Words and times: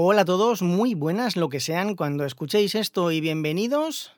Hola 0.00 0.20
a 0.20 0.24
todos, 0.24 0.62
muy 0.62 0.94
buenas 0.94 1.34
lo 1.34 1.48
que 1.48 1.58
sean 1.58 1.96
cuando 1.96 2.24
escuchéis 2.24 2.76
esto 2.76 3.10
y 3.10 3.20
bienvenidos 3.20 4.12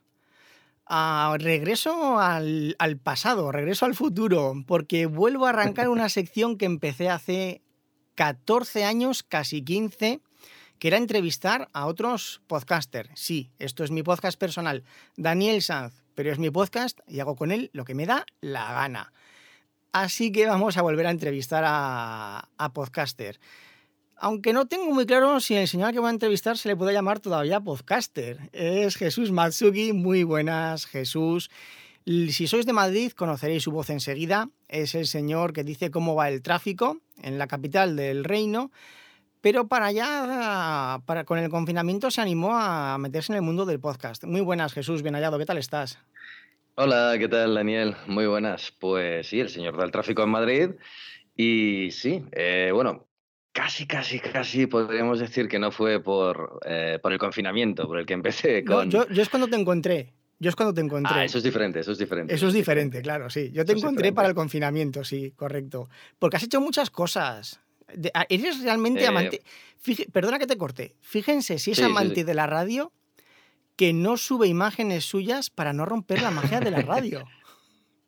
a 0.85 1.35
regreso 1.39 2.19
al, 2.19 2.77
al 2.79 2.99
pasado, 2.99 3.51
regreso 3.51 3.87
al 3.87 3.95
futuro, 3.95 4.53
porque 4.67 5.07
vuelvo 5.07 5.47
a 5.47 5.49
arrancar 5.49 5.89
una 5.89 6.09
sección 6.11 6.59
que 6.59 6.67
empecé 6.67 7.09
hace 7.09 7.63
14 8.17 8.85
años, 8.85 9.23
casi 9.23 9.63
15, 9.63 10.21
que 10.79 10.89
era 10.89 10.99
entrevistar 10.99 11.71
a 11.73 11.87
otros 11.87 12.43
podcasters. 12.47 13.09
Sí, 13.15 13.51
esto 13.59 13.83
es 13.83 13.91
mi 13.91 14.03
podcast 14.03 14.39
personal, 14.39 14.85
Daniel 15.17 15.63
Sanz, 15.63 16.05
pero 16.15 16.31
es 16.31 16.39
mi 16.39 16.51
podcast 16.51 17.01
y 17.07 17.21
hago 17.21 17.37
con 17.37 17.53
él 17.53 17.71
lo 17.73 17.87
que 17.87 17.95
me 17.95 18.05
da 18.05 18.27
la 18.43 18.71
gana. 18.75 19.15
Así 19.93 20.31
que 20.31 20.45
vamos 20.45 20.77
a 20.77 20.83
volver 20.83 21.07
a 21.07 21.11
entrevistar 21.11 21.65
a, 21.67 22.51
a 22.59 22.73
podcaster. 22.75 23.41
Aunque 24.23 24.53
no 24.53 24.67
tengo 24.67 24.93
muy 24.93 25.07
claro 25.07 25.41
si 25.41 25.55
el 25.55 25.67
señor 25.67 25.95
que 25.95 25.99
voy 25.99 26.09
a 26.09 26.13
entrevistar 26.13 26.59
se 26.59 26.69
le 26.69 26.77
puede 26.77 26.93
llamar 26.93 27.21
todavía 27.21 27.59
podcaster. 27.59 28.51
Es 28.53 28.97
Jesús 28.97 29.33
Matsugi. 29.33 29.95
Muy 29.95 30.25
buenas, 30.25 30.85
Jesús. 30.85 31.51
Si 32.05 32.47
sois 32.47 32.67
de 32.67 32.75
Madrid, 32.75 33.13
conoceréis 33.13 33.63
su 33.63 33.71
voz 33.71 33.89
enseguida. 33.89 34.51
Es 34.69 34.95
el 34.95 35.07
señor 35.07 35.55
que 35.55 35.65
dice 35.65 35.91
cómo 35.91 36.15
va 36.15 36.29
el 36.29 36.43
tráfico 36.43 36.99
en 37.23 37.39
la 37.39 37.47
capital 37.47 37.97
del 37.97 38.25
reino. 38.25 38.71
Pero 39.41 39.69
para 39.69 39.87
allá, 39.87 41.01
para, 41.07 41.25
con 41.25 41.39
el 41.39 41.49
confinamiento, 41.49 42.11
se 42.11 42.21
animó 42.21 42.55
a 42.55 42.99
meterse 42.99 43.33
en 43.33 43.37
el 43.37 43.43
mundo 43.43 43.65
del 43.65 43.81
podcast. 43.81 44.25
Muy 44.25 44.43
buenas, 44.43 44.75
Jesús, 44.75 45.01
bien 45.01 45.15
hallado. 45.15 45.39
¿Qué 45.39 45.47
tal 45.47 45.57
estás? 45.57 45.99
Hola, 46.75 47.15
¿qué 47.19 47.27
tal, 47.27 47.55
Daniel? 47.55 47.97
Muy 48.07 48.27
buenas. 48.27 48.71
Pues 48.71 49.29
sí, 49.29 49.41
el 49.41 49.49
señor 49.49 49.79
del 49.79 49.91
tráfico 49.91 50.23
en 50.23 50.29
Madrid. 50.29 50.71
Y 51.35 51.91
sí, 51.93 52.23
eh, 52.33 52.71
bueno, 52.75 53.07
Casi, 53.53 53.87
casi, 53.87 54.21
casi 54.21 54.67
podríamos 54.67 55.19
decir 55.19 55.49
que 55.49 55.59
no 55.59 55.73
fue 55.73 56.01
por, 56.01 56.61
eh, 56.65 56.99
por 57.03 57.13
el 57.13 57.19
confinamiento, 57.19 57.87
por 57.87 57.99
el 57.99 58.07
que 58.07 58.15
empecé 58.15 58.65
con... 58.65 58.91
yo, 58.91 59.09
yo, 59.09 59.23
es 59.23 59.29
cuando 59.29 59.49
te 59.49 59.57
encontré. 59.57 60.13
Yo 60.39 60.49
es 60.49 60.57
cuando 60.57 60.73
te 60.73 60.81
encontré. 60.81 61.13
Ah, 61.15 61.25
eso 61.25 61.39
es 61.39 61.45
diferente, 61.45 61.81
eso 61.81 61.93
es 61.93 61.99
diferente. 61.99 62.35
Eso 62.35 62.49
es 62.49 62.55
diferente, 62.55 63.03
claro, 63.03 63.29
sí. 63.29 63.51
Yo 63.53 63.65
te 63.65 63.73
encontré 63.73 64.13
para 64.13 64.29
el 64.29 64.35
confinamiento, 64.35 65.05
sí, 65.05 65.33
correcto. 65.33 65.89
Porque 66.19 66.37
has 66.37 66.45
hecho 66.45 66.61
muchas 66.61 66.91
cosas. 66.91 67.61
Ah, 68.15 68.25
eres 68.29 68.63
realmente 68.63 69.03
eh... 69.03 69.09
amante... 69.09 69.43
perdona 70.13 70.39
que 70.39 70.47
te 70.47 70.57
corte. 70.57 70.95
Fíjense 71.01 71.59
si 71.59 71.73
es 71.73 71.79
sí, 71.79 71.83
amante 71.83 72.15
sí, 72.15 72.21
sí. 72.21 72.27
de 72.27 72.35
la 72.35 72.47
radio 72.47 72.93
que 73.77 73.93
no 73.93 74.17
sube 74.17 74.47
imágenes 74.47 75.05
suyas 75.05 75.51
para 75.51 75.73
no 75.73 75.87
romper 75.87 76.23
la 76.23 76.31
magia 76.31 76.61
de 76.61 76.71
la 76.71 76.83
radio. 76.83 77.25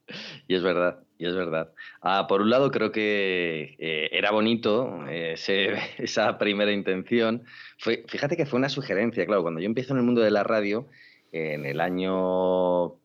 y 0.47 0.55
es 0.55 0.63
verdad, 0.63 1.03
y 1.23 1.27
es 1.27 1.37
verdad. 1.37 1.73
Ah, 2.01 2.27
por 2.29 2.43
un 2.43 2.51
lado, 2.51 2.73
creo 2.73 2.91
que 2.91 3.77
eh, 3.79 4.09
era 4.11 4.33
bonito 4.33 5.05
eh, 5.09 5.37
esa 5.99 6.37
primera 6.37 6.73
intención. 6.73 7.45
Fue, 7.79 8.05
fíjate 8.09 8.37
que 8.37 8.45
fue 8.45 8.59
una 8.59 8.69
sugerencia, 8.69 9.25
claro, 9.25 9.43
cuando 9.43 9.61
yo 9.61 9.67
empiezo 9.67 9.93
en 9.93 10.01
el 10.01 10.05
mundo 10.05 10.21
de 10.21 10.33
la 10.33 10.43
radio, 10.43 10.89
en 11.31 11.65
el 11.65 11.81
año... 11.81 13.01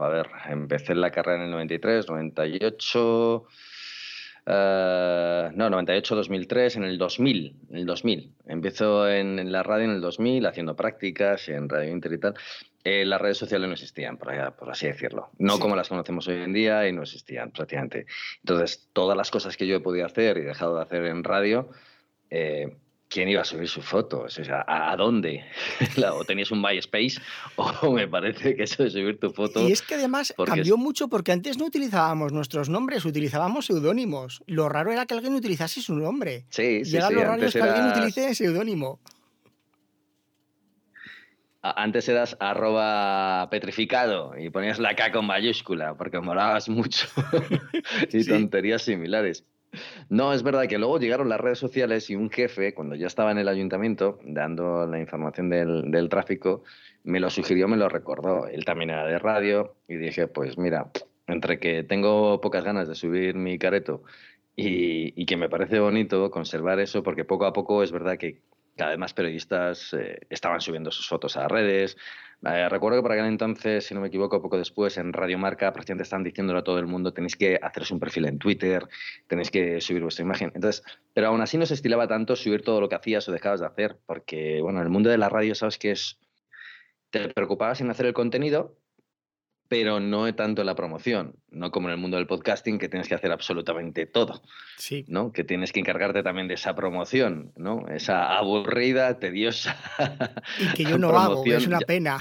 A 0.00 0.08
ver, 0.08 0.28
empecé 0.50 0.94
la 0.94 1.10
carrera 1.10 1.38
en 1.38 1.44
el 1.44 1.50
93, 1.50 2.08
98... 2.08 3.46
Uh, 4.46 5.17
no, 5.54 5.70
98, 5.70 6.14
2003, 6.14 6.76
en 6.76 6.84
el 6.84 6.98
2000, 6.98 7.56
en 7.70 7.76
el 7.76 7.86
2000. 7.86 8.32
Empezó 8.46 9.08
en, 9.08 9.38
en, 9.38 9.52
la 9.52 9.62
radio 9.62 9.84
en 9.84 9.92
el 9.92 10.00
2000 10.00 10.46
haciendo 10.46 10.76
prácticas 10.76 11.48
en 11.48 11.68
Radio 11.68 11.92
Inter 11.92 12.12
y 12.12 12.18
tal. 12.18 12.34
Eh, 12.84 13.04
las 13.04 13.20
redes 13.20 13.36
sociales 13.36 13.66
no 13.68 13.74
existían, 13.74 14.16
por, 14.16 14.30
allá, 14.30 14.52
por 14.52 14.70
así 14.70 14.86
decirlo. 14.86 15.30
No 15.38 15.56
sí. 15.56 15.60
como 15.60 15.76
las 15.76 15.88
conocemos 15.88 16.26
hoy 16.28 16.36
en 16.36 16.52
día 16.52 16.88
y 16.88 16.92
no 16.92 17.02
existían 17.02 17.50
prácticamente. 17.50 18.06
Entonces, 18.42 18.88
todas 18.92 19.16
las 19.16 19.30
cosas 19.30 19.56
que 19.56 19.66
yo 19.66 19.76
he 19.76 19.80
podido 19.80 20.06
hacer 20.06 20.38
y 20.38 20.42
dejado 20.42 20.76
de 20.76 20.82
hacer 20.82 21.04
en 21.04 21.22
radio, 21.22 21.68
eh, 22.30 22.76
¿quién 23.08 23.28
iba 23.28 23.40
a 23.40 23.44
subir 23.44 23.68
sus 23.68 23.84
fotos? 23.84 24.38
O 24.38 24.44
sea, 24.44 24.64
¿a, 24.66 24.94
dónde? 24.96 25.44
o 26.12 26.24
tenías 26.24 26.50
un 26.50 26.62
MySpace 26.62 27.20
o 27.56 27.92
me 27.92 28.06
parece 28.06 28.54
que 28.54 28.62
eso 28.64 28.84
de 28.84 28.90
subir 28.90 29.18
tu 29.18 29.30
foto... 29.30 29.66
Y 29.66 29.72
es 29.72 29.82
que 29.82 29.94
además 29.94 30.34
cambió 30.44 30.74
es... 30.74 30.80
mucho 30.80 31.08
porque 31.08 31.32
antes 31.32 31.58
no 31.58 31.64
utilizábamos 31.64 32.32
nuestros 32.32 32.68
nombres, 32.68 33.04
utilizábamos 33.04 33.66
seudónimos. 33.66 34.42
Lo 34.46 34.68
raro 34.68 34.92
era 34.92 35.06
que 35.06 35.14
alguien 35.14 35.34
utilizase 35.34 35.80
su 35.80 35.94
nombre. 35.94 36.44
Sí, 36.50 36.84
sí, 36.84 36.96
y 36.96 36.98
ahora 36.98 37.08
sí. 37.08 37.14
lo 37.14 37.24
raro 37.24 37.46
es 37.46 37.52
que 37.52 37.58
era... 37.58 37.74
alguien 37.74 37.90
utilice 37.90 38.34
seudónimo. 38.34 39.00
Antes 41.60 42.08
eras 42.08 42.36
arroba 42.38 43.48
petrificado 43.50 44.38
y 44.38 44.48
ponías 44.48 44.78
la 44.78 44.94
K 44.94 45.10
con 45.10 45.26
mayúscula 45.26 45.96
porque 45.96 46.20
molabas 46.20 46.68
mucho 46.68 47.08
y 48.12 48.22
sí. 48.22 48.30
tonterías 48.30 48.82
similares. 48.82 49.44
No, 50.08 50.32
es 50.32 50.42
verdad 50.42 50.66
que 50.66 50.78
luego 50.78 50.98
llegaron 50.98 51.28
las 51.28 51.40
redes 51.40 51.58
sociales 51.58 52.08
y 52.10 52.16
un 52.16 52.30
jefe, 52.30 52.74
cuando 52.74 52.94
ya 52.94 53.06
estaba 53.06 53.30
en 53.30 53.38
el 53.38 53.48
ayuntamiento 53.48 54.18
dando 54.24 54.86
la 54.86 54.98
información 54.98 55.50
del, 55.50 56.08
tráfico, 56.08 56.62
me 57.04 57.20
lo 57.20 57.30
sugirió, 57.30 57.68
me 57.68 57.76
lo 57.76 57.88
recordó. 57.88 58.46
Él 58.46 58.64
también 58.64 58.90
era 58.90 59.06
de 59.06 59.18
radio 59.18 59.76
y 59.86 59.96
dije, 59.96 60.26
pues 60.26 60.58
mira, 60.58 60.90
entre 61.26 61.58
que 61.58 61.84
tengo 61.84 62.40
pocas 62.40 62.64
ganas 62.64 62.88
de 62.88 62.94
subir 62.94 63.34
mi 63.34 63.58
careto 63.58 64.02
y, 64.56 65.20
y 65.20 65.26
que 65.26 65.36
me 65.36 65.48
parece 65.48 65.78
bonito 65.80 66.30
conservar 66.30 66.80
eso, 66.80 67.02
porque 67.02 67.24
poco 67.24 67.46
a 67.46 67.52
poco 67.52 67.82
es 67.82 67.92
verdad 67.92 68.16
que 68.16 68.40
cada 68.78 68.90
vez 68.90 68.98
más 68.98 69.12
periodistas 69.12 69.92
eh, 69.92 70.20
estaban 70.30 70.60
subiendo 70.60 70.90
sus 70.90 71.08
fotos 71.08 71.36
a 71.36 71.48
redes. 71.48 71.98
Eh, 72.44 72.68
recuerdo 72.68 72.98
que 72.98 73.02
por 73.02 73.12
aquel 73.12 73.24
entonces, 73.24 73.86
si 73.86 73.94
no 73.94 74.00
me 74.00 74.08
equivoco, 74.08 74.40
poco 74.40 74.58
después 74.58 74.96
en 74.96 75.12
Radio 75.12 75.38
Marca 75.38 75.72
prácticamente 75.72 76.04
estaban 76.04 76.22
diciéndolo 76.22 76.60
a 76.60 76.64
todo 76.64 76.78
el 76.78 76.86
mundo, 76.86 77.12
tenéis 77.12 77.34
que 77.34 77.58
haceros 77.60 77.90
un 77.90 77.98
perfil 77.98 78.26
en 78.26 78.38
Twitter, 78.38 78.86
tenéis 79.26 79.50
que 79.50 79.80
subir 79.80 80.02
vuestra 80.02 80.24
imagen. 80.24 80.52
Entonces, 80.54 80.84
pero 81.14 81.28
aún 81.28 81.40
así 81.40 81.58
no 81.58 81.66
se 81.66 81.74
estilaba 81.74 82.06
tanto 82.06 82.36
subir 82.36 82.62
todo 82.62 82.80
lo 82.80 82.88
que 82.88 82.94
hacías 82.94 83.28
o 83.28 83.32
dejabas 83.32 83.60
de 83.60 83.66
hacer, 83.66 83.98
porque, 84.06 84.60
bueno, 84.62 84.78
en 84.78 84.84
el 84.84 84.90
mundo 84.90 85.10
de 85.10 85.18
la 85.18 85.28
radio 85.28 85.54
sabes 85.54 85.78
que 85.78 85.90
es... 85.90 86.18
Te 87.10 87.28
preocupabas 87.30 87.80
en 87.80 87.90
hacer 87.90 88.06
el 88.06 88.12
contenido, 88.12 88.76
pero 89.68 90.00
no 90.00 90.34
tanto 90.34 90.62
en 90.62 90.66
la 90.66 90.74
promoción, 90.74 91.36
no 91.50 91.70
como 91.70 91.88
en 91.88 91.92
el 91.92 92.00
mundo 92.00 92.16
del 92.16 92.26
podcasting 92.26 92.78
que 92.78 92.88
tienes 92.88 93.06
que 93.06 93.14
hacer 93.14 93.30
absolutamente 93.30 94.06
todo, 94.06 94.42
sí. 94.78 95.04
¿no? 95.08 95.30
Que 95.32 95.44
tienes 95.44 95.72
que 95.72 95.80
encargarte 95.80 96.22
también 96.22 96.48
de 96.48 96.54
esa 96.54 96.74
promoción, 96.74 97.52
¿no? 97.56 97.86
Esa 97.88 98.36
aburrida, 98.36 99.18
tediosa. 99.18 99.76
Y 100.58 100.72
que 100.72 100.84
yo 100.84 100.98
no 100.98 101.10
hago, 101.18 101.44
es 101.44 101.66
una 101.66 101.80
pena. 101.80 102.18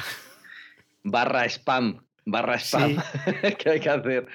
Barra 1.03 1.46
spam, 1.46 2.06
barra 2.25 2.59
spam 2.59 2.97
sí. 2.97 3.56
que 3.58 3.69
hay 3.69 3.79
que 3.79 3.90
hacer. 3.90 4.28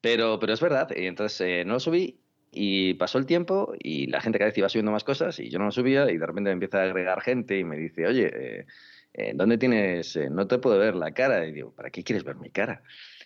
Pero, 0.00 0.38
pero 0.38 0.52
es 0.52 0.60
verdad, 0.60 0.88
y 0.94 1.06
entonces 1.06 1.40
eh, 1.40 1.64
no 1.64 1.74
lo 1.74 1.80
subí 1.80 2.20
y 2.52 2.94
pasó 2.94 3.18
el 3.18 3.26
tiempo 3.26 3.74
y 3.80 4.06
la 4.06 4.20
gente 4.20 4.38
cada 4.38 4.50
vez 4.50 4.58
iba 4.58 4.68
subiendo 4.68 4.92
más 4.92 5.02
cosas 5.02 5.40
y 5.40 5.50
yo 5.50 5.58
no 5.58 5.64
lo 5.66 5.72
subía 5.72 6.10
y 6.10 6.18
de 6.18 6.26
repente 6.26 6.50
me 6.50 6.52
empieza 6.52 6.80
a 6.80 6.84
agregar 6.84 7.20
gente 7.20 7.58
y 7.58 7.64
me 7.64 7.76
dice, 7.76 8.06
oye, 8.06 8.30
eh, 8.32 8.66
¿dónde 9.34 9.58
tienes? 9.58 10.16
Eh, 10.16 10.28
no 10.30 10.46
te 10.46 10.58
puedo 10.58 10.78
ver 10.78 10.94
la 10.94 11.12
cara. 11.12 11.46
Y 11.46 11.52
digo, 11.52 11.72
¿para 11.72 11.90
qué 11.90 12.02
quieres 12.02 12.24
ver 12.24 12.36
mi 12.36 12.50
cara? 12.50 12.82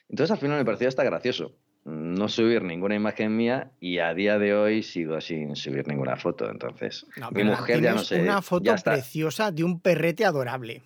Entonces 0.08 0.30
al 0.32 0.38
final 0.38 0.58
me 0.58 0.64
pareció 0.64 0.88
hasta 0.88 1.04
gracioso 1.04 1.54
no 1.88 2.28
subir 2.28 2.62
ninguna 2.62 2.94
imagen 2.94 3.36
mía 3.36 3.70
y 3.80 3.98
a 3.98 4.12
día 4.12 4.38
de 4.38 4.54
hoy 4.54 4.82
sigo 4.82 5.20
sin 5.20 5.56
subir 5.56 5.88
ninguna 5.88 6.16
foto. 6.16 6.50
Entonces, 6.50 7.06
no, 7.16 7.30
mi 7.30 7.44
mujer 7.44 7.80
ya 7.80 7.94
no 7.94 8.04
sé. 8.04 8.20
Una 8.20 8.42
foto 8.42 8.74
preciosa 8.84 9.50
de 9.50 9.64
un 9.64 9.80
perrete 9.80 10.24
adorable. 10.24 10.82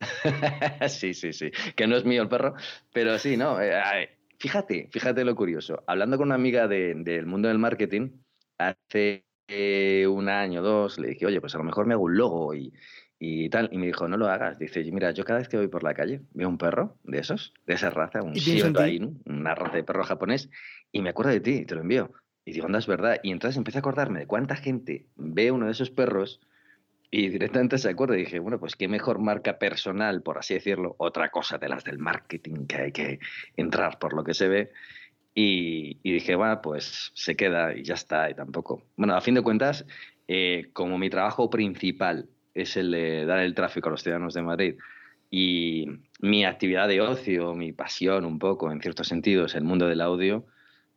sí, 0.88 1.14
sí, 1.14 1.32
sí. 1.32 1.50
Que 1.74 1.86
no 1.86 1.96
es 1.96 2.04
mío 2.04 2.22
el 2.22 2.28
perro, 2.28 2.54
pero 2.92 3.18
sí, 3.18 3.36
no. 3.36 3.60
Eh, 3.60 4.08
fíjate, 4.38 4.88
fíjate 4.90 5.24
lo 5.24 5.34
curioso. 5.34 5.82
Hablando 5.86 6.16
con 6.16 6.28
una 6.28 6.36
amiga 6.36 6.68
de, 6.68 6.94
del 6.96 7.26
mundo 7.26 7.48
del 7.48 7.58
marketing, 7.58 8.10
hace 8.58 9.24
eh, 9.48 10.06
un 10.06 10.28
año 10.28 10.60
o 10.60 10.64
dos, 10.64 10.98
le 10.98 11.08
dije, 11.08 11.26
oye, 11.26 11.40
pues 11.40 11.54
a 11.54 11.58
lo 11.58 11.64
mejor 11.64 11.86
me 11.86 11.94
hago 11.94 12.04
un 12.04 12.16
logo 12.16 12.54
y, 12.54 12.72
y 13.24 13.48
tal. 13.48 13.68
Y 13.72 13.78
me 13.78 13.86
dijo, 13.86 14.06
no 14.08 14.16
lo 14.16 14.28
hagas. 14.28 14.58
Dice, 14.58 14.84
mira, 14.92 15.10
yo 15.12 15.24
cada 15.24 15.38
vez 15.38 15.48
que 15.48 15.56
voy 15.56 15.68
por 15.68 15.82
la 15.82 15.94
calle 15.94 16.20
veo 16.32 16.48
un 16.48 16.58
perro 16.58 16.96
de 17.04 17.18
esos, 17.18 17.54
de 17.66 17.74
esa 17.74 17.90
raza, 17.90 18.22
un 18.22 18.34
Shiba 18.34 18.88
Inu, 18.88 19.20
una 19.24 19.54
raza 19.54 19.76
de 19.76 19.84
perro 19.84 20.04
japonés, 20.04 20.50
y 20.92 21.00
me 21.02 21.10
acuerdo 21.10 21.32
de 21.32 21.40
ti 21.40 21.52
y 21.52 21.64
te 21.64 21.74
lo 21.74 21.80
envío. 21.80 22.12
Y 22.44 22.52
digo, 22.52 22.66
anda, 22.66 22.78
es 22.78 22.86
verdad. 22.86 23.18
Y 23.22 23.30
entonces 23.30 23.56
empecé 23.56 23.78
a 23.78 23.80
acordarme 23.80 24.20
de 24.20 24.26
cuánta 24.26 24.56
gente 24.56 25.06
ve 25.16 25.50
uno 25.50 25.66
de 25.66 25.72
esos 25.72 25.90
perros 25.90 26.40
y 27.10 27.28
directamente 27.28 27.78
se 27.78 27.88
acuerda. 27.88 28.16
Y 28.16 28.20
dije, 28.20 28.38
bueno, 28.38 28.60
pues 28.60 28.76
qué 28.76 28.88
mejor 28.88 29.18
marca 29.18 29.58
personal, 29.58 30.22
por 30.22 30.38
así 30.38 30.54
decirlo, 30.54 30.94
otra 30.98 31.30
cosa 31.30 31.58
de 31.58 31.68
las 31.68 31.84
del 31.84 31.98
marketing 31.98 32.66
que 32.66 32.76
hay 32.76 32.92
que 32.92 33.18
entrar 33.56 33.98
por 33.98 34.14
lo 34.14 34.24
que 34.24 34.34
se 34.34 34.48
ve. 34.48 34.72
Y, 35.34 35.98
y 36.02 36.12
dije, 36.12 36.36
bueno, 36.36 36.60
pues 36.62 37.10
se 37.14 37.34
queda 37.34 37.74
y 37.76 37.82
ya 37.82 37.94
está, 37.94 38.30
y 38.30 38.34
tampoco. 38.34 38.82
Bueno, 38.96 39.16
a 39.16 39.20
fin 39.20 39.34
de 39.34 39.42
cuentas, 39.42 39.84
eh, 40.26 40.70
como 40.72 40.96
mi 40.96 41.10
trabajo 41.10 41.50
principal 41.50 42.28
es 42.54 42.76
el 42.76 42.90
de 42.90 43.26
dar 43.26 43.40
el 43.40 43.54
tráfico 43.54 43.88
a 43.88 43.92
los 43.92 44.02
ciudadanos 44.02 44.34
de 44.34 44.42
Madrid 44.42 44.74
y 45.30 45.86
mi 46.20 46.44
actividad 46.44 46.88
de 46.88 47.00
ocio, 47.00 47.54
mi 47.54 47.72
pasión 47.72 48.24
un 48.24 48.38
poco, 48.38 48.70
en 48.70 48.80
ciertos 48.80 49.08
sentidos, 49.08 49.54
el 49.54 49.64
mundo 49.64 49.88
del 49.88 50.00
audio, 50.00 50.46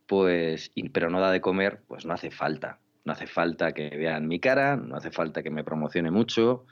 pues, 0.06 0.72
pero 0.94 1.10
no 1.10 1.20
da 1.20 1.32
de 1.32 1.42
comer, 1.42 1.82
pues 1.88 2.06
no 2.06 2.14
hace 2.14 2.30
falta. 2.32 2.80
No 3.04 3.14
hace 3.14 3.26
falta 3.26 3.72
que 3.72 3.90
vean 3.90 4.28
mi 4.28 4.40
cara, 4.40 4.76
no 4.76 4.96
hace 4.96 5.12
falta 5.12 5.42
que 5.42 5.50
me 5.50 5.64
promocione 5.64 6.12
mucho, 6.12 6.66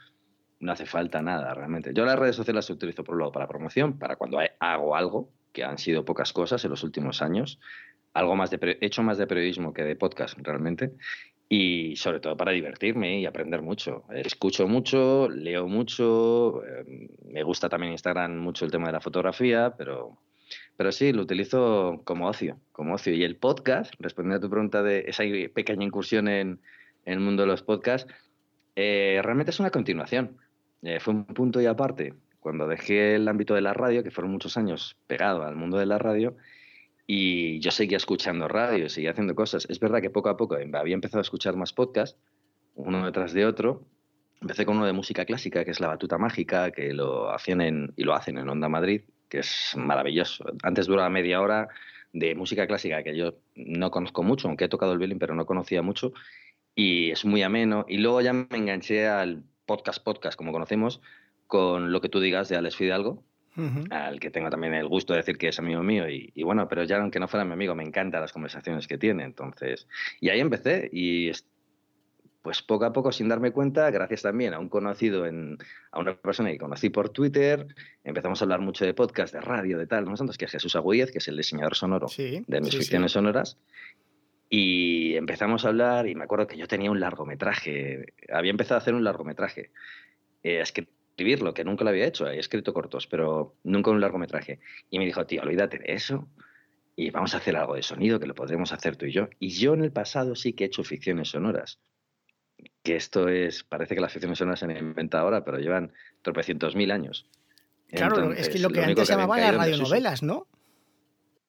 no 0.60 0.72
hace 0.72 0.86
falta 0.86 1.22
nada 1.22 1.54
realmente. 1.54 1.92
Yo 1.94 2.04
las 2.04 2.18
redes 2.18 2.36
sociales 2.36 2.68
las 2.68 2.76
utilizo 2.76 3.04
por 3.04 3.14
un 3.14 3.20
lado 3.20 3.32
para 3.32 3.48
promoción, 3.48 3.98
para 3.98 4.16
cuando 4.16 4.38
hago 4.60 4.96
algo, 4.96 5.30
que 5.52 5.64
han 5.64 5.78
sido 5.78 6.04
pocas 6.04 6.32
cosas 6.32 6.64
en 6.64 6.70
los 6.70 6.84
últimos 6.84 7.22
años, 7.22 7.58
algo 8.12 8.36
más 8.36 8.50
de 8.50 8.78
he 8.80 8.86
hecho 8.86 9.02
más 9.02 9.18
de 9.18 9.26
periodismo 9.26 9.72
que 9.72 9.82
de 9.82 9.96
podcast 9.96 10.38
realmente 10.38 10.92
y 11.48 11.94
sobre 11.96 12.20
todo 12.20 12.36
para 12.36 12.52
divertirme 12.52 13.20
y 13.20 13.26
aprender 13.26 13.62
mucho. 13.62 14.04
Escucho 14.10 14.66
mucho, 14.66 15.28
leo 15.28 15.68
mucho, 15.68 16.64
em, 16.66 17.08
me 17.28 17.42
gusta 17.42 17.68
también 17.68 17.92
Instagram 17.92 18.36
mucho 18.36 18.64
el 18.64 18.70
tema 18.70 18.88
de 18.88 18.94
la 18.94 19.00
fotografía, 19.00 19.74
pero, 19.76 20.18
pero 20.76 20.90
sí, 20.90 21.12
lo 21.12 21.22
utilizo 21.22 22.00
como 22.04 22.28
ocio, 22.28 22.58
como 22.72 22.94
ocio. 22.94 23.14
Y 23.14 23.22
el 23.22 23.36
podcast, 23.36 23.94
respondiendo 24.00 24.38
a 24.38 24.48
tu 24.48 24.50
pregunta 24.50 24.82
de 24.82 25.04
esa 25.06 25.22
pequeña 25.54 25.84
incursión 25.84 26.28
en, 26.28 26.60
el 27.04 27.20
mundo 27.20 27.42
de 27.44 27.48
los 27.48 27.62
podcasts, 27.62 28.12
eh, 28.74 29.20
realmente 29.22 29.50
es 29.50 29.60
una 29.60 29.70
continuación. 29.70 30.38
Eh, 30.82 30.98
fue 30.98 31.14
un 31.14 31.24
punto 31.24 31.60
y 31.60 31.66
aparte. 31.66 32.14
Cuando 32.40 32.66
dejé 32.66 33.14
el 33.14 33.28
ámbito 33.28 33.54
de 33.54 33.60
la 33.60 33.72
radio, 33.72 34.02
que 34.02 34.10
fueron 34.10 34.32
muchos 34.32 34.56
años 34.56 34.96
pegado 35.06 35.44
al 35.44 35.54
mundo 35.54 35.78
de 35.78 35.86
la 35.86 35.98
radio, 35.98 36.36
y 37.06 37.60
yo 37.60 37.70
seguía 37.70 37.96
escuchando 37.96 38.48
radio, 38.48 38.88
seguía 38.88 39.10
haciendo 39.10 39.34
cosas. 39.34 39.66
Es 39.70 39.78
verdad 39.78 40.00
que 40.00 40.10
poco 40.10 40.28
a 40.28 40.36
poco 40.36 40.56
había 40.56 40.94
empezado 40.94 41.18
a 41.18 41.22
escuchar 41.22 41.56
más 41.56 41.72
podcasts, 41.72 42.18
uno 42.74 43.04
detrás 43.04 43.32
de 43.32 43.46
otro. 43.46 43.86
Empecé 44.40 44.66
con 44.66 44.76
uno 44.76 44.86
de 44.86 44.92
música 44.92 45.24
clásica, 45.24 45.64
que 45.64 45.70
es 45.70 45.80
La 45.80 45.88
Batuta 45.88 46.18
Mágica, 46.18 46.70
que 46.72 46.92
lo 46.92 47.30
hacían 47.30 47.60
en, 47.60 47.92
y 47.96 48.04
lo 48.04 48.14
hacen 48.14 48.38
en 48.38 48.48
Onda 48.48 48.68
Madrid, 48.68 49.02
que 49.28 49.38
es 49.38 49.74
maravilloso. 49.76 50.44
Antes 50.62 50.86
duraba 50.86 51.08
media 51.08 51.40
hora 51.40 51.68
de 52.12 52.34
música 52.34 52.66
clásica, 52.66 53.02
que 53.02 53.16
yo 53.16 53.34
no 53.54 53.90
conozco 53.90 54.22
mucho, 54.22 54.48
aunque 54.48 54.64
he 54.64 54.68
tocado 54.68 54.92
el 54.92 54.98
violín, 54.98 55.18
pero 55.18 55.34
no 55.34 55.46
conocía 55.46 55.82
mucho, 55.82 56.12
y 56.74 57.10
es 57.10 57.24
muy 57.24 57.42
ameno. 57.42 57.86
Y 57.88 57.98
luego 57.98 58.20
ya 58.20 58.32
me 58.32 58.46
enganché 58.50 59.06
al 59.06 59.44
podcast, 59.64 60.02
podcast, 60.02 60.36
como 60.36 60.52
conocemos, 60.52 61.00
con 61.46 61.92
lo 61.92 62.00
que 62.00 62.08
tú 62.08 62.20
digas 62.20 62.48
de 62.48 62.56
Alex 62.56 62.76
Fidalgo, 62.76 63.22
al 63.90 64.20
que 64.20 64.30
tengo 64.30 64.50
también 64.50 64.74
el 64.74 64.88
gusto 64.88 65.12
de 65.12 65.18
decir 65.18 65.38
que 65.38 65.48
es 65.48 65.58
amigo 65.58 65.82
mío. 65.82 66.08
Y, 66.08 66.42
bueno, 66.42 66.68
pero 66.68 66.84
ya 66.84 66.98
aunque 66.98 67.20
no 67.20 67.28
fuera 67.28 67.44
mi 67.44 67.52
amigo, 67.52 67.74
me 67.74 67.84
encantan 67.84 68.20
las 68.20 68.32
conversaciones 68.32 68.86
que 68.86 68.98
tiene. 68.98 69.24
Entonces, 69.24 69.86
y 70.20 70.28
ahí 70.28 70.40
empecé 70.40 70.88
y 70.92 71.30
pues 72.42 72.62
poco 72.62 72.84
a 72.84 72.92
poco, 72.92 73.10
sin 73.10 73.28
darme 73.28 73.50
cuenta, 73.50 73.90
gracias 73.90 74.22
también 74.22 74.54
a 74.54 74.60
un 74.60 74.68
conocido, 74.68 75.26
en, 75.26 75.58
a 75.90 75.98
una 75.98 76.14
persona 76.14 76.48
que 76.52 76.58
conocí 76.58 76.90
por 76.90 77.08
Twitter, 77.08 77.66
empezamos 78.04 78.40
a 78.40 78.44
hablar 78.44 78.60
mucho 78.60 78.84
de 78.84 78.94
podcast, 78.94 79.34
de 79.34 79.40
radio, 79.40 79.76
de 79.78 79.88
tal, 79.88 80.04
¿no? 80.04 80.14
que 80.14 80.44
es 80.44 80.52
Jesús 80.52 80.76
Agüíez, 80.76 81.10
que 81.10 81.18
es 81.18 81.26
el 81.26 81.36
diseñador 81.36 81.74
sonoro 81.74 82.06
de 82.16 82.60
mis 82.60 82.76
ficciones 82.76 83.10
sonoras. 83.10 83.58
Y 84.48 85.16
empezamos 85.16 85.64
a 85.64 85.70
hablar 85.70 86.06
y 86.06 86.14
me 86.14 86.22
acuerdo 86.22 86.46
que 86.46 86.56
yo 86.56 86.68
tenía 86.68 86.88
un 86.88 87.00
largometraje, 87.00 88.14
había 88.32 88.52
empezado 88.52 88.76
a 88.76 88.82
hacer 88.82 88.94
un 88.94 89.02
largometraje. 89.02 89.72
Eh, 90.44 90.60
es 90.60 90.70
que 90.70 90.86
escribirlo, 91.16 91.54
que 91.54 91.64
nunca 91.64 91.82
lo 91.82 91.88
había 91.88 92.06
hecho, 92.06 92.28
he 92.28 92.38
escrito 92.38 92.74
cortos, 92.74 93.06
pero 93.06 93.54
nunca 93.64 93.90
un 93.90 94.02
largometraje. 94.02 94.60
Y 94.90 94.98
me 94.98 95.06
dijo, 95.06 95.24
tío, 95.24 95.40
olvídate 95.40 95.78
de 95.78 95.94
eso 95.94 96.28
y 96.94 97.08
vamos 97.08 97.32
a 97.32 97.38
hacer 97.38 97.56
algo 97.56 97.74
de 97.74 97.82
sonido 97.82 98.20
que 98.20 98.26
lo 98.26 98.34
podremos 98.34 98.70
hacer 98.70 98.96
tú 98.96 99.06
y 99.06 99.12
yo. 99.12 99.30
Y 99.38 99.48
yo 99.48 99.72
en 99.72 99.82
el 99.82 99.92
pasado 99.92 100.34
sí 100.34 100.52
que 100.52 100.64
he 100.64 100.66
hecho 100.66 100.84
ficciones 100.84 101.30
sonoras. 101.30 101.80
Que 102.82 102.96
esto 102.96 103.28
es, 103.28 103.64
parece 103.64 103.94
que 103.94 104.02
las 104.02 104.12
ficciones 104.12 104.36
sonoras 104.36 104.60
se 104.60 104.66
han 104.66 104.76
inventado 104.76 105.24
ahora, 105.24 105.42
pero 105.42 105.58
llevan 105.58 105.94
tropecientos 106.20 106.76
mil 106.76 106.90
años. 106.90 107.26
Claro, 107.88 108.34
es 108.34 108.50
que 108.50 108.58
lo 108.58 108.68
que 108.68 108.84
antes 108.84 109.08
se 109.08 109.14
llamaba 109.14 109.38
las 109.38 109.56
radionovelas, 109.56 110.22
¿no? 110.22 110.46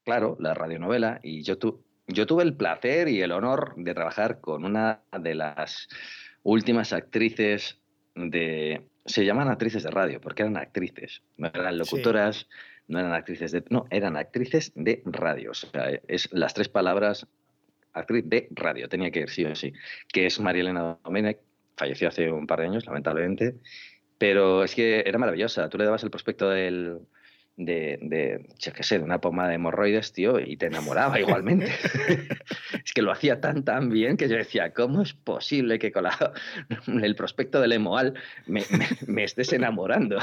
Claro, 0.05 0.37
la 0.39 0.53
radionovela. 0.53 1.19
Y 1.23 1.43
yo, 1.43 1.57
tu, 1.57 1.83
yo 2.07 2.25
tuve 2.25 2.43
el 2.43 2.55
placer 2.55 3.09
y 3.09 3.21
el 3.21 3.33
honor 3.33 3.73
de 3.75 3.93
trabajar 3.93 4.39
con 4.39 4.63
una 4.63 5.01
de 5.19 5.35
las 5.35 5.89
últimas 6.43 6.93
actrices 6.93 7.81
de, 8.15 8.85
se 9.07 9.25
llaman 9.25 9.49
actrices 9.49 9.83
de 9.83 9.91
radio, 9.91 10.21
porque 10.21 10.43
eran 10.43 10.57
actrices, 10.57 11.23
no 11.37 11.47
eran 11.47 11.77
locutoras, 11.77 12.47
no 12.87 12.99
eran 12.99 13.13
actrices 13.13 13.51
de... 13.51 13.63
No, 13.69 13.85
eran 13.89 14.15
actrices 14.15 14.71
de 14.75 15.01
radio. 15.05 15.51
O 15.51 15.53
sea, 15.53 15.89
es 16.07 16.31
las 16.31 16.53
tres 16.53 16.69
palabras 16.69 17.27
actriz 17.93 18.23
de 18.27 18.47
radio, 18.51 18.87
tenía 18.87 19.09
que 19.11 19.21
ir 19.21 19.29
sí 19.29 19.43
o 19.45 19.55
sí, 19.55 19.73
que 20.13 20.27
es 20.27 20.39
María 20.39 20.61
Elena 20.61 20.99
Domenech, 21.03 21.39
falleció 21.75 22.07
hace 22.09 22.31
un 22.31 22.45
par 22.45 22.59
de 22.59 22.67
años, 22.67 22.85
lamentablemente, 22.85 23.55
pero 24.17 24.63
es 24.63 24.75
que 24.75 25.03
era 25.05 25.17
maravillosa. 25.17 25.69
Tú 25.69 25.77
le 25.77 25.85
dabas 25.85 26.03
el 26.03 26.09
prospecto 26.09 26.49
del, 26.49 26.99
de, 27.57 27.97
de 28.01 28.45
qué 28.71 28.83
sé, 28.83 28.99
de 28.99 29.03
una 29.03 29.19
pomada 29.19 29.49
de 29.49 29.55
hemorroides, 29.55 30.13
tío, 30.13 30.39
y 30.39 30.57
te 30.57 30.67
enamoraba 30.67 31.19
igualmente. 31.19 31.67
es 32.85 32.93
que 32.93 33.01
lo 33.01 33.11
hacía 33.11 33.41
tan, 33.41 33.63
tan 33.63 33.89
bien 33.89 34.15
que 34.15 34.29
yo 34.29 34.37
decía, 34.37 34.73
¿cómo 34.73 35.01
es 35.01 35.13
posible 35.13 35.79
que 35.79 35.91
con 35.91 36.05
el 37.03 37.15
prospecto 37.15 37.59
del 37.59 37.73
Emoal 37.73 38.13
me, 38.45 38.63
me, 39.07 39.23
estés 39.23 39.51
enamorando? 39.53 40.19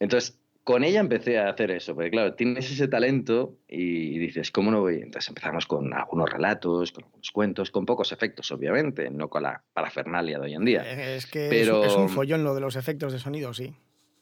Entonces, 0.00 0.40
con 0.64 0.82
ella 0.82 0.98
empecé 0.98 1.38
a 1.38 1.50
hacer 1.50 1.70
eso, 1.70 1.94
porque 1.94 2.10
claro, 2.10 2.34
tienes 2.34 2.70
ese 2.70 2.88
talento 2.88 3.58
y 3.68 4.18
dices, 4.18 4.50
¿cómo 4.50 4.70
no 4.70 4.80
voy? 4.80 4.96
Entonces 4.96 5.28
empezamos 5.28 5.66
con 5.66 5.92
algunos 5.94 6.28
relatos, 6.28 6.90
con 6.90 7.04
algunos 7.04 7.30
cuentos, 7.30 7.70
con 7.70 7.86
pocos 7.86 8.10
efectos, 8.10 8.50
obviamente, 8.50 9.10
no 9.10 9.28
con 9.28 9.44
la 9.44 9.62
parafernalia 9.72 10.38
de 10.38 10.44
hoy 10.44 10.54
en 10.54 10.64
día. 10.64 11.14
Es 11.14 11.26
que 11.26 11.46
Pero... 11.50 11.84
es 11.84 11.94
un 11.94 12.08
follón 12.08 12.42
lo 12.42 12.54
de 12.54 12.62
los 12.62 12.74
efectos 12.76 13.12
de 13.12 13.20
sonido, 13.20 13.54
sí. 13.54 13.74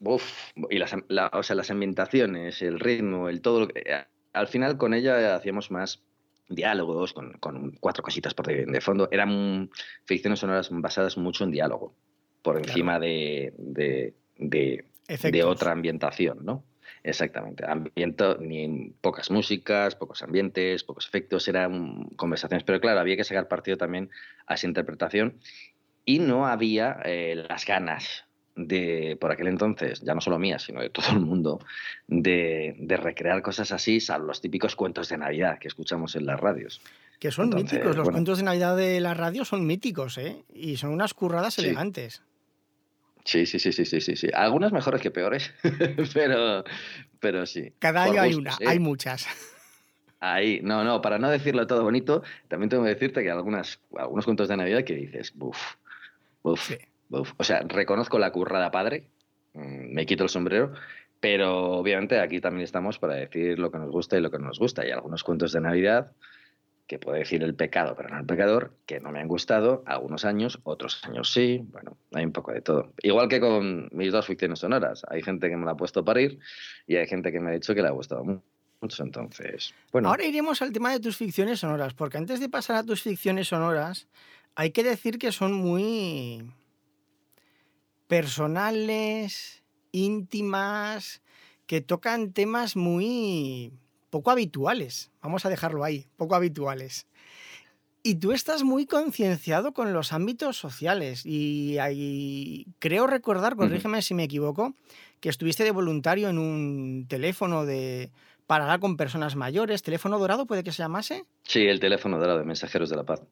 Uf, 0.05 0.53
y 0.71 0.79
las, 0.79 0.95
o 1.33 1.43
sea, 1.43 1.57
las 1.57 1.71
ambientaciones, 1.71 2.63
el 2.63 2.79
ritmo, 2.81 3.29
el 3.29 3.41
todo. 3.41 3.61
Lo 3.61 3.69
que, 3.69 3.81
eh, 3.81 4.05
al 4.33 4.49
final 4.49 4.77
con 4.77 4.95
ella 4.95 5.35
hacíamos 5.35 5.71
más 5.71 6.03
diálogos, 6.49 7.13
con, 7.13 7.33
con 7.35 7.73
cuatro 7.81 8.03
cositas 8.03 8.35
por 8.35 8.47
de, 8.47 8.81
fondo. 8.81 9.09
Eran 9.11 9.71
ficciones 10.05 10.41
sonoras 10.41 10.69
basadas 10.71 11.17
mucho 11.17 11.45
en 11.45 11.51
diálogo, 11.51 11.95
por 12.43 12.59
encima 12.59 12.99
de, 12.99 13.55
de, 13.57 14.15
de, 14.37 15.45
otra 15.45 15.73
ambientación, 15.73 16.45
¿no? 16.45 16.65
Exactamente. 17.03 17.65
Ambiento, 17.67 18.39
ni 18.39 18.91
pocas 19.01 19.31
músicas, 19.31 19.95
pocos 19.95 20.23
ambientes, 20.23 20.85
pocos 20.85 21.07
efectos, 21.07 21.47
eran 21.49 22.05
conversaciones. 22.17 22.65
Pero 22.65 22.81
claro, 22.81 23.01
había 23.01 23.17
que 23.17 23.25
sacar 23.25 23.47
partido 23.47 23.77
también 23.77 24.11
a 24.47 24.55
esa 24.55 24.67
interpretación 24.67 25.39
y 26.05 26.19
no 26.19 26.47
había 26.47 27.01
eh, 27.05 27.45
las 27.49 27.67
ganas 27.67 28.24
de, 28.57 29.17
por 29.21 29.33
aquel 29.33 29.49
entonces, 29.49 30.01
ya 30.03 30.15
no 30.15 30.21
solo 30.21 30.39
mía, 30.39 30.59
sino 30.59 30.81
de 30.81 30.91
todo 30.91 31.11
el 31.11 31.21
mundo, 31.21 31.61
de, 32.07 32.77
recrear 33.03 33.43
cosas 33.43 33.73
así, 33.73 34.01
salvo 34.01 34.29
los 34.29 34.41
típicos 34.41 34.77
cuentos 34.77 35.09
de 35.09 35.19
Navidad 35.19 35.59
que 35.59 35.69
escuchamos 35.69 36.15
en 36.17 36.27
las 36.27 36.41
radios. 36.41 36.81
Que 37.19 37.31
son 37.31 37.51
míticos, 37.51 37.97
los 37.97 38.09
cuentos 38.09 38.39
de 38.39 38.45
Navidad 38.45 38.77
de 38.77 39.01
la 39.01 39.15
radio 39.15 39.45
son 39.45 39.67
míticos, 39.67 40.19
¿eh? 40.19 40.45
Y 40.53 40.77
son 40.77 40.91
unas 40.91 41.15
curradas 41.15 41.59
elegantes. 41.59 42.23
Sí, 43.25 43.47
sí, 43.47 43.59
sí, 43.59 43.73
sí, 43.73 43.85
sí, 43.87 44.01
sí, 44.01 44.17
sí. 44.17 44.29
Algunas 44.35 44.73
mejores 44.73 45.01
que 45.01 45.11
peores, 45.11 45.53
pero, 46.15 46.65
pero 47.21 47.47
sí. 47.47 47.73
Cada 47.79 48.05
año 48.05 48.21
hay 48.21 48.35
una, 48.35 48.57
hay 48.67 48.79
muchas. 48.79 49.27
Ahí, 50.21 50.61
no, 50.63 50.85
no, 50.85 51.01
para 51.03 51.19
no 51.19 51.31
decirlo 51.31 51.67
todo 51.67 51.83
bonito, 51.83 52.23
también 52.49 52.71
tengo 52.71 52.85
que 52.85 52.91
decirte 52.91 53.23
que 53.23 53.31
algunas, 53.31 53.81
algunos 53.97 54.25
cuentos 54.25 54.49
de 54.49 54.57
Navidad 54.57 54.85
que 54.85 54.95
dices, 54.95 55.33
buf, 55.35 55.59
O 57.37 57.45
sea, 57.45 57.61
reconozco 57.67 58.19
la 58.19 58.33
currada 58.33 58.71
padre, 58.71 59.09
mm, 59.55 59.93
me 59.93 60.07
quito 60.07 60.25
el 60.25 60.31
sombrero, 60.31 60.73
pero 61.21 61.73
obviamente 61.79 62.21
aquí 62.21 62.41
también 62.41 62.65
estamos 62.65 62.99
para 62.99 63.15
decir 63.15 63.59
lo 63.59 63.71
que 63.71 63.79
nos 63.79 63.91
gusta 63.91 64.17
y 64.17 64.21
lo 64.21 64.31
que 64.31 64.39
no 64.39 64.47
nos 64.47 64.59
gusta. 64.59 64.83
Hay 64.83 64.91
algunos 64.91 65.25
cuentos 65.25 65.53
de 65.53 65.61
Navidad 65.61 66.13
que 66.87 66.99
puede 66.99 67.21
decir 67.21 67.43
el 67.43 67.55
pecado, 67.55 67.95
pero 67.97 68.11
no 68.11 68.19
el 68.19 68.27
pecador, 68.27 68.75
que 68.85 69.01
no 69.01 69.11
me 69.11 69.21
han 69.21 69.29
gustado 69.29 69.83
algunos 69.87 70.25
años, 70.25 70.61
otros 70.65 71.03
años 71.05 71.33
sí, 71.33 71.65
bueno, 71.73 71.97
hay 72.13 72.25
un 72.25 72.33
poco 72.33 72.53
de 72.53 72.61
todo. 72.61 72.93
Igual 73.03 73.29
que 73.29 73.41
con 73.41 73.89
mis 73.93 74.13
dos 74.13 74.27
ficciones 74.27 74.59
sonoras, 74.59 75.03
hay 75.09 75.23
gente 75.23 75.49
que 75.49 75.57
me 75.57 75.65
la 75.65 75.73
ha 75.73 75.77
puesto 75.77 76.01
a 76.01 76.05
parir 76.05 76.39
y 76.87 76.97
hay 76.97 77.07
gente 77.07 77.33
que 77.33 77.41
me 77.41 77.51
ha 77.51 77.55
dicho 77.55 77.75
que 77.75 77.81
le 77.81 77.89
ha 77.89 77.93
gustado 77.93 78.23
mucho, 78.23 79.03
entonces, 79.03 79.73
bueno. 79.93 80.11
Ahora 80.11 80.25
iremos 80.25 80.61
al 80.61 80.73
tema 80.73 80.93
de 80.93 81.01
tus 81.01 81.17
ficciones 81.17 81.61
sonoras, 81.61 81.95
porque 81.95 82.19
antes 82.19 82.39
de 82.39 82.51
pasar 82.51 82.77
a 82.77 82.85
tus 82.85 83.03
ficciones 83.03 83.49
sonoras, 83.49 84.07
hay 84.55 84.73
que 84.73 84.85
decir 84.85 85.19
que 85.19 85.33
son 85.33 85.55
muy 85.55 86.45
personales, 88.15 89.65
íntimas, 89.91 91.21
que 91.67 91.81
tocan 91.81 92.33
temas 92.33 92.77
muy 92.77 93.73
poco 94.11 94.31
habituales. 94.31 95.11
Vamos 95.21 95.45
a 95.45 95.49
dejarlo 95.49 95.83
ahí, 95.83 96.07
poco 96.17 96.37
habituales. 96.37 97.09
Y 98.05 98.15
tú 98.15 98.31
estás 98.31 98.63
muy 98.63 98.87
concienciado 98.87 99.73
con 99.73 99.93
los 99.93 100.13
ámbitos 100.13 100.57
sociales 100.57 101.23
y 101.25 102.67
creo 102.79 103.09
recordar, 103.09 103.57
corrígeme 103.57 104.01
si 104.01 104.15
me 104.15 104.23
equivoco, 104.23 104.77
que 105.19 105.29
estuviste 105.29 105.65
de 105.65 105.73
voluntario 105.73 106.29
en 106.29 106.39
un 106.39 107.07
teléfono 107.09 107.65
de 107.65 108.13
para 108.47 108.63
hablar 108.63 108.79
con 108.79 108.97
personas 108.97 109.35
mayores, 109.35 109.83
teléfono 109.83 110.21
dorado 110.21 110.47
puede 110.47 110.63
que 110.63 110.71
se 110.71 110.85
llamase. 110.85 111.25
Sí, 111.43 111.67
el 111.67 111.81
teléfono 111.81 112.21
dorado 112.21 112.39
de 112.39 112.45
Mensajeros 112.45 112.91
de 112.91 112.97
la 112.97 113.03
Paz. 113.03 113.23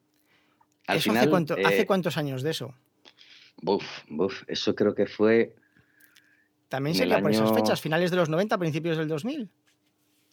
hace, 0.87 1.09
¿Hace 1.09 1.81
eh, 1.81 1.85
cuántos 1.85 2.17
años 2.17 2.43
de 2.43 2.51
eso? 2.51 2.75
Buf, 3.61 3.85
buf, 4.09 4.43
eso 4.47 4.75
creo 4.75 4.93
que 4.93 5.05
fue. 5.05 5.55
También 6.69 6.95
sería 6.95 7.21
por 7.21 7.31
esas 7.31 7.53
fechas, 7.53 7.81
finales 7.81 8.11
de 8.11 8.17
los 8.17 8.29
90, 8.29 8.57
principios 8.57 8.97
del 8.97 9.07
2000. 9.07 9.49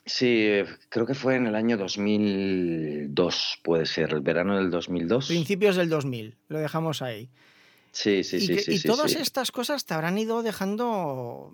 Sí, 0.06 0.48
creo 0.88 1.06
que 1.06 1.14
fue 1.14 1.36
en 1.36 1.46
el 1.46 1.54
año 1.54 1.76
2002, 1.76 3.60
puede 3.62 3.86
ser, 3.86 4.12
el 4.14 4.20
verano 4.20 4.56
del 4.56 4.70
2002. 4.70 5.28
Principios 5.28 5.76
del 5.76 5.88
2000, 5.90 6.36
lo 6.48 6.58
dejamos 6.58 7.02
ahí. 7.02 7.28
Sí, 7.92 8.24
sí, 8.24 8.40
sí. 8.40 8.72
y 8.72 8.80
todas 8.80 9.14
estas 9.14 9.52
cosas 9.52 9.84
te 9.84 9.94
habrán 9.94 10.16
ido 10.16 10.42
dejando 10.42 11.50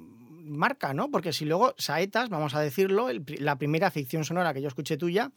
marca, 0.47 0.95
¿no? 0.95 1.11
Porque 1.11 1.33
si 1.33 1.45
luego 1.45 1.75
Saetas, 1.79 2.29
vamos 2.29 2.55
a 2.55 2.61
decirlo, 2.61 3.09
la 3.39 3.59
primera 3.59 3.91
ficción 3.91 4.25
sonora 4.25 4.55
que 4.55 4.63
yo 4.63 4.69
escuché 4.69 4.97
tuya, 4.97 5.33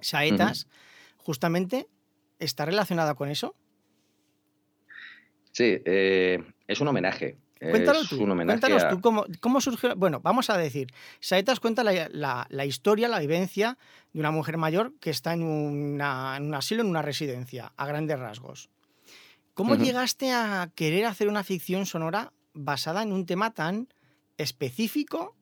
Saetas, 0.00 0.68
justamente 1.16 1.88
está 2.38 2.64
relacionada 2.64 3.14
con 3.14 3.28
eso? 3.28 3.54
Sí, 5.56 5.80
eh, 5.86 6.38
es 6.68 6.82
un 6.82 6.88
homenaje. 6.88 7.38
Cuéntalo 7.58 8.00
tú, 8.04 8.18
cuéntanos 8.18 8.88
tú 8.90 9.00
cómo, 9.00 9.60
surgió. 9.62 9.96
Bueno, 9.96 10.20
vamos 10.20 10.50
a 10.50 10.58
decir, 10.58 10.88
Saetas 11.18 11.60
cuenta 11.60 11.82
la, 11.82 12.66
historia, 12.66 13.08
la 13.08 13.20
vivencia 13.20 13.78
de 14.12 14.20
una 14.20 14.30
mujer 14.30 14.58
mayor 14.58 14.92
que 15.00 15.08
está 15.08 15.32
en, 15.32 15.42
un 15.42 15.98
asilo, 16.02 16.82
en 16.82 16.90
una 16.90 17.00
residencia, 17.00 17.72
a 17.74 17.86
grandes 17.86 18.18
rasgos. 18.18 18.68
¿Cómo 19.54 19.76
llegaste 19.76 20.30
a 20.30 20.70
querer 20.74 21.06
hacer 21.06 21.26
una 21.26 21.42
ficción 21.42 21.86
sonora 21.86 22.34
basada 22.52 23.02
en 23.02 23.14
un 23.14 23.24
tema 23.24 23.54
tan 23.54 23.88
específico, 24.36 25.34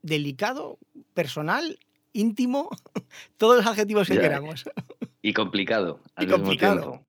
delicado, 0.00 0.78
personal, 1.12 1.78
íntimo, 2.14 2.70
todos 3.36 3.58
los 3.58 3.66
adjetivos 3.66 4.08
que 4.08 4.18
queramos? 4.18 4.64
Y 5.20 5.34
complicado. 5.34 6.00
y 6.18 6.26
complicado 6.26 7.04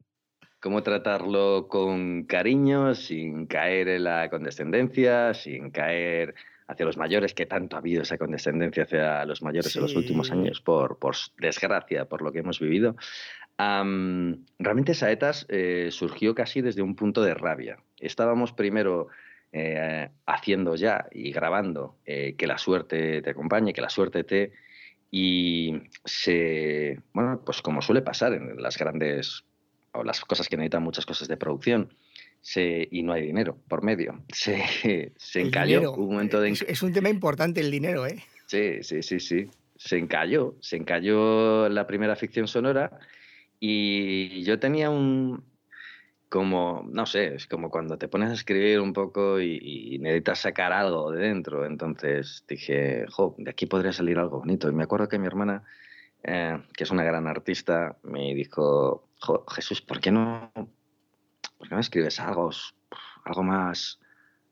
cómo 0.64 0.82
tratarlo 0.82 1.68
con 1.68 2.24
cariño, 2.24 2.96
sin 2.96 3.48
caer 3.48 3.90
en 3.90 4.06
la 4.06 4.30
condescendencia, 4.30 5.34
sin 5.34 5.72
caer 5.72 6.36
hacia 6.68 6.86
los 6.86 6.96
mayores, 6.96 7.34
que 7.34 7.46
tanto 7.46 7.76
ha 7.76 7.80
habido 7.80 8.04
esa 8.04 8.18
condescendencia 8.18 8.84
hacia 8.84 9.26
los 9.26 9.42
mayores 9.42 9.76
en 9.76 9.82
los 9.82 9.94
últimos 9.94 10.32
años, 10.32 10.62
por, 10.62 11.00
por, 11.00 11.16
desgracia, 11.38 12.06
por 12.06 12.22
lo 12.22 12.32
que 12.32 12.40
hemos 12.40 12.62
vivido. 12.62 12.96
realmente 13.58 14.94
Saetas 14.94 15.46
eh, 15.50 15.90
surgió 15.92 16.34
casi 16.34 16.62
desde 16.62 16.82
un 16.82 16.96
punto 16.96 17.22
de 17.22 17.34
rabia. 17.34 17.80
Estábamos 18.00 18.54
primero 18.54 19.10
eh, 19.52 20.10
haciendo 20.26 20.76
ya 20.78 21.08
y 21.12 21.34
grabando 21.34 21.98
eh, 22.06 22.36
que 22.38 22.48
la 22.48 22.58
suerte 22.58 23.22
te 23.22 23.30
acompañe, 23.32 23.74
que 23.74 23.82
la 23.82 23.90
suerte 23.90 24.24
te... 24.24 24.54
Y 25.12 25.74
se, 26.06 27.00
bueno, 27.12 27.42
pues 27.46 27.62
como 27.62 27.82
suele 27.82 28.02
pasar 28.02 28.34
en 28.34 28.60
las 28.60 28.78
grandes 28.78 29.46
o 29.94 30.04
las 30.04 30.22
cosas 30.22 30.48
que 30.48 30.58
necesitan 30.58 30.84
muchas 30.84 31.06
cosas 31.06 31.28
de 31.28 31.38
producción, 31.38 31.94
se, 32.42 32.88
y 32.92 33.04
no 33.04 33.14
hay 33.14 33.24
dinero 33.24 33.58
por 33.68 33.84
medio. 33.84 34.22
Se, 34.34 35.14
se 35.16 35.42
encalló. 35.42 35.94
un 35.94 36.14
momento 36.14 36.42
de... 36.42 36.50
es, 36.50 36.84
un 36.84 36.92
tema 36.92 37.10
importante 37.10 37.62
el 37.62 37.72
dinero, 37.72 38.06
¿eh? 38.06 38.22
Sí, 38.48 38.84
sí, 38.84 39.02
sí, 39.02 39.20
sí. 39.20 39.50
Se 39.78 39.98
encalló. 39.98 40.56
Se 40.60 40.76
encalló 40.76 41.70
la 41.70 41.88
primera 41.88 42.16
ficción 42.16 42.48
sonora 42.48 43.00
y 43.60 44.44
yo 44.44 44.60
tenía 44.60 44.90
un... 44.90 45.44
Como, 46.28 46.84
no 46.92 47.06
sé, 47.06 47.36
es 47.36 47.46
como 47.46 47.70
cuando 47.70 47.98
te 47.98 48.08
pones 48.08 48.32
a 48.32 48.34
escribir 48.34 48.80
un 48.82 48.92
poco 48.92 49.40
y, 49.40 50.00
necesitas 50.00 50.40
sacar 50.40 50.74
algo 50.74 51.12
de 51.12 51.22
dentro. 51.28 51.66
Entonces 51.66 52.44
dije, 52.48 53.06
jo, 53.10 53.36
de 53.38 53.52
aquí 53.52 53.68
podría 53.68 53.94
salir 53.94 54.18
algo 54.18 54.40
bonito. 54.40 54.68
Y 54.68 54.74
me 54.74 54.84
acuerdo 54.84 55.08
que 55.08 55.20
mi 55.20 55.28
hermana, 55.28 55.64
eh, 56.24 56.60
que 56.76 56.84
es 56.84 56.92
una 56.92 57.04
gran 57.04 57.28
artista, 57.28 57.98
me 58.04 58.34
dijo, 58.34 59.10
Jesús, 59.50 59.82
¿por 59.82 60.00
qué 60.00 60.12
no, 60.12 60.52
por 61.58 61.68
qué 61.68 61.76
no 61.76 61.82
escribes 61.82 62.20
algo, 62.20 62.50
algo 63.26 63.44
más 63.44 64.00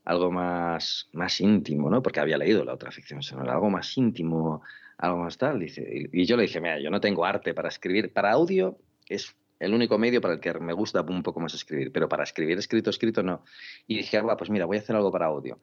algo 0.04 0.32
más, 0.32 1.10
más 1.14 1.40
íntimo, 1.42 1.90
¿no? 1.90 2.02
Porque 2.02 2.20
había 2.20 2.38
leído 2.38 2.64
la 2.64 2.74
otra 2.74 2.92
ficción 2.92 3.22
algo 3.48 3.70
más 3.70 3.98
íntimo, 3.98 4.62
algo 4.98 5.18
más 5.18 5.38
tal. 5.38 5.60
Dice, 5.60 6.10
y, 6.12 6.26
yo 6.26 6.38
le 6.38 6.44
dije, 6.44 6.60
mira, 6.60 6.80
yo 6.80 6.90
no 6.90 7.00
tengo 7.00 7.26
arte 7.26 7.54
para 7.54 7.70
escribir. 7.70 8.12
Para 8.12 8.32
audio 8.32 8.78
es 9.08 9.36
el 9.60 9.74
único 9.74 9.98
medio 9.98 10.22
para 10.22 10.36
el 10.36 10.40
que 10.40 10.54
me 10.56 10.74
gusta 10.74 11.02
un 11.02 11.24
poco 11.24 11.40
más 11.40 11.54
escribir, 11.54 11.92
pero 11.92 12.10
para 12.10 12.24
escribir 12.24 12.58
escrito, 12.58 12.90
escrito 12.90 13.22
no. 13.22 13.44
Y 13.88 13.98
dije, 13.98 14.18
ah, 14.18 14.38
pues 14.38 14.50
mira, 14.50 14.66
voy 14.66 14.78
a 14.78 14.80
hacer 14.80 14.96
algo 14.96 15.12
para 15.12 15.28
audio. 15.28 15.60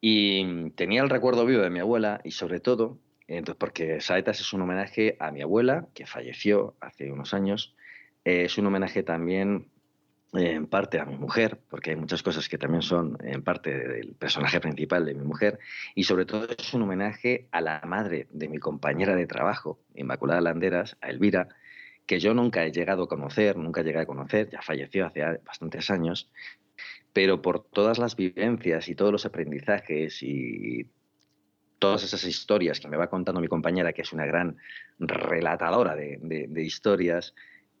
Y 0.00 0.70
tenía 0.70 1.02
el 1.02 1.10
recuerdo 1.10 1.44
vivo 1.46 1.62
de 1.62 1.70
mi 1.70 1.80
abuela 1.80 2.20
y 2.24 2.30
sobre 2.32 2.60
todo, 2.60 2.98
entonces, 3.26 3.58
porque 3.58 4.00
Saetas 4.00 4.40
es 4.40 4.52
un 4.52 4.62
homenaje 4.62 5.16
a 5.18 5.30
mi 5.30 5.42
abuela, 5.42 5.86
que 5.94 6.06
falleció 6.06 6.76
hace 6.80 7.10
unos 7.10 7.34
años, 7.34 7.74
es 8.24 8.58
un 8.58 8.66
homenaje 8.66 9.02
también 9.02 9.68
eh, 10.34 10.52
en 10.52 10.66
parte 10.66 10.98
a 10.98 11.04
mi 11.04 11.16
mujer, 11.16 11.60
porque 11.70 11.90
hay 11.90 11.96
muchas 11.96 12.22
cosas 12.22 12.48
que 12.48 12.58
también 12.58 12.82
son 12.82 13.16
en 13.22 13.42
parte 13.42 13.76
del 13.76 14.14
personaje 14.14 14.60
principal 14.60 15.06
de 15.06 15.14
mi 15.14 15.24
mujer, 15.24 15.58
y 15.94 16.04
sobre 16.04 16.26
todo 16.26 16.46
es 16.48 16.74
un 16.74 16.82
homenaje 16.82 17.48
a 17.52 17.60
la 17.60 17.80
madre 17.86 18.26
de 18.30 18.48
mi 18.48 18.58
compañera 18.58 19.14
de 19.14 19.26
trabajo, 19.26 19.78
Inmaculada 19.94 20.40
Landeras, 20.40 20.96
a 21.00 21.10
Elvira, 21.10 21.48
que 22.06 22.20
yo 22.20 22.34
nunca 22.34 22.64
he 22.64 22.72
llegado 22.72 23.04
a 23.04 23.08
conocer, 23.08 23.56
nunca 23.56 23.82
llegué 23.82 24.00
a 24.00 24.06
conocer, 24.06 24.50
ya 24.50 24.60
falleció 24.60 25.06
hace 25.06 25.22
bastantes 25.44 25.90
años, 25.90 26.30
pero 27.12 27.40
por 27.40 27.64
todas 27.64 27.98
las 27.98 28.16
vivencias 28.16 28.88
y 28.88 28.94
todos 28.94 29.12
los 29.12 29.24
aprendizajes 29.24 30.22
y 30.22 30.90
todas 31.84 32.04
esas 32.04 32.24
historias 32.24 32.80
que 32.80 32.88
me 32.88 32.96
va 32.96 33.08
contando 33.08 33.40
mi 33.40 33.48
compañera, 33.48 33.92
que 33.92 34.02
es 34.02 34.12
una 34.12 34.26
gran 34.26 34.56
relatadora 34.98 35.94
de 35.96 36.62
historias, 36.62 37.34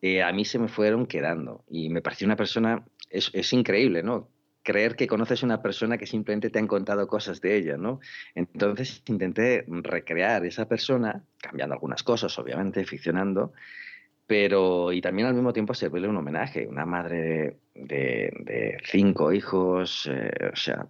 eh, 0.06 0.22
a 0.22 0.30
mí 0.32 0.44
se 0.44 0.58
me 0.58 0.68
fueron 0.68 1.06
quedando. 1.06 1.64
Y 1.66 1.88
me 1.88 2.02
pareció 2.02 2.26
una 2.26 2.36
persona, 2.36 2.84
es, 3.08 3.52
increíble, 3.54 4.02
¿no? 4.02 4.28
Creer 4.62 4.96
que 4.96 5.06
conoces 5.06 5.42
a 5.42 5.46
una 5.46 5.62
persona 5.62 5.96
que 5.96 6.06
simplemente 6.06 6.50
te 6.50 6.58
han 6.58 6.66
contado 6.66 7.06
cosas 7.06 7.40
de 7.40 7.56
ella, 7.56 7.78
¿no? 7.78 8.00
Entonces 8.34 9.02
intenté 9.06 9.64
recrear 9.66 10.44
esa 10.44 10.68
persona, 10.68 11.24
cambiando 11.38 11.72
algunas 11.72 12.02
cosas, 12.02 12.38
obviamente, 12.38 12.84
ficcionando, 12.84 13.54
pero 14.26 14.92
y 14.92 15.00
también 15.00 15.26
al 15.26 15.32
mismo 15.32 15.54
tiempo 15.54 15.72
servirle 15.72 16.08
un 16.08 16.18
homenaje, 16.18 16.66
una 16.66 16.84
madre 16.84 17.56
de, 17.74 18.76
cinco 18.84 19.32
hijos, 19.32 20.06
eh, 20.12 20.50
o 20.52 20.56
sea, 20.56 20.86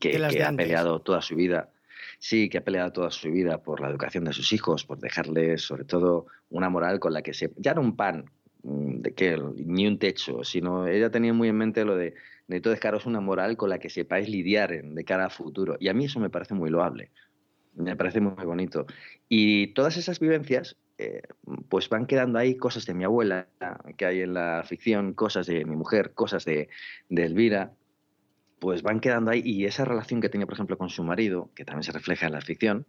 que, 0.00 0.16
ha 0.16 0.52
peleado 0.52 1.00
toda 1.02 1.20
su 1.20 1.36
vida 1.36 1.68
sí, 2.18 2.48
que 2.48 2.58
ha 2.58 2.64
peleado 2.64 2.92
toda 2.92 3.10
su 3.10 3.30
vida 3.30 3.62
por 3.62 3.80
la 3.80 3.88
educación 3.88 4.24
de 4.24 4.32
sus 4.32 4.52
hijos, 4.52 4.84
por 4.84 4.98
dejarles 4.98 5.62
sobre 5.62 5.84
todo 5.84 6.26
una 6.50 6.68
moral 6.68 7.00
con 7.00 7.12
la 7.12 7.22
que 7.22 7.34
se... 7.34 7.52
Ya 7.56 7.72
era 7.72 7.80
un 7.80 7.96
pan 7.96 8.26
Mm, 8.66 9.02
de 9.02 9.14
que 9.14 9.38
ni 9.64 9.86
un 9.86 9.98
techo, 9.98 10.42
sino 10.42 10.88
ella 10.88 11.08
tenía 11.08 11.32
muy 11.32 11.48
en 11.48 11.56
mente 11.56 11.84
lo 11.84 11.94
de 11.96 12.14
necesito 12.48 12.70
dejaros 12.70 13.06
una 13.06 13.20
moral 13.20 13.56
con 13.56 13.70
la 13.70 13.78
que 13.78 13.88
sepáis 13.88 14.28
lidiar 14.28 14.82
de 14.82 15.04
cara 15.04 15.26
a 15.26 15.30
futuro. 15.30 15.76
Y 15.78 15.88
a 15.88 15.94
mí 15.94 16.06
eso 16.06 16.18
me 16.18 16.30
parece 16.30 16.54
muy 16.54 16.68
loable, 16.70 17.12
me 17.74 17.94
parece 17.94 18.20
muy 18.20 18.44
bonito. 18.44 18.86
Y 19.28 19.68
todas 19.68 19.96
esas 19.96 20.18
vivencias, 20.18 20.76
eh, 20.98 21.22
pues 21.68 21.88
van 21.88 22.06
quedando 22.06 22.40
ahí 22.40 22.56
cosas 22.56 22.86
de 22.86 22.94
mi 22.94 23.04
abuela 23.04 23.46
que 23.96 24.06
hay 24.06 24.22
en 24.22 24.34
la 24.34 24.64
ficción, 24.66 25.14
cosas 25.14 25.46
de 25.46 25.64
mi 25.64 25.76
mujer, 25.76 26.12
cosas 26.14 26.44
de, 26.44 26.68
de 27.08 27.24
Elvira, 27.24 27.72
pues 28.58 28.82
van 28.82 29.00
quedando 29.00 29.30
ahí. 29.30 29.42
Y 29.44 29.66
esa 29.66 29.84
relación 29.84 30.20
que 30.20 30.28
tenía, 30.28 30.46
por 30.46 30.54
ejemplo, 30.54 30.78
con 30.78 30.88
su 30.88 31.04
marido, 31.04 31.50
que 31.54 31.64
también 31.64 31.84
se 31.84 31.92
refleja 31.92 32.26
en 32.26 32.32
la 32.32 32.40
ficción, 32.40 32.86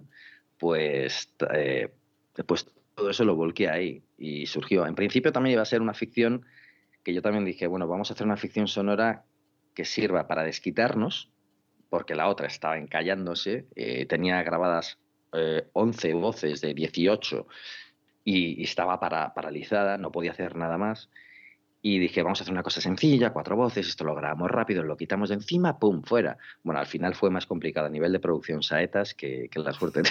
pues, 0.58 1.34
eh, 1.54 1.94
pues 2.46 2.68
todo 2.96 3.10
eso 3.10 3.26
lo 3.26 3.36
volqué 3.36 3.70
ahí 3.70 4.04
y 4.18 4.46
surgió. 4.48 4.86
En 4.86 4.96
principio 4.96 5.32
también 5.32 5.54
iba 5.54 5.62
a 5.62 5.66
ser 5.66 5.82
una 5.82 5.94
ficción 5.94 6.46
que 7.04 7.14
yo 7.14 7.22
también 7.22 7.46
dije, 7.46 7.68
bueno, 7.68 7.88
vamos 7.88 8.10
a 8.10 8.14
hacer 8.14 8.26
una 8.26 8.38
ficción 8.38 8.68
sonora 8.68 9.24
que 9.74 9.86
sirva 9.86 10.28
para 10.28 10.44
desquitarnos, 10.44 11.32
porque 11.90 12.16
la 12.16 12.28
otra 12.28 12.48
estaba 12.48 12.78
encallándose, 12.78 13.68
eh, 13.76 14.06
tenía 14.08 14.42
grabadas 14.44 14.98
11 15.74 16.10
eh, 16.10 16.14
voces 16.14 16.62
de 16.62 16.74
18 16.74 17.48
y, 18.24 18.60
y 18.60 18.64
estaba 18.64 19.00
para, 19.00 19.34
paralizada, 19.34 19.98
no 19.98 20.12
podía 20.12 20.32
hacer 20.32 20.56
nada 20.56 20.78
más. 20.78 21.10
Y 21.89 22.00
dije, 22.00 22.22
vamos 22.22 22.41
a 22.41 22.44
hacer 22.44 22.51
una 22.51 22.63
cosa 22.63 22.82
sencilla, 22.82 23.32
cuatro 23.32 23.56
voces, 23.56 23.88
esto 23.88 24.03
lo 24.03 24.13
grabamos 24.13 24.51
rápido, 24.51 24.84
lo 24.84 24.98
quitamos 24.98 25.29
de 25.29 25.36
encima, 25.36 25.79
¡pum!, 25.79 26.03
fuera. 26.03 26.38
Bueno, 26.62 26.82
al 26.82 26.86
final 26.86 27.15
fue 27.15 27.29
más 27.29 27.46
complicado 27.46 27.88
a 27.88 27.89
nivel 27.89 28.12
de 28.12 28.20
producción 28.20 28.62
saetas 28.62 29.13
que, 29.13 29.48
que 29.50 29.60
la 29.62 29.72
suerte. 29.72 30.01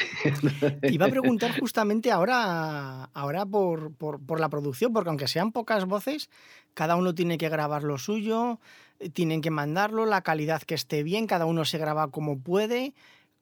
Iba 0.85 1.05
a 1.05 1.09
preguntar 1.11 1.61
justamente 1.61 2.11
ahora, 2.11 3.05
ahora 3.13 3.45
por, 3.45 3.93
por, 3.93 4.25
por, 4.25 4.41
la 4.41 4.49
producción, 4.49 4.95
porque 4.95 5.11
aunque 5.11 5.29
sean 5.29 5.53
pocas 5.53 5.85
voces, 5.85 6.31
cada 6.73 6.97
uno 6.97 7.15
tiene 7.15 7.37
que 7.37 7.51
grabar 7.51 7.83
lo 7.83 7.99
suyo, 7.99 8.59
tienen 9.13 9.43
que 9.43 9.51
mandarlo, 9.51 10.07
la 10.07 10.23
calidad 10.23 10.63
que 10.63 10.75
esté 10.75 11.03
bien, 11.03 11.27
cada 11.27 11.45
uno 11.45 11.67
se 11.67 11.77
graba 11.77 12.11
como 12.11 12.39
puede 12.39 12.95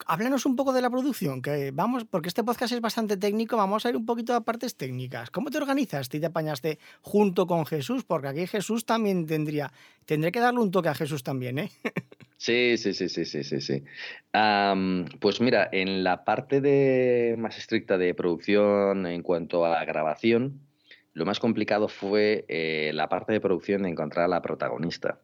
háblanos 0.06 0.46
un 0.46 0.56
poco 0.56 0.72
de 0.72 0.82
la 0.82 0.90
producción, 0.90 1.42
que 1.42 1.70
vamos, 1.72 2.04
porque 2.04 2.28
este 2.28 2.44
podcast 2.44 2.72
es 2.72 2.80
bastante 2.80 3.16
técnico, 3.16 3.56
vamos 3.56 3.86
a 3.86 3.90
ir 3.90 3.96
un 3.96 4.06
poquito 4.06 4.34
a 4.34 4.42
partes 4.42 4.76
técnicas. 4.76 5.30
¿Cómo 5.30 5.50
te 5.50 5.58
organizaste 5.58 6.16
y 6.16 6.20
te 6.20 6.26
apañaste 6.26 6.78
junto 7.00 7.46
con 7.46 7.66
Jesús? 7.66 8.04
Porque 8.04 8.28
aquí 8.28 8.46
Jesús 8.46 8.84
también 8.84 9.26
tendría, 9.26 9.72
tendré 10.04 10.32
que 10.32 10.40
darle 10.40 10.60
un 10.60 10.70
toque 10.70 10.88
a 10.88 10.94
Jesús 10.94 11.22
también, 11.22 11.58
¿eh? 11.58 11.70
Sí, 12.36 12.76
sí, 12.76 12.92
sí, 12.92 13.08
sí, 13.08 13.24
sí, 13.24 13.42
sí, 13.42 13.60
sí. 13.62 13.84
pues 15.20 15.40
mira, 15.40 15.66
en 15.72 16.04
la 16.04 16.24
parte 16.24 16.60
de, 16.60 17.36
más 17.38 17.56
estricta 17.56 17.96
de 17.96 18.12
producción 18.12 19.06
en 19.06 19.22
cuanto 19.22 19.64
a 19.64 19.82
grabación, 19.86 20.60
lo 21.14 21.24
más 21.24 21.40
complicado 21.40 21.88
fue 21.88 22.44
eh, 22.48 22.90
la 22.92 23.08
parte 23.08 23.32
de 23.32 23.40
producción 23.40 23.84
de 23.84 23.88
encontrar 23.88 24.26
a 24.26 24.28
la 24.28 24.42
protagonista. 24.42 25.20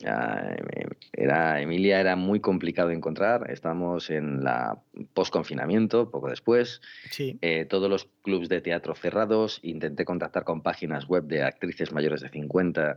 Era, 0.00 1.60
Emilia 1.60 2.00
era 2.00 2.14
muy 2.14 2.40
complicado 2.40 2.88
de 2.88 2.94
encontrar. 2.94 3.50
Estamos 3.50 4.10
en 4.10 4.44
la 4.44 4.80
post-confinamiento, 5.12 6.10
poco 6.10 6.28
después. 6.28 6.80
Eh, 7.18 7.64
todos 7.64 7.90
los 7.90 8.08
clubs 8.22 8.48
de 8.48 8.60
teatro 8.60 8.94
cerrados. 8.94 9.58
Intenté 9.62 10.04
contactar 10.04 10.44
con 10.44 10.62
páginas 10.62 11.06
web 11.06 11.24
de 11.24 11.42
actrices 11.42 11.92
mayores 11.92 12.20
de 12.20 12.28
50 12.28 12.96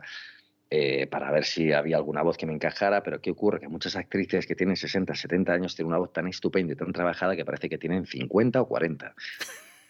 eh, 0.70 1.08
para 1.08 1.32
ver 1.32 1.46
si 1.46 1.74
había 1.74 1.98
alguna 1.98 2.22
voz 2.22 2.38
que 2.38 2.46
me 2.46 2.54
encajara. 2.54 3.02
Pero 3.02 3.20
¿qué 3.20 3.32
ocurre? 3.32 3.60
Que 3.60 3.68
muchas 3.68 3.96
actrices 3.96 4.46
que 4.46 4.56
tienen 4.56 4.76
60, 4.76 5.16
70 5.16 5.54
años 5.54 5.76
tienen 5.76 5.90
una 5.90 5.98
voz 5.98 6.14
tan 6.14 6.28
estupenda 6.28 6.74
y 6.74 6.76
tan 6.76 6.94
trabajada 6.94 7.36
que 7.36 7.46
parece 7.46 7.68
que 7.68 7.80
tienen 7.80 8.06
50 8.06 8.62
o 8.62 8.68
40. 8.68 9.16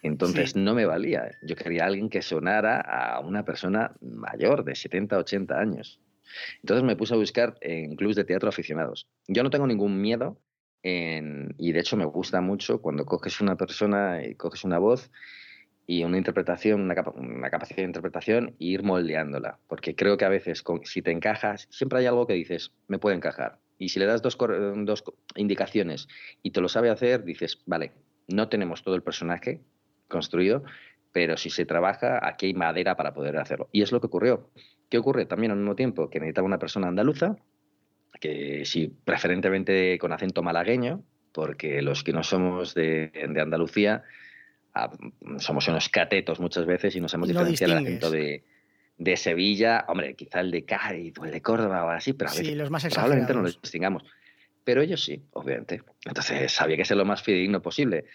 Entonces 0.01 0.55
no 0.55 0.73
me 0.73 0.85
valía. 0.85 1.29
Yo 1.43 1.55
quería 1.55 1.85
alguien 1.85 2.09
que 2.09 2.21
sonara 2.21 2.79
a 2.79 3.19
una 3.19 3.43
persona 3.43 3.91
mayor, 4.01 4.63
de 4.63 4.75
70, 4.75 5.17
80 5.17 5.59
años. 5.59 5.99
Entonces 6.61 6.83
me 6.83 6.95
puse 6.95 7.13
a 7.13 7.17
buscar 7.17 7.57
en 7.61 7.95
clubes 7.95 8.15
de 8.15 8.23
teatro 8.23 8.49
aficionados. 8.49 9.07
Yo 9.27 9.43
no 9.43 9.49
tengo 9.49 9.67
ningún 9.67 10.01
miedo 10.01 10.39
y 10.83 11.71
de 11.71 11.79
hecho 11.79 11.95
me 11.95 12.05
gusta 12.05 12.41
mucho 12.41 12.81
cuando 12.81 13.05
coges 13.05 13.39
una 13.39 13.55
persona 13.55 14.25
y 14.25 14.35
coges 14.35 14.63
una 14.63 14.79
voz 14.79 15.11
y 15.85 16.03
una 16.03 16.17
interpretación, 16.17 16.81
una, 16.81 16.95
capacidad 17.49 17.77
de 17.77 17.83
interpretación 17.83 18.55
e 18.59 18.65
ir 18.65 18.83
moldeándola. 18.83 19.59
Porque 19.67 19.95
creo 19.95 20.17
que 20.17 20.25
a 20.25 20.29
veces 20.29 20.63
si 20.85 21.01
te 21.01 21.11
encajas, 21.11 21.67
siempre 21.69 21.99
hay 21.99 22.05
algo 22.05 22.27
que 22.27 22.33
dices, 22.33 22.71
me 22.87 22.97
puede 22.97 23.15
encajar. 23.15 23.59
Y 23.77 23.89
si 23.89 23.99
le 23.99 24.05
das 24.05 24.21
dos, 24.21 24.37
dos 24.37 25.03
indicaciones 25.35 26.07
y 26.43 26.51
te 26.51 26.61
lo 26.61 26.69
sabe 26.69 26.89
hacer, 26.89 27.23
dices, 27.23 27.61
vale, 27.65 27.91
no 28.27 28.47
tenemos 28.47 28.83
todo 28.83 28.95
el 28.95 29.03
personaje 29.03 29.61
construido, 30.07 30.63
pero 31.11 31.37
si 31.37 31.49
se 31.49 31.65
trabaja, 31.65 32.25
aquí 32.25 32.47
hay 32.47 32.53
madera 32.53 32.95
para 32.95 33.13
poder 33.13 33.37
hacerlo. 33.37 33.69
Y 33.71 33.81
es 33.81 33.91
lo 33.91 33.99
que 33.99 34.07
ocurrió. 34.07 34.49
¿Qué 34.89 34.97
ocurre? 34.97 35.25
También 35.25 35.51
al 35.51 35.57
mismo 35.57 35.75
tiempo 35.75 36.09
que 36.09 36.19
necesitaba 36.19 36.45
una 36.45 36.59
persona 36.59 36.87
andaluza, 36.87 37.37
que 38.19 38.63
sí, 38.65 38.93
preferentemente 39.03 39.97
con 39.99 40.13
acento 40.13 40.43
malagueño, 40.43 41.03
porque 41.31 41.81
los 41.81 42.03
que 42.03 42.13
no 42.13 42.23
somos 42.23 42.73
de, 42.73 43.11
Andalucía 43.41 44.03
ah, 44.73 44.91
somos 45.37 45.67
unos 45.67 45.89
catetos 45.89 46.39
muchas 46.39 46.65
veces 46.65 46.95
y 46.95 47.01
nos 47.01 47.13
hemos 47.13 47.27
diferenciado 47.27 47.73
el 47.73 47.85
acento 47.85 48.11
de, 48.11 48.43
de, 48.97 49.17
Sevilla, 49.17 49.85
hombre, 49.87 50.15
quizá 50.15 50.41
el 50.41 50.51
de 50.51 50.65
Cádiz 50.65 51.17
o 51.19 51.25
el 51.25 51.31
de 51.31 51.41
Córdoba 51.41 51.85
o 51.85 51.89
así, 51.89 52.13
pero 52.13 52.29
a 52.29 52.33
veces 52.33 52.55
los 52.55 52.69
más 52.69 52.85
probablemente 52.85 53.33
no 53.33 53.41
los 53.41 53.61
distingamos. 53.61 54.03
Pero 54.63 54.81
ellos 54.81 55.03
sí, 55.03 55.23
obviamente. 55.33 55.81
Entonces 56.05 56.61
había 56.61 56.77
que 56.77 56.85
ser 56.85 56.97
lo 56.97 57.05
más 57.05 57.23
fidedigno 57.23 57.61
posible. 57.61 58.05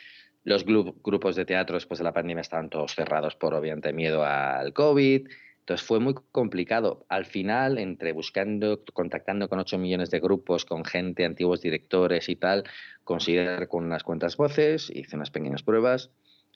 Los 0.46 0.64
grupos 0.64 1.34
de 1.34 1.44
teatro 1.44 1.74
después 1.74 1.98
de 1.98 2.04
la 2.04 2.12
pandemia 2.12 2.40
estaban 2.40 2.70
todos 2.70 2.94
cerrados 2.94 3.34
por, 3.34 3.52
obviamente, 3.52 3.92
miedo 3.92 4.24
al 4.24 4.72
COVID. 4.72 5.26
Entonces 5.58 5.84
fue 5.84 5.98
muy 5.98 6.14
complicado. 6.30 7.04
Al 7.08 7.24
final, 7.24 7.78
entre 7.78 8.12
buscando, 8.12 8.84
contactando 8.92 9.48
con 9.48 9.58
8 9.58 9.76
millones 9.76 10.08
de 10.12 10.20
grupos, 10.20 10.64
con 10.64 10.84
gente, 10.84 11.24
antiguos 11.24 11.62
directores 11.62 12.28
y 12.28 12.36
tal, 12.36 12.62
conseguir 13.02 13.66
con 13.66 13.86
unas 13.86 14.04
cuantas 14.04 14.36
voces, 14.36 14.88
hice 14.94 15.16
unas 15.16 15.32
pequeñas 15.32 15.64
pruebas 15.64 16.12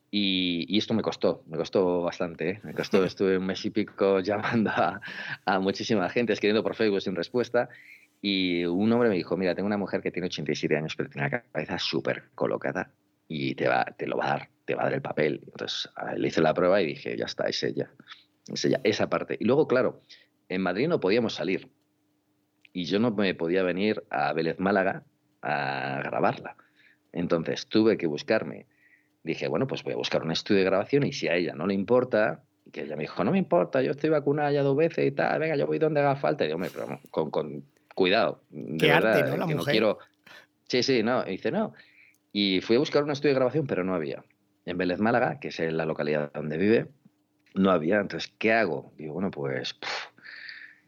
y, 0.09 0.79
esto 0.79 0.95
me 0.95 1.03
costó, 1.03 1.43
me 1.49 1.57
costó 1.57 2.03
bastante. 2.03 2.51
¿eh? 2.51 2.61
Me 2.63 2.75
costó, 2.75 3.05
estuve 3.05 3.39
un 3.39 3.47
mes 3.47 3.65
y 3.65 3.71
pico 3.71 4.21
llamando 4.21 4.71
a, 4.71 5.01
a 5.45 5.59
muchísima 5.59 6.09
gente, 6.11 6.33
escribiendo 6.33 6.63
por 6.63 6.77
Facebook 6.77 7.03
sin 7.03 7.17
respuesta. 7.17 7.69
Y 8.23 8.65
un 8.67 8.93
hombre 8.93 9.09
me 9.09 9.17
dijo, 9.17 9.37
mira, 9.37 9.57
tengo 9.57 9.67
una 9.67 9.79
mujer 9.79 10.01
que 10.01 10.13
tiene 10.13 10.27
87 10.27 10.77
años, 10.77 10.95
pero 10.95 11.11
tiene 11.11 11.29
la 11.29 11.43
cabeza 11.43 11.77
súper 11.81 12.29
colocada 12.37 12.93
y 13.33 13.55
te, 13.55 13.69
va, 13.69 13.85
te 13.97 14.09
lo 14.09 14.17
va 14.17 14.25
a 14.25 14.29
dar, 14.31 14.49
te 14.65 14.75
va 14.75 14.83
a 14.83 14.85
dar 14.87 14.95
el 14.95 15.03
papel. 15.03 15.41
Entonces 15.47 15.89
le 16.17 16.27
hice 16.27 16.43
la 16.43 16.53
prueba 16.53 16.83
y 16.83 16.87
dije, 16.87 17.17
ya 17.17 17.27
está, 17.27 17.45
es 17.45 17.63
ella 17.63 17.89
esa 18.83 19.09
parte. 19.09 19.37
Y 19.39 19.45
luego, 19.45 19.69
claro, 19.69 20.03
en 20.49 20.61
Madrid 20.63 20.89
no 20.89 20.99
podíamos 20.99 21.35
salir. 21.35 21.69
Y 22.73 22.87
yo 22.87 22.99
no 22.99 23.13
me 23.13 23.33
podía 23.35 23.63
venir 23.63 24.03
a 24.11 24.33
Vélez 24.33 24.59
Málaga 24.59 25.05
a 25.43 26.01
grabarla. 26.03 26.57
Entonces 27.13 27.69
tuve 27.69 27.97
que 27.97 28.09
buscarme. 28.09 28.67
Dije, 29.23 29.47
bueno, 29.47 29.69
pues 29.69 29.85
voy 29.85 29.93
a 29.93 29.97
buscar 29.97 30.25
un 30.25 30.33
estudio 30.33 30.59
de 30.59 30.67
grabación 30.67 31.05
y 31.05 31.13
si 31.13 31.29
a 31.29 31.37
ella 31.37 31.55
no 31.55 31.69
le 31.69 31.75
importa, 31.75 32.43
que 32.73 32.83
ella 32.83 32.97
me 32.97 33.05
dijo, 33.05 33.23
no 33.23 33.31
me 33.31 33.39
importa, 33.39 33.81
yo 33.81 33.93
estoy 33.93 34.11
vacunada 34.11 34.51
ya 34.51 34.65
dos 34.65 34.77
veces 34.77 35.07
y 35.07 35.13
tal, 35.13 35.39
venga, 35.39 35.55
yo 35.55 35.69
voy 35.69 35.79
donde 35.79 36.01
haga 36.01 36.17
falta. 36.17 36.45
Y 36.45 36.49
yo, 36.49 36.59
me, 36.59 36.69
con, 37.13 37.31
con 37.31 37.63
cuidado. 37.95 38.43
De 38.51 38.77
Qué 38.77 38.91
arte, 38.91 39.23
¿no? 39.23 39.37
La 39.37 39.47
que 39.47 39.55
mujer. 39.55 39.71
quiero... 39.71 39.99
Sí, 40.67 40.83
sí, 40.83 41.05
no. 41.05 41.25
Y 41.27 41.33
dice, 41.33 41.53
no. 41.53 41.75
Y 42.33 42.61
fui 42.61 42.77
a 42.77 42.79
buscar 42.81 43.03
un 43.05 43.11
estudio 43.11 43.31
de 43.31 43.41
grabación, 43.41 43.67
pero 43.67 43.85
no 43.85 43.95
había. 43.95 44.25
En 44.65 44.79
Vélez 44.79 45.01
Málaga, 45.01 45.41
que 45.41 45.49
es 45.49 45.59
la 45.59 45.87
localidad 45.87 46.33
donde 46.33 46.59
vive, 46.59 46.89
no 47.55 47.71
había. 47.71 48.01
Entonces, 48.01 48.33
¿qué 48.39 48.53
hago? 48.53 48.93
Digo, 48.97 49.15
bueno, 49.15 49.31
pues 49.31 49.77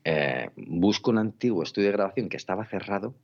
eh, 0.05 0.51
busco 0.57 1.11
un 1.11 1.19
antiguo 1.19 1.63
estudio 1.63 1.89
de 1.89 1.93
grabación 1.93 2.29
que 2.29 2.37
estaba 2.37 2.65
cerrado, 2.65 3.15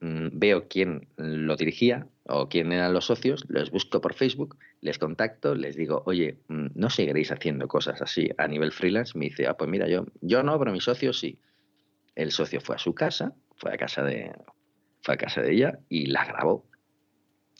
mm, 0.00 0.28
veo 0.32 0.68
quién 0.68 1.08
lo 1.16 1.56
dirigía 1.56 2.06
o 2.24 2.48
quién 2.48 2.72
eran 2.72 2.94
los 2.94 3.06
socios, 3.06 3.44
los 3.48 3.70
busco 3.70 4.00
por 4.00 4.14
Facebook, 4.14 4.56
les 4.80 4.98
contacto, 4.98 5.54
les 5.54 5.76
digo, 5.76 6.02
oye, 6.06 6.38
mm, 6.48 6.68
¿no 6.74 6.88
seguiréis 6.88 7.30
haciendo 7.30 7.68
cosas 7.68 8.00
así 8.00 8.30
a 8.38 8.48
nivel 8.48 8.72
freelance? 8.72 9.18
Me 9.18 9.26
dice, 9.26 9.46
ah, 9.46 9.56
pues 9.56 9.70
mira, 9.70 9.88
yo, 9.88 10.06
yo 10.20 10.42
no, 10.42 10.58
pero 10.58 10.72
mi 10.72 10.80
socio 10.80 11.12
sí. 11.12 11.38
El 12.14 12.30
socio 12.30 12.60
fue 12.60 12.76
a 12.76 12.78
su 12.78 12.94
casa, 12.94 13.34
fue 13.56 13.72
a 13.72 13.76
casa 13.76 14.02
de, 14.02 14.32
fue 15.02 15.14
a 15.14 15.16
casa 15.16 15.42
de 15.42 15.52
ella 15.52 15.78
y 15.88 16.06
la 16.06 16.24
grabó. 16.24 16.66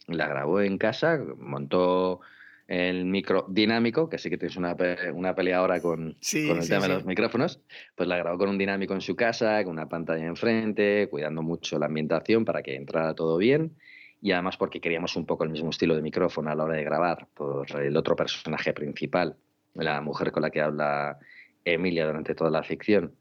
La 0.09 0.27
grabó 0.27 0.61
en 0.61 0.79
casa, 0.79 1.21
montó 1.39 2.21
el 2.67 3.05
micro 3.05 3.47
dinámico, 3.49 4.09
que 4.09 4.19
sí 4.19 4.31
que 4.31 4.39
tienes 4.39 4.57
una, 4.57 4.77
una 5.15 5.35
pelea 5.35 5.59
ahora 5.59 5.81
con, 5.81 6.17
con 6.49 6.59
el 6.59 6.69
tema 6.69 6.89
de 6.89 6.95
los 6.95 7.05
micrófonos, 7.05 7.61
pues 7.95 8.09
la 8.09 8.17
grabó 8.17 8.39
con 8.39 8.49
un 8.49 8.59
dinámico 8.59 8.95
en 8.95 9.01
su 9.01 9.15
casa, 9.15 9.63
con 9.65 9.73
una 9.73 9.89
pantalla 9.89 10.25
enfrente, 10.25 11.09
cuidando 11.11 11.43
mucho 11.43 11.79
la 11.79 11.87
ambientación 11.87 12.45
para 12.45 12.63
que 12.63 12.75
entrara 12.75 13.15
todo 13.15 13.37
bien 13.37 13.77
y 14.23 14.31
además 14.31 14.57
porque 14.57 14.81
queríamos 14.81 15.17
un 15.17 15.27
poco 15.27 15.43
el 15.43 15.51
mismo 15.51 15.71
estilo 15.71 15.97
de 15.97 16.01
micrófono 16.01 16.49
a 16.49 16.55
la 16.55 16.65
hora 16.65 16.77
de 16.77 16.85
grabar 16.85 17.27
por 17.35 17.67
el 17.81 17.97
otro 17.97 18.15
personaje 18.15 18.73
principal, 18.73 19.37
la 19.75 20.01
mujer 20.01 20.31
con 20.31 20.43
la 20.43 20.51
que 20.51 20.61
habla 20.61 21.19
Emilia 21.65 22.07
durante 22.07 22.37
toda 22.37 22.51
la 22.51 22.63
ficción. 22.63 23.17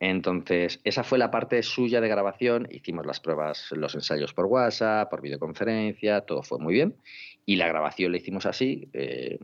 Entonces, 0.00 0.80
esa 0.84 1.04
fue 1.04 1.18
la 1.18 1.30
parte 1.30 1.62
suya 1.62 2.00
de 2.00 2.08
grabación. 2.08 2.66
Hicimos 2.70 3.04
las 3.04 3.20
pruebas, 3.20 3.70
los 3.72 3.94
ensayos 3.94 4.32
por 4.32 4.46
WhatsApp, 4.46 5.10
por 5.10 5.20
videoconferencia, 5.20 6.22
todo 6.22 6.42
fue 6.42 6.58
muy 6.58 6.72
bien. 6.72 6.96
Y 7.44 7.56
la 7.56 7.68
grabación 7.68 8.10
la 8.10 8.18
hicimos 8.18 8.46
así, 8.46 8.88
eh, 8.94 9.38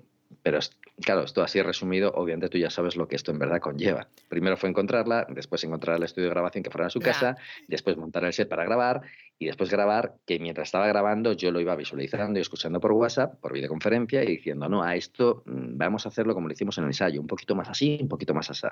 pero 0.46 0.61
claro, 1.02 1.24
esto 1.24 1.42
así 1.42 1.61
resumido, 1.61 2.12
obviamente 2.14 2.48
tú 2.48 2.56
ya 2.56 2.70
sabes 2.70 2.94
lo 2.94 3.09
que 3.09 3.16
esto 3.16 3.32
en 3.32 3.38
verdad 3.40 3.59
conlleva. 3.59 4.06
Primero 4.28 4.56
fue 4.56 4.68
encontrarla, 4.68 5.26
después 5.28 5.64
encontrar 5.64 5.96
el 5.96 6.04
estudio 6.04 6.28
de 6.28 6.35
grabación 6.35 6.62
que 6.62 6.70
fuera 6.70 6.87
en 6.87 6.90
su 6.90 7.00
casa, 7.00 7.37
después 7.66 7.96
montar 7.96 8.22
el 8.22 8.32
set 8.32 8.48
para 8.48 8.64
grabar 8.64 9.02
y 9.40 9.46
después 9.46 9.70
grabar 9.70 10.14
que 10.24 10.38
mientras 10.38 10.68
estaba 10.68 10.87
grabando 10.87 11.32
yo 11.32 11.50
lo 11.50 11.59
iba 11.59 11.74
visualizando 11.74 12.38
y 12.38 12.42
escuchando 12.42 12.78
por 12.78 12.92
WhatsApp, 12.92 13.40
por 13.40 13.54
videoconferencia 13.54 14.22
y 14.22 14.37
diciendo, 14.37 14.68
no, 14.68 14.85
a 14.85 14.94
esto 14.94 15.42
mm, 15.46 15.78
vamos 15.78 16.06
a 16.06 16.11
hacerlo 16.11 16.32
como 16.32 16.46
lo 16.46 16.54
hicimos 16.54 16.78
en 16.78 16.85
el 16.85 16.90
ensayo, 16.90 17.20
un 17.20 17.26
poquito 17.26 17.56
más 17.56 17.68
así, 17.68 17.98
un 18.00 18.09
poquito 18.09 18.32
más 18.32 18.48
así. 18.48 18.68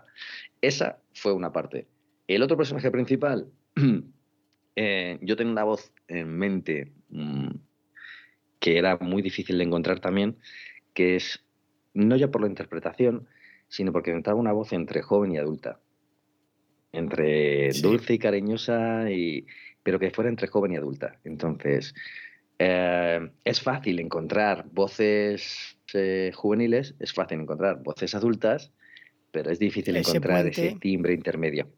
Esa 0.60 0.98
fue 1.12 1.32
una 1.32 1.50
parte. 1.50 1.88
El 2.28 2.44
otro 2.44 2.56
personaje 2.56 2.88
principal, 2.92 3.48
eh, 4.76 5.18
yo 5.22 5.34
tengo 5.34 5.50
una 5.50 5.64
voz 5.64 5.90
en 6.06 6.38
mente 6.38 6.92
mm, 7.08 7.48
que 8.60 8.78
era 8.78 8.96
muy 8.98 9.22
difícil 9.22 9.58
de 9.58 9.64
encontrar 9.64 9.98
también, 9.98 10.37
que 10.94 11.16
es 11.16 11.43
no 11.94 12.16
ya 12.16 12.30
por 12.30 12.42
la 12.42 12.48
interpretación, 12.48 13.26
sino 13.68 13.92
porque 13.92 14.11
necesitaba 14.11 14.38
una 14.38 14.52
voz 14.52 14.72
entre 14.72 15.02
joven 15.02 15.33
y 15.33 15.38
adulta, 15.38 15.80
entre 16.92 17.70
dulce 17.80 18.14
y 18.14 18.18
cariñosa, 18.18 19.11
y, 19.11 19.46
pero 19.83 19.98
que 19.98 20.11
fuera 20.11 20.30
entre 20.30 20.48
joven 20.48 20.72
y 20.72 20.76
adulta. 20.76 21.18
Entonces, 21.24 21.94
eh, 22.59 23.30
es 23.44 23.61
fácil 23.61 23.98
encontrar 24.00 24.66
voces 24.70 25.78
eh, 25.92 26.30
juveniles, 26.35 26.94
es 26.98 27.12
fácil 27.12 27.40
encontrar 27.40 27.83
voces 27.83 28.14
adultas, 28.14 28.72
pero 29.30 29.50
es 29.50 29.59
difícil 29.59 29.96
encontrar 29.96 30.46
ese 30.46 30.76
timbre 30.80 31.14
intermedio. 31.14 31.68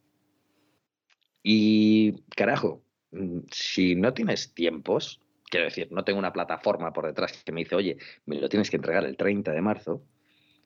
Y 1.43 2.23
carajo, 2.37 2.83
mm, 3.13 3.41
si 3.51 3.95
no 3.95 4.13
tienes 4.13 4.53
tiempos, 4.53 5.21
Quiero 5.49 5.67
decir, 5.67 5.89
no 5.93 6.05
tengo 6.05 6.19
una 6.19 6.33
plataforma 6.33 6.93
por 6.93 7.07
detrás 7.07 7.43
que 7.45 7.53
me 7.53 7.61
dice, 7.61 7.77
oye, 7.77 7.99
me 8.25 8.37
lo 8.41 8.49
tienes 8.49 8.71
que 8.71 8.77
entregar 8.77 9.05
el 9.05 9.17
30 9.17 9.53
de 9.53 9.61
marzo. 9.61 10.03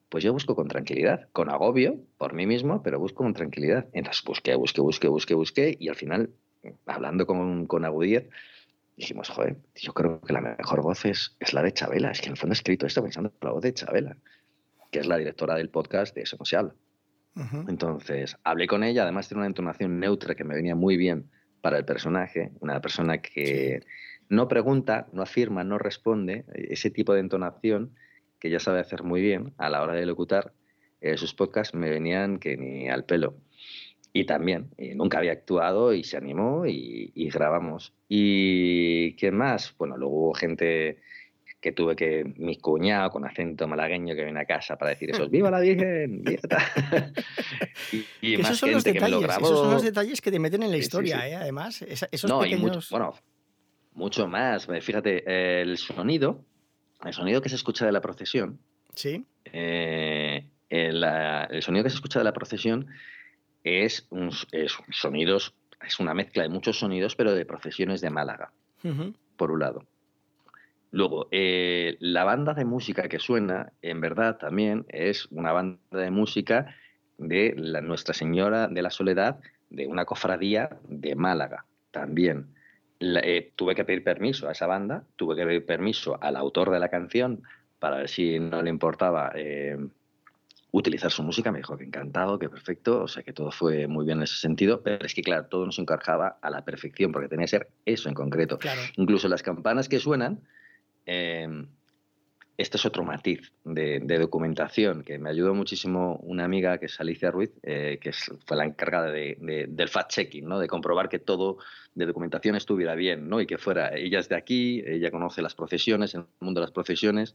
Pues 0.09 0.25
yo 0.25 0.33
busco 0.33 0.57
con 0.57 0.67
tranquilidad, 0.67 1.29
con 1.33 1.51
agobio 1.51 2.01
por 2.19 2.33
mí 2.33 2.47
mismo, 2.47 2.83
pero 2.83 2.99
busco 2.99 3.23
con 3.23 3.35
tranquilidad. 3.35 3.87
Entonces 3.93 4.25
busqué, 4.25 4.55
busqué, 4.57 4.81
busqué, 4.81 5.09
busqué, 5.09 5.35
busqué 5.35 5.77
y 5.79 5.89
al 5.89 5.95
final, 5.95 6.31
hablando 6.87 7.27
con, 7.27 7.67
con 7.67 7.85
Agudíez, 7.85 8.29
dijimos, 9.01 9.29
joder, 9.29 9.57
yo 9.75 9.93
creo 9.93 10.21
que 10.21 10.33
la 10.33 10.41
mejor 10.41 10.83
voz 10.83 11.05
es, 11.05 11.37
la 11.53 11.63
de 11.63 11.73
Chabela. 11.73 12.11
Es 12.11 12.21
que 12.21 12.27
en 12.27 12.33
el 12.33 12.39
fondo 12.39 12.53
he 12.53 12.55
escrito 12.55 12.87
esto 12.87 13.03
pensando 13.03 13.31
en 13.31 13.47
la 13.47 13.53
voz 13.53 13.63
de 13.63 13.75
Chabela, 13.75 14.17
que 14.91 15.01
es 15.01 15.07
la 15.07 15.17
directora 15.17 15.57
del 15.57 15.71
podcast 15.71 16.15
de 16.15 16.23
Eso 16.23 16.37
no 16.39 16.75
Entonces, 17.69 18.37
hablé 18.45 18.67
con 18.67 18.85
ella, 18.85 19.03
además 19.03 19.29
tiene 19.29 19.41
una 19.41 19.47
entonación 19.47 19.99
neutra 19.99 20.35
que 20.35 20.45
me 20.45 20.55
venía 20.55 20.75
muy 20.75 20.97
bien 20.97 21.31
para 21.61 21.79
el 21.79 21.85
personaje, 21.85 22.53
una 22.61 22.81
persona 22.81 23.19
que 23.19 23.83
no 24.31 24.49
pregunta, 24.49 25.09
no 25.13 25.23
afirma, 25.23 25.65
no 25.65 25.77
responde, 25.77 26.45
ese 26.55 26.91
tipo 26.91 27.13
de 27.13 27.21
entonación 27.21 27.91
que 28.39 28.49
ya 28.49 28.61
sabe 28.61 28.81
hacer 28.81 29.03
muy 29.03 29.21
bien 29.21 29.53
a 29.59 29.69
la 29.69 29.83
hora 29.83 29.93
de 29.95 30.07
locutar, 30.07 30.53
eh, 31.01 31.17
sus 31.17 31.35
podcasts 31.35 31.75
me 31.75 31.91
venían 31.91 32.39
que 32.39 32.57
ni 32.57 32.89
al 32.89 33.05
pelo. 33.05 33.35
Y 34.13 34.25
también, 34.25 34.71
nunca 34.95 35.19
había 35.19 35.33
actuado 35.33 35.93
y 35.93 36.03
se 36.03 36.17
animó 36.17 36.65
y, 36.67 37.29
grabamos. 37.33 37.93
¿Y 38.09 39.13
qué 39.15 39.31
más? 39.31 39.75
Bueno, 39.79 39.97
luego 39.97 40.17
hubo 40.17 40.35
gente 40.35 40.99
que 41.61 41.73
tuve 41.73 41.95
que, 41.95 42.25
mi 42.37 42.57
cuñado 42.57 43.11
con 43.11 43.25
acento 43.25 43.69
malagueño 43.69 44.15
que 44.15 44.25
viene 44.25 44.41
a 44.41 44.47
casa 44.47 44.77
para 44.77 44.91
decir 44.91 45.11
eso, 45.11 45.29
¡Viva 45.29 45.51
la 45.51 45.61
Virgen! 45.61 46.25
y, 48.23 48.37
más 48.39 48.61
gente 48.61 48.93
que 48.93 49.01
me 49.01 49.09
lo 49.11 49.21
grabó. 49.21 49.47
Esos 49.47 49.59
son 49.59 49.71
los 49.73 49.83
detalles 49.83 50.21
que 50.21 50.31
te 50.31 50.39
meten 50.39 50.63
en 50.63 50.71
la 50.71 50.79
historia, 50.79 51.29
¿eh? 51.29 51.35
además. 51.35 51.83
Esos 51.83 52.29
no, 52.29 52.41
pequeños... 52.41 52.91
bueno, 52.91 53.15
mucho 53.95 54.27
más. 54.27 54.67
Fíjate, 54.67 55.61
el 55.63 55.79
sonido 55.79 56.45
el 57.05 57.15
sonido 57.15 57.41
que 57.41 57.49
se 57.49 57.57
escucha 57.57 57.87
de 57.87 57.93
la 57.93 58.01
procesión. 58.01 58.59
Sí. 58.95 59.25
Eh, 59.45 60.45
el, 60.69 61.05
el, 61.05 61.63
sonido 61.63 61.85
que 61.85 61.91
se 61.91 61.97
escucha 61.97 62.19
de 62.19 62.25
la 62.25 62.33
procesión 62.33 62.89
es, 63.65 64.07
un, 64.11 64.31
es 64.53 64.77
sonidos, 64.91 65.55
es 65.87 65.99
una 65.99 66.15
mezcla 66.15 66.43
de 66.43 66.49
muchos 66.49 66.79
sonidos, 66.79 67.17
pero 67.17 67.35
de 67.35 67.47
procesiones 67.47 68.01
de 68.01 68.11
Málaga, 68.11 68.53
por 69.37 69.51
un 69.51 69.61
lado. 69.61 69.85
Luego, 70.93 71.29
eh, 71.31 71.97
la 72.01 72.25
banda 72.25 72.53
de 72.53 72.65
música 72.65 73.09
que 73.09 73.21
suena, 73.21 73.73
en 73.81 74.01
verdad, 74.01 74.39
también 74.39 74.87
es 74.89 75.27
una 75.31 75.53
banda 75.53 75.79
de 75.91 76.11
música 76.11 76.75
de 77.17 77.55
la 77.57 77.81
Nuestra 77.81 78.13
Señora 78.13 78.67
de 78.67 78.83
la 78.83 78.91
Soledad, 78.91 79.39
de 79.71 79.87
una 79.87 80.05
cofradía 80.05 80.79
de 80.89 81.15
Málaga, 81.15 81.65
también. 81.93 82.55
Eh, 83.01 83.53
tuve 83.57 83.75
que 83.75 83.85
pedir 83.85 84.05
permiso 84.05 84.49
a 84.49 84.53
esa 84.53 84.67
banda, 84.67 85.05
tuve 85.17 85.35
que 85.35 85.47
pedir 85.47 85.67
permiso 85.67 86.23
al 86.23 86.37
autor 86.37 86.71
de 86.71 86.79
la 86.79 86.89
canción 86.89 87.43
para 87.79 87.97
ver 87.99 88.09
si 88.09 88.39
no 88.39 88.63
le 88.63 88.69
importaba 88.69 89.33
eh, 89.35 89.79
utilizar 90.71 91.11
su 91.11 91.23
música. 91.23 91.51
Me 91.51 91.59
dijo 91.59 91.79
que 91.79 91.85
encantado, 91.85 92.39
que 92.39 92.51
perfecto, 92.51 93.03
o 93.03 93.09
sea 93.09 93.23
que 93.23 93.33
todo 93.33 93.51
fue 93.51 93.87
muy 93.87 94.05
bien 94.05 94.19
en 94.19 94.25
ese 94.25 94.37
sentido, 94.37 94.83
pero 94.83 95.07
es 95.07 95.15
que 95.15 95.23
claro, 95.23 95.47
todo 95.47 95.65
nos 95.65 95.79
encajaba 95.79 96.39
a 96.43 96.51
la 96.51 96.65
perfección 96.65 97.11
porque 97.11 97.29
tenía 97.29 97.45
que 97.45 97.51
ser 97.51 97.71
eso 97.87 98.09
en 98.09 98.15
concreto. 98.15 98.59
Incluso 98.97 99.29
las 99.29 99.43
campanas 99.43 99.89
que 99.89 99.99
suenan, 99.99 100.43
Em, 101.07 101.67
este 102.61 102.77
es 102.77 102.85
otro 102.85 103.05
matiz 103.05 103.53
de, 103.65 104.01
documentación 104.19 105.03
que 105.03 105.19
me 105.19 105.31
ayudó 105.31 105.55
muchísimo 105.55 106.17
una 106.23 106.45
amiga 106.45 106.77
que 106.77 106.87
es 106.87 107.01
Alicia 107.01 107.31
Ruiz, 107.31 107.51
eh, 107.63 107.99
que 107.99 108.13
fue 108.13 108.55
la 108.55 108.67
encargada 108.67 109.11
del 109.11 109.89
fact-checking, 109.89 110.45
¿no? 110.45 110.59
de 110.59 110.69
comprobar 110.69 111.09
que 111.09 111.19
todo 111.19 111.57
de 111.95 112.05
documentación 112.05 112.57
estuviera 112.57 112.95
bien 112.95 113.31
¿no? 113.31 113.41
y 113.41 113.47
que 113.47 113.57
fuera. 113.57 113.97
Ella 113.97 114.19
es 114.19 114.29
de 114.29 114.37
aquí, 114.37 114.83
ella 114.87 115.11
conoce 115.11 115.41
las 115.41 115.55
procesiones, 115.55 116.15
el 116.15 116.27
mundo 116.41 116.61
de 116.61 116.67
las 116.67 116.71
procesiones. 116.71 117.35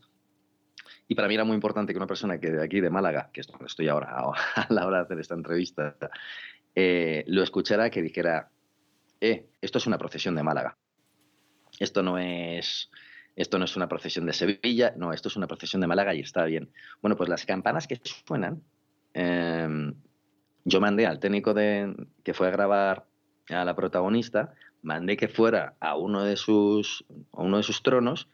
Y 1.07 1.15
para 1.15 1.27
mí 1.27 1.33
era 1.33 1.43
muy 1.43 1.55
importante 1.55 1.91
que 1.91 1.97
una 1.97 2.07
persona 2.07 2.39
que 2.39 2.51
de 2.51 2.63
aquí, 2.63 2.79
de 2.79 2.91
Málaga, 2.91 3.31
que 3.33 3.41
es 3.41 3.47
donde 3.47 3.65
estoy 3.65 3.87
ahora 3.87 4.15
a 4.55 4.67
la 4.69 4.85
hora 4.85 4.97
de 4.99 5.03
hacer 5.05 5.19
esta 5.19 5.33
entrevista, 5.33 5.95
eh, 6.75 7.23
lo 7.27 7.41
escuchara, 7.41 7.89
que 7.89 8.03
dijera, 8.03 8.51
eh, 9.19 9.47
esto 9.59 9.79
es 9.79 9.87
una 9.87 9.97
procesión 9.97 10.35
de 10.35 10.43
Málaga. 10.43 10.77
Esto 11.79 12.03
no 12.03 12.19
es 12.19 12.91
esto 13.35 13.59
no 13.59 13.65
es 13.65 13.75
una 13.75 13.87
procesión 13.87 14.25
de 14.25 14.33
Sevilla, 14.33 14.93
no, 14.97 15.11
esto 15.11 15.27
es 15.27 15.35
una 15.35 15.47
procesión 15.47 15.81
de 15.81 15.87
Málaga 15.87 16.13
y 16.13 16.21
está 16.21 16.45
bien. 16.45 16.69
Bueno, 17.01 17.15
pues 17.17 17.29
las 17.29 17.45
campanas 17.45 17.87
que 17.87 17.99
suenan, 18.03 18.63
em, 19.13 19.93
yo 20.63 20.81
mandé 20.81 21.05
al 21.05 21.19
técnico 21.19 21.53
de, 21.53 21.95
que 22.23 22.33
fue 22.33 22.47
a 22.47 22.51
grabar 22.51 23.05
a 23.49 23.65
la 23.65 23.75
protagonista, 23.75 24.53
mandé 24.81 25.17
que 25.17 25.27
fuera 25.27 25.75
a 25.79 25.95
uno 25.97 26.23
de 26.23 26.37
sus, 26.37 27.05
a 27.33 27.41
uno 27.41 27.57
de 27.57 27.63
sus 27.63 27.83
tronos 27.83 28.29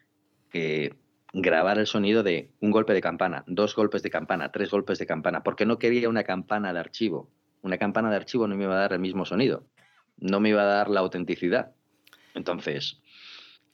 que 0.49 0.95
grabar 1.33 1.79
el 1.79 1.87
sonido 1.87 2.23
de 2.23 2.49
un 2.59 2.71
golpe 2.71 2.93
de 2.93 3.01
campana, 3.01 3.43
dos 3.47 3.75
golpes 3.75 4.03
de 4.03 4.09
campana, 4.09 4.51
tres 4.51 4.69
golpes 4.69 4.99
de 4.99 5.05
campana, 5.05 5.43
porque 5.43 5.65
no 5.65 5.79
quería 5.79 6.09
una 6.09 6.23
campana 6.23 6.73
de 6.73 6.79
archivo. 6.79 7.29
Una 7.61 7.77
campana 7.77 8.09
de 8.09 8.17
archivo 8.17 8.47
no 8.47 8.55
me 8.55 8.63
iba 8.65 8.73
a 8.75 8.79
dar 8.79 8.93
el 8.93 8.99
mismo 8.99 9.25
sonido, 9.25 9.65
no 10.17 10.39
me 10.39 10.49
iba 10.49 10.63
a 10.63 10.65
dar 10.65 10.89
la 10.89 10.99
autenticidad. 10.99 11.71
Entonces, 12.33 13.01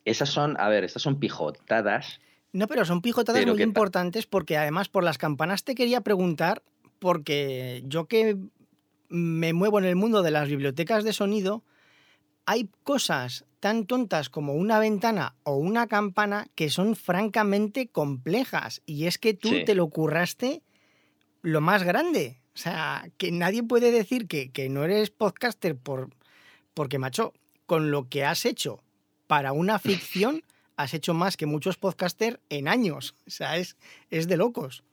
esas 0.08 0.30
son, 0.30 0.60
a 0.60 0.70
ver, 0.70 0.84
estas 0.84 1.02
son 1.02 1.20
pijotadas. 1.20 2.20
No, 2.54 2.68
pero 2.68 2.86
son 2.86 3.02
pijotadas 3.02 3.46
muy 3.46 3.62
importantes 3.62 4.26
porque 4.26 4.58
además 4.58 4.88
por 4.88 5.04
las 5.04 5.18
campanas 5.18 5.64
te 5.64 5.76
quería 5.76 6.02
preguntar, 6.02 6.64
porque 7.00 7.84
yo 7.86 8.08
que 8.08 8.38
me 9.10 9.54
muevo 9.54 9.80
en 9.80 9.86
el 9.86 9.96
mundo 9.96 10.24
de 10.24 10.32
las 10.32 10.48
bibliotecas 10.48 11.04
de 11.04 11.14
sonido, 11.14 11.64
hay 12.46 12.70
cosas 12.84 13.46
tan 13.60 13.86
tontas 13.86 14.30
como 14.30 14.54
una 14.54 14.80
ventana 14.80 15.36
o 15.44 15.58
una 15.58 15.88
campana 15.88 16.48
que 16.56 16.70
son 16.70 16.96
francamente 16.96 17.90
complejas. 17.90 18.82
Y 18.86 19.06
es 19.06 19.18
que 19.18 19.34
tú 19.34 19.50
te 19.66 19.76
lo 19.76 19.90
curraste 19.90 20.64
lo 21.42 21.60
más 21.60 21.84
grande. 21.84 22.40
O 22.56 22.58
sea, 22.58 23.10
que 23.18 23.32
nadie 23.32 23.62
puede 23.62 23.92
decir 23.92 24.28
que, 24.28 24.52
que 24.52 24.70
no 24.70 24.84
eres 24.84 25.10
podcaster 25.10 25.76
por, 25.76 26.10
porque, 26.74 26.98
macho, 26.98 27.34
con 27.66 27.92
lo 27.92 28.08
que 28.08 28.24
has 28.24 28.46
hecho 28.46 28.82
para 29.28 29.52
una 29.52 29.80
ficción 29.80 30.44
has 30.78 30.94
hecho 30.94 31.14
más 31.14 31.38
que 31.38 31.46
muchos 31.46 31.78
podcasters 31.78 32.40
en 32.50 32.68
años. 32.68 33.16
O 33.26 33.30
sea, 33.30 33.58
es, 33.58 33.78
es 34.10 34.28
de 34.28 34.38
locos. 34.38 34.84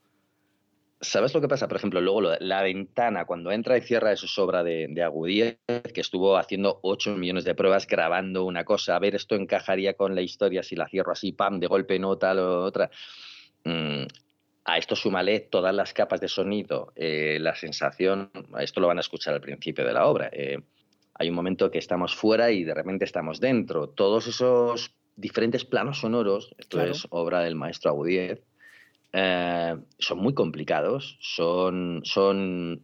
¿Sabes 1.00 1.34
lo 1.34 1.40
que 1.40 1.48
pasa? 1.48 1.68
Por 1.68 1.76
ejemplo, 1.76 2.00
luego 2.00 2.22
la 2.40 2.62
ventana, 2.62 3.26
cuando 3.26 3.52
entra 3.52 3.76
y 3.76 3.82
cierra, 3.82 4.12
eso 4.12 4.24
es 4.24 4.38
obra 4.38 4.62
de, 4.62 4.88
de 4.88 5.58
que 5.92 6.00
estuvo 6.00 6.38
haciendo 6.38 6.80
8 6.82 7.16
millones 7.16 7.44
de 7.44 7.54
pruebas 7.54 7.86
grabando 7.86 8.44
una 8.44 8.64
cosa. 8.64 8.96
A 8.96 8.98
ver, 8.98 9.14
esto 9.14 9.34
encajaría 9.34 9.94
con 9.94 10.14
la 10.14 10.22
historia 10.22 10.62
si 10.62 10.76
la 10.76 10.88
cierro 10.88 11.12
así, 11.12 11.32
pam, 11.32 11.60
de 11.60 11.66
golpe, 11.66 11.98
no 11.98 12.16
tal 12.16 12.38
o 12.38 12.64
otra. 12.64 12.90
Mm, 13.64 14.04
a 14.64 14.78
esto 14.78 14.96
súmale 14.96 15.40
todas 15.40 15.74
las 15.74 15.92
capas 15.92 16.20
de 16.20 16.28
sonido, 16.28 16.92
eh, 16.96 17.36
la 17.38 17.54
sensación, 17.54 18.30
esto 18.58 18.80
lo 18.80 18.86
van 18.86 18.96
a 18.96 19.02
escuchar 19.02 19.34
al 19.34 19.42
principio 19.42 19.84
de 19.84 19.92
la 19.92 20.06
obra. 20.06 20.30
Eh, 20.32 20.58
hay 21.14 21.28
un 21.28 21.34
momento 21.34 21.70
que 21.70 21.78
estamos 21.78 22.14
fuera 22.14 22.50
y 22.50 22.64
de 22.64 22.74
repente 22.74 23.04
estamos 23.04 23.40
dentro. 23.40 23.88
Todos 23.88 24.26
esos 24.26 24.94
diferentes 25.16 25.64
planos 25.64 26.00
sonoros, 26.00 26.54
esto 26.58 26.82
es 26.82 27.06
obra 27.10 27.40
del 27.40 27.54
maestro 27.54 27.90
Agudíez, 27.90 28.42
eh, 29.12 29.76
son 29.98 30.18
muy 30.18 30.34
complicados, 30.34 31.16
son, 31.20 32.00
son... 32.04 32.82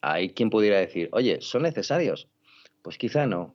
Hay 0.00 0.30
quien 0.30 0.50
pudiera 0.50 0.78
decir, 0.78 1.10
oye, 1.12 1.40
¿son 1.42 1.62
necesarios? 1.62 2.28
Pues 2.80 2.96
quizá 2.98 3.26
no, 3.26 3.54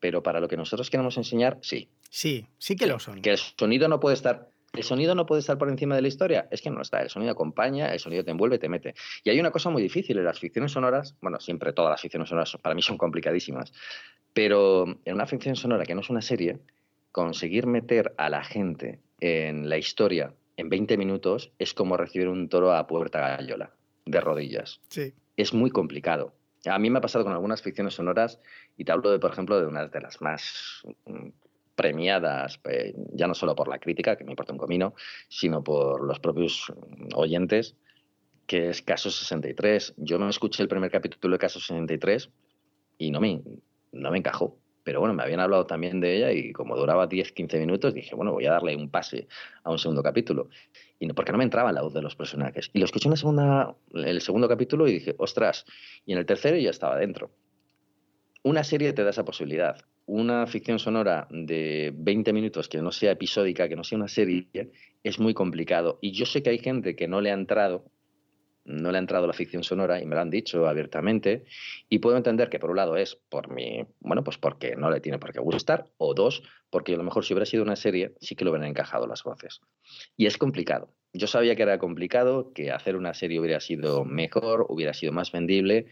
pero 0.00 0.22
para 0.22 0.38
lo 0.38 0.48
que 0.48 0.56
nosotros 0.56 0.90
queremos 0.90 1.16
enseñar, 1.16 1.58
sí. 1.62 1.88
Sí, 2.10 2.46
sí 2.58 2.76
que 2.76 2.86
lo 2.86 2.98
son. 2.98 3.22
Que 3.22 3.30
el 3.30 3.38
sonido 3.38 3.88
no 3.88 4.00
puede 4.00 4.14
estar 4.14 4.50
¿El 4.72 4.84
sonido 4.84 5.14
no 5.14 5.26
puede 5.26 5.40
estar 5.40 5.58
por 5.58 5.68
encima 5.68 5.96
de 5.96 6.02
la 6.02 6.08
historia? 6.08 6.46
Es 6.50 6.62
que 6.62 6.70
no 6.70 6.82
está. 6.82 7.00
El 7.00 7.10
sonido 7.10 7.32
acompaña, 7.32 7.92
el 7.92 7.98
sonido 7.98 8.24
te 8.24 8.30
envuelve, 8.30 8.58
te 8.58 8.68
mete. 8.68 8.94
Y 9.24 9.30
hay 9.30 9.40
una 9.40 9.50
cosa 9.50 9.70
muy 9.70 9.82
difícil 9.82 10.18
en 10.18 10.24
las 10.24 10.38
ficciones 10.38 10.72
sonoras, 10.72 11.16
bueno, 11.20 11.40
siempre 11.40 11.72
todas 11.72 11.90
las 11.90 12.00
ficciones 12.00 12.28
sonoras 12.28 12.56
para 12.62 12.74
mí 12.74 12.82
son 12.82 12.98
complicadísimas, 12.98 13.72
pero 14.32 14.86
en 15.04 15.14
una 15.14 15.26
ficción 15.26 15.56
sonora 15.56 15.84
que 15.84 15.94
no 15.94 16.02
es 16.02 16.10
una 16.10 16.22
serie, 16.22 16.58
conseguir 17.12 17.66
meter 17.66 18.14
a 18.18 18.28
la 18.28 18.44
gente 18.44 19.00
en 19.20 19.68
la 19.68 19.78
historia 19.78 20.34
en 20.58 20.68
20 20.68 20.96
minutos 20.98 21.52
es 21.58 21.72
como 21.72 21.96
recibir 21.96 22.28
un 22.28 22.48
toro 22.48 22.72
a 22.74 22.86
puerta 22.86 23.36
gallola, 23.36 23.72
de 24.04 24.20
rodillas. 24.20 24.80
Sí. 24.88 25.14
Es 25.36 25.54
muy 25.54 25.70
complicado. 25.70 26.34
A 26.66 26.78
mí 26.78 26.90
me 26.90 26.98
ha 26.98 27.00
pasado 27.00 27.24
con 27.24 27.32
algunas 27.32 27.62
ficciones 27.62 27.94
sonoras 27.94 28.40
y 28.76 28.84
te 28.84 28.92
hablo, 28.92 29.10
de, 29.10 29.20
por 29.20 29.30
ejemplo, 29.30 29.60
de 29.60 29.66
una 29.66 29.86
de 29.86 30.00
las 30.00 30.20
más 30.20 30.82
premiadas, 31.78 32.58
pues, 32.58 32.92
ya 33.12 33.28
no 33.28 33.34
solo 33.34 33.54
por 33.54 33.68
la 33.68 33.78
crítica, 33.78 34.16
que 34.16 34.24
me 34.24 34.32
importa 34.32 34.52
un 34.52 34.58
comino, 34.58 34.94
sino 35.28 35.62
por 35.62 36.04
los 36.04 36.18
propios 36.18 36.72
oyentes, 37.14 37.76
que 38.48 38.70
es 38.70 38.82
Caso 38.82 39.12
63. 39.12 39.94
Yo 39.96 40.18
me 40.18 40.28
escuché 40.28 40.64
el 40.64 40.68
primer 40.68 40.90
capítulo 40.90 41.36
de 41.36 41.38
Caso 41.38 41.60
63 41.60 42.30
y 42.98 43.12
no 43.12 43.20
me, 43.20 43.40
no 43.92 44.10
me 44.10 44.18
encajó. 44.18 44.58
Pero 44.82 44.98
bueno, 44.98 45.14
me 45.14 45.22
habían 45.22 45.38
hablado 45.38 45.66
también 45.66 46.00
de 46.00 46.16
ella 46.16 46.32
y 46.32 46.52
como 46.52 46.76
duraba 46.76 47.06
10, 47.06 47.30
15 47.30 47.60
minutos, 47.60 47.94
dije, 47.94 48.16
bueno, 48.16 48.32
voy 48.32 48.46
a 48.46 48.52
darle 48.52 48.74
un 48.74 48.90
pase 48.90 49.28
a 49.62 49.70
un 49.70 49.78
segundo 49.78 50.02
capítulo. 50.02 50.48
Y 50.98 51.06
no, 51.06 51.14
porque 51.14 51.30
no 51.30 51.38
me 51.38 51.44
entraba 51.44 51.70
la 51.70 51.82
voz 51.82 51.94
de 51.94 52.02
los 52.02 52.16
personajes. 52.16 52.70
Y 52.72 52.80
lo 52.80 52.86
escuché 52.86 53.08
en 53.08 53.16
segunda, 53.16 53.76
el 53.94 54.20
segundo 54.20 54.48
capítulo 54.48 54.88
y 54.88 54.94
dije, 54.94 55.14
ostras. 55.18 55.64
Y 56.04 56.12
en 56.12 56.18
el 56.18 56.26
tercero 56.26 56.56
ya 56.56 56.70
estaba 56.70 56.96
dentro. 56.96 57.30
Una 58.42 58.64
serie 58.64 58.92
te 58.92 59.04
da 59.04 59.10
esa 59.10 59.24
posibilidad 59.24 59.84
una 60.08 60.46
ficción 60.46 60.78
sonora 60.78 61.28
de 61.30 61.92
20 61.94 62.32
minutos 62.32 62.66
que 62.68 62.80
no 62.80 62.90
sea 62.90 63.12
episódica, 63.12 63.68
que 63.68 63.76
no 63.76 63.84
sea 63.84 63.98
una 63.98 64.08
serie, 64.08 64.72
es 65.04 65.18
muy 65.20 65.34
complicado. 65.34 65.98
Y 66.00 66.12
yo 66.12 66.24
sé 66.24 66.42
que 66.42 66.48
hay 66.48 66.58
gente 66.58 66.96
que 66.96 67.06
no 67.08 67.20
le 67.20 67.30
ha 67.30 67.34
entrado, 67.34 67.84
no 68.64 68.90
le 68.90 68.96
ha 68.96 69.00
entrado 69.00 69.26
la 69.26 69.34
ficción 69.34 69.62
sonora 69.62 70.00
y 70.00 70.06
me 70.06 70.14
lo 70.14 70.22
han 70.22 70.30
dicho 70.30 70.66
abiertamente. 70.66 71.44
Y 71.90 71.98
puedo 71.98 72.16
entender 72.16 72.48
que 72.48 72.58
por 72.58 72.70
un 72.70 72.76
lado 72.76 72.96
es 72.96 73.16
por 73.28 73.52
mi, 73.52 73.84
bueno, 74.00 74.24
pues 74.24 74.38
porque 74.38 74.76
no 74.76 74.90
le 74.90 75.00
tiene 75.00 75.18
por 75.18 75.30
qué 75.30 75.40
gustar, 75.40 75.90
o 75.98 76.14
dos, 76.14 76.42
porque 76.70 76.94
a 76.94 76.96
lo 76.96 77.04
mejor 77.04 77.26
si 77.26 77.34
hubiera 77.34 77.44
sido 77.46 77.62
una 77.62 77.76
serie 77.76 78.14
sí 78.18 78.34
que 78.34 78.46
lo 78.46 78.50
hubieran 78.50 78.70
encajado 78.70 79.06
las 79.06 79.24
voces. 79.24 79.60
Y 80.16 80.24
es 80.24 80.38
complicado. 80.38 80.88
Yo 81.12 81.26
sabía 81.26 81.54
que 81.54 81.62
era 81.62 81.78
complicado, 81.78 82.52
que 82.54 82.70
hacer 82.70 82.96
una 82.96 83.12
serie 83.12 83.40
hubiera 83.40 83.60
sido 83.60 84.06
mejor, 84.06 84.64
hubiera 84.70 84.94
sido 84.94 85.12
más 85.12 85.32
vendible, 85.32 85.86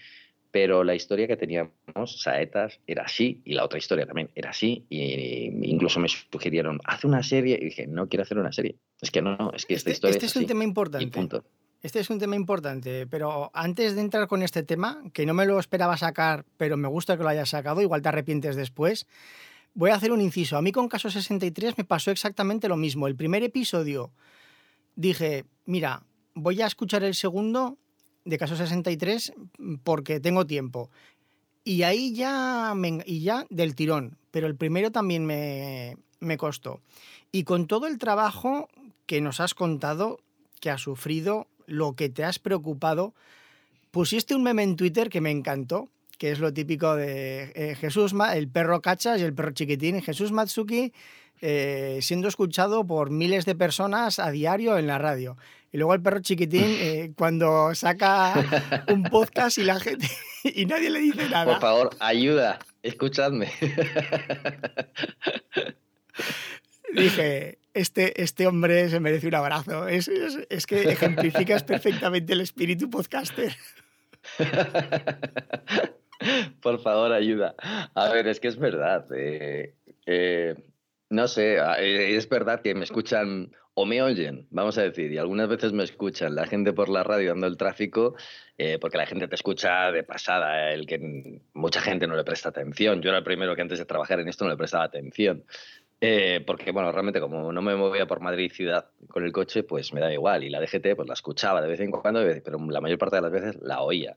pero 0.57 0.85
la 0.85 0.95
historia 0.95 1.27
que 1.27 1.37
teníamos, 1.37 2.23
Saetas, 2.23 2.81
era 2.87 3.03
así, 3.03 3.43
y 3.45 3.53
la 3.53 3.63
otra 3.63 3.79
historia 3.79 4.07
también 4.07 4.31
era 4.35 4.49
así, 4.49 4.87
y 4.89 5.51
incluso 5.71 6.01
me 6.01 6.09
sugirieron, 6.09 6.81
haz 6.87 7.05
una 7.05 7.23
serie, 7.23 7.59
y 7.61 7.67
dije, 7.67 7.87
no 7.87 8.09
quiero 8.09 8.23
hacer 8.23 8.39
una 8.39 8.53
serie. 8.53 8.77
Es 9.03 9.11
que 9.11 9.21
no, 9.21 9.37
no 9.37 9.53
es 9.53 9.67
que 9.67 9.75
esta 9.75 9.91
este, 9.91 10.09
historia 10.09 10.15
este 10.15 10.25
es, 10.25 10.37
un 10.37 10.47
tema 10.47 10.65
importante. 10.65 11.43
Este 11.83 12.01
es 12.01 12.09
un 12.09 12.19
tema 12.19 12.37
importante, 12.37 13.07
pero 13.07 13.51
antes 13.53 13.97
de 13.97 14.01
entrar 14.01 14.29
con 14.29 14.43
este 14.43 14.63
tema, 14.63 15.03
que 15.13 15.27
no 15.27 15.35
me 15.35 15.45
lo 15.45 15.61
esperaba 15.61 15.99
sacar, 15.99 16.47
pero 16.57 16.79
me 16.79 16.89
gusta 16.89 17.19
que 17.19 17.23
lo 17.23 17.29
hayas 17.29 17.51
sacado, 17.51 17.83
igual 17.83 18.01
te 18.01 18.09
arrepientes 18.09 18.57
después, 18.57 19.07
voy 19.75 19.91
a 19.91 19.97
hacer 19.97 20.11
un 20.11 20.23
inciso. 20.23 20.57
A 20.57 20.63
mí 20.63 20.73
con 20.73 20.89
Caso 20.89 21.11
63 21.11 21.77
me 21.77 21.85
pasó 21.85 22.11
exactamente 22.11 22.67
lo 22.67 22.79
mismo. 22.79 23.09
El 23.09 23.15
primer 23.15 23.43
episodio 23.43 24.11
dije, 24.95 25.45
mira, 25.67 26.03
voy 26.33 26.63
a 26.63 26.67
escuchar 26.67 27.05
el 27.05 27.15
segundo 27.15 27.77
de 28.27 28.39
caso 28.39 28.57
63 28.57 29.33
porque 29.83 30.21
tengo 30.21 30.47
tiempo. 30.47 30.91
Y 31.65 31.83
ahí 31.83 32.15
ya, 32.15 32.75
y 33.07 33.21
ya 33.21 33.47
del 33.49 33.75
tirón. 33.75 34.19
Pero 34.31 34.47
el 34.47 34.57
primero 34.57 34.93
también 34.93 35.25
me, 35.25 35.97
me 36.21 36.37
costó. 36.37 36.81
Y 37.33 37.45
con 37.45 37.67
todo 37.67 37.87
el 37.87 37.99
trabajo 37.99 38.69
que 39.07 39.21
nos 39.21 39.41
has 39.41 39.55
contado, 39.55 40.21
que 40.61 40.71
has 40.71 40.83
sufrido, 40.83 41.47
lo 41.67 41.95
que 41.95 42.09
te 42.09 42.25
has 42.25 42.39
preocupado, 42.39 43.15
pusiste 43.91 44.35
un 44.35 44.43
meme 44.43 44.63
en 44.63 44.77
Twitter 44.77 45.09
que 45.09 45.21
me 45.21 45.31
encantó, 45.31 45.89
que 46.19 46.31
es 46.31 46.39
lo 46.39 46.53
típico 46.53 46.95
de 46.95 47.53
eh, 47.55 47.75
Jesús, 47.77 48.15
el 48.35 48.49
perro 48.49 48.81
cachas 48.81 49.21
y 49.21 49.25
el 49.25 49.35
perro 49.35 49.53
chiquitín. 49.53 50.03
Jesús 50.03 50.33
Matsuki 50.33 50.93
eh, 51.41 51.99
siendo 52.03 52.29
escuchado 52.29 52.87
por 52.87 53.11
miles 53.11 53.45
de 53.45 53.55
personas 53.55 54.19
a 54.19 54.31
diario 54.31 54.79
en 54.79 54.87
la 54.87 54.99
radio. 54.99 55.37
Y 55.73 55.79
luego 55.79 55.95
el 55.95 56.03
perro 56.03 56.21
chiquitín, 56.21 56.65
eh, 56.65 57.13
cuando 57.17 57.75
saca 57.75 58.85
un 58.89 59.03
podcast 59.05 59.59
y 59.59 59.65
la 59.65 59.81
gente 59.81 60.09
y 60.45 60.67
nadie 60.67 60.91
le 60.91 61.01
dice 61.01 61.29
nada. 61.29 61.53
Por 61.53 61.61
favor, 61.61 61.91
ayuda, 62.01 62.59
escuchadme. 62.83 63.51
Dije, 66.93 67.59
este, 67.75 68.23
este 68.23 68.47
hombre 68.47 68.89
se 68.89 69.01
merece 69.01 69.29
un 69.29 69.35
abrazo. 69.35 69.87
Es, 69.87 70.09
es, 70.09 70.67
que 70.67 70.91
ejemplificas 70.91 71.63
perfectamente 71.63 72.33
el 72.33 72.41
espíritu 72.41 72.89
podcaster. 72.89 73.55
Por 76.63 76.81
favor, 76.81 77.13
ayuda. 77.13 77.55
A 77.95 78.09
ver, 78.09 78.27
es 78.29 78.41
que 78.41 78.49
es 78.49 78.59
verdad. 78.59 79.07
Eh, 79.15 79.75
eh, 80.07 80.55
no 81.11 81.29
sé, 81.29 81.59
es 82.17 82.29
verdad 82.29 82.61
que 82.63 82.75
me 82.75 82.85
escuchan 82.85 83.53
o 83.79 83.85
me 83.85 84.01
oyen, 84.01 84.47
vamos 84.51 84.79
a 84.79 84.83
decir, 84.83 85.13
y 85.13 85.19
algunas 85.19 85.49
veces 85.49 85.75
me 85.75 85.85
escuchan 85.85 86.35
la 86.35 86.47
gente 86.47 86.73
por 86.73 86.89
la 86.89 87.05
radio 87.05 87.29
dando 87.29 87.47
el 87.47 87.59
tráfico, 87.59 88.15
eh, 88.57 88.79
porque 88.81 88.97
la 88.97 89.05
gente 89.05 89.29
te 89.29 89.35
escucha 89.35 89.93
de 89.93 90.03
pasada, 90.03 90.73
el 90.73 90.87
que 90.87 91.43
mucha 91.53 91.83
gente 91.83 92.07
no 92.07 92.17
le 92.17 92.25
presta 92.25 92.49
atención. 92.49 93.03
Yo 93.03 93.11
era 93.11 93.19
el 93.19 93.25
primero 93.25 93.55
que 93.55 93.61
antes 93.61 93.79
de 93.79 93.85
trabajar 93.85 94.19
en 94.19 94.29
esto 94.29 94.45
no 94.45 94.51
le 94.51 94.57
prestaba 94.57 94.85
atención. 94.85 95.45
Eh, 96.01 96.43
porque, 96.47 96.73
bueno, 96.73 96.91
realmente 96.91 97.21
como 97.21 97.53
no 97.53 97.61
me 97.61 97.77
movía 97.77 98.07
por 98.07 98.21
Madrid 98.21 98.51
ciudad 98.51 98.87
con 99.09 99.25
el 99.25 99.33
coche, 99.33 99.63
pues 99.63 99.93
me 99.93 100.01
da 100.01 100.11
igual. 100.11 100.43
Y 100.43 100.49
la 100.49 100.59
DGT, 100.61 100.97
pues 100.97 101.07
la 101.07 101.15
escuchaba 101.15 101.61
de 101.61 101.69
vez 101.69 101.81
en 101.81 101.91
cuando, 101.91 102.21
pero 102.43 102.59
la 102.71 102.81
mayor 102.81 102.99
parte 102.99 103.17
de 103.17 103.23
las 103.23 103.31
veces 103.31 103.57
la 103.61 103.83
oía. 103.83 104.17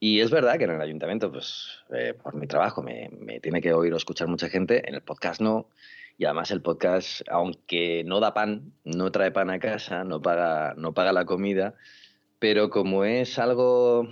Y 0.00 0.20
es 0.20 0.30
verdad 0.30 0.56
que 0.56 0.64
en 0.64 0.70
el 0.70 0.80
ayuntamiento, 0.80 1.30
pues 1.30 1.84
eh, 1.92 2.14
por 2.14 2.34
mi 2.34 2.46
trabajo, 2.46 2.82
me, 2.82 3.10
me, 3.20 3.38
tiene 3.40 3.60
que 3.60 3.74
oír 3.74 3.92
o 3.92 3.98
escuchar 3.98 4.28
mucha 4.28 4.48
gente. 4.48 4.88
En 4.88 4.94
el 4.94 5.02
podcast 5.02 5.42
no. 5.42 5.68
Y 6.18 6.24
además 6.24 6.50
el 6.50 6.60
podcast, 6.60 7.22
aunque 7.30 8.02
no 8.04 8.20
da 8.20 8.34
pan, 8.34 8.72
no 8.84 9.10
trae 9.10 9.30
pan 9.30 9.50
a 9.50 9.58
casa, 9.58 10.04
no 10.04 10.20
paga, 10.20 10.74
no 10.76 10.92
paga 10.92 11.12
la 11.12 11.24
comida, 11.24 11.74
pero 12.38 12.68
como 12.70 13.04
es 13.04 13.38
algo, 13.38 14.08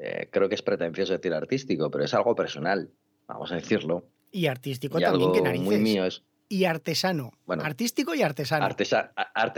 eh, 0.00 0.28
creo 0.30 0.48
que 0.48 0.56
es 0.56 0.62
pretencioso 0.62 1.12
decir 1.12 1.32
artístico, 1.32 1.90
pero 1.90 2.04
es 2.04 2.12
algo 2.12 2.34
personal, 2.34 2.90
vamos 3.26 3.52
a 3.52 3.54
decirlo. 3.54 4.04
Y 4.32 4.46
artístico 4.46 4.98
también, 4.98 5.32
que 5.32 5.40
narices. 5.40 5.64
Muy 5.64 5.78
mío 5.78 6.04
es 6.04 6.22
y 6.48 6.64
artesano. 6.66 7.32
Bueno, 7.46 7.64
artístico 7.64 8.14
y 8.14 8.22
artesano. 8.22 8.66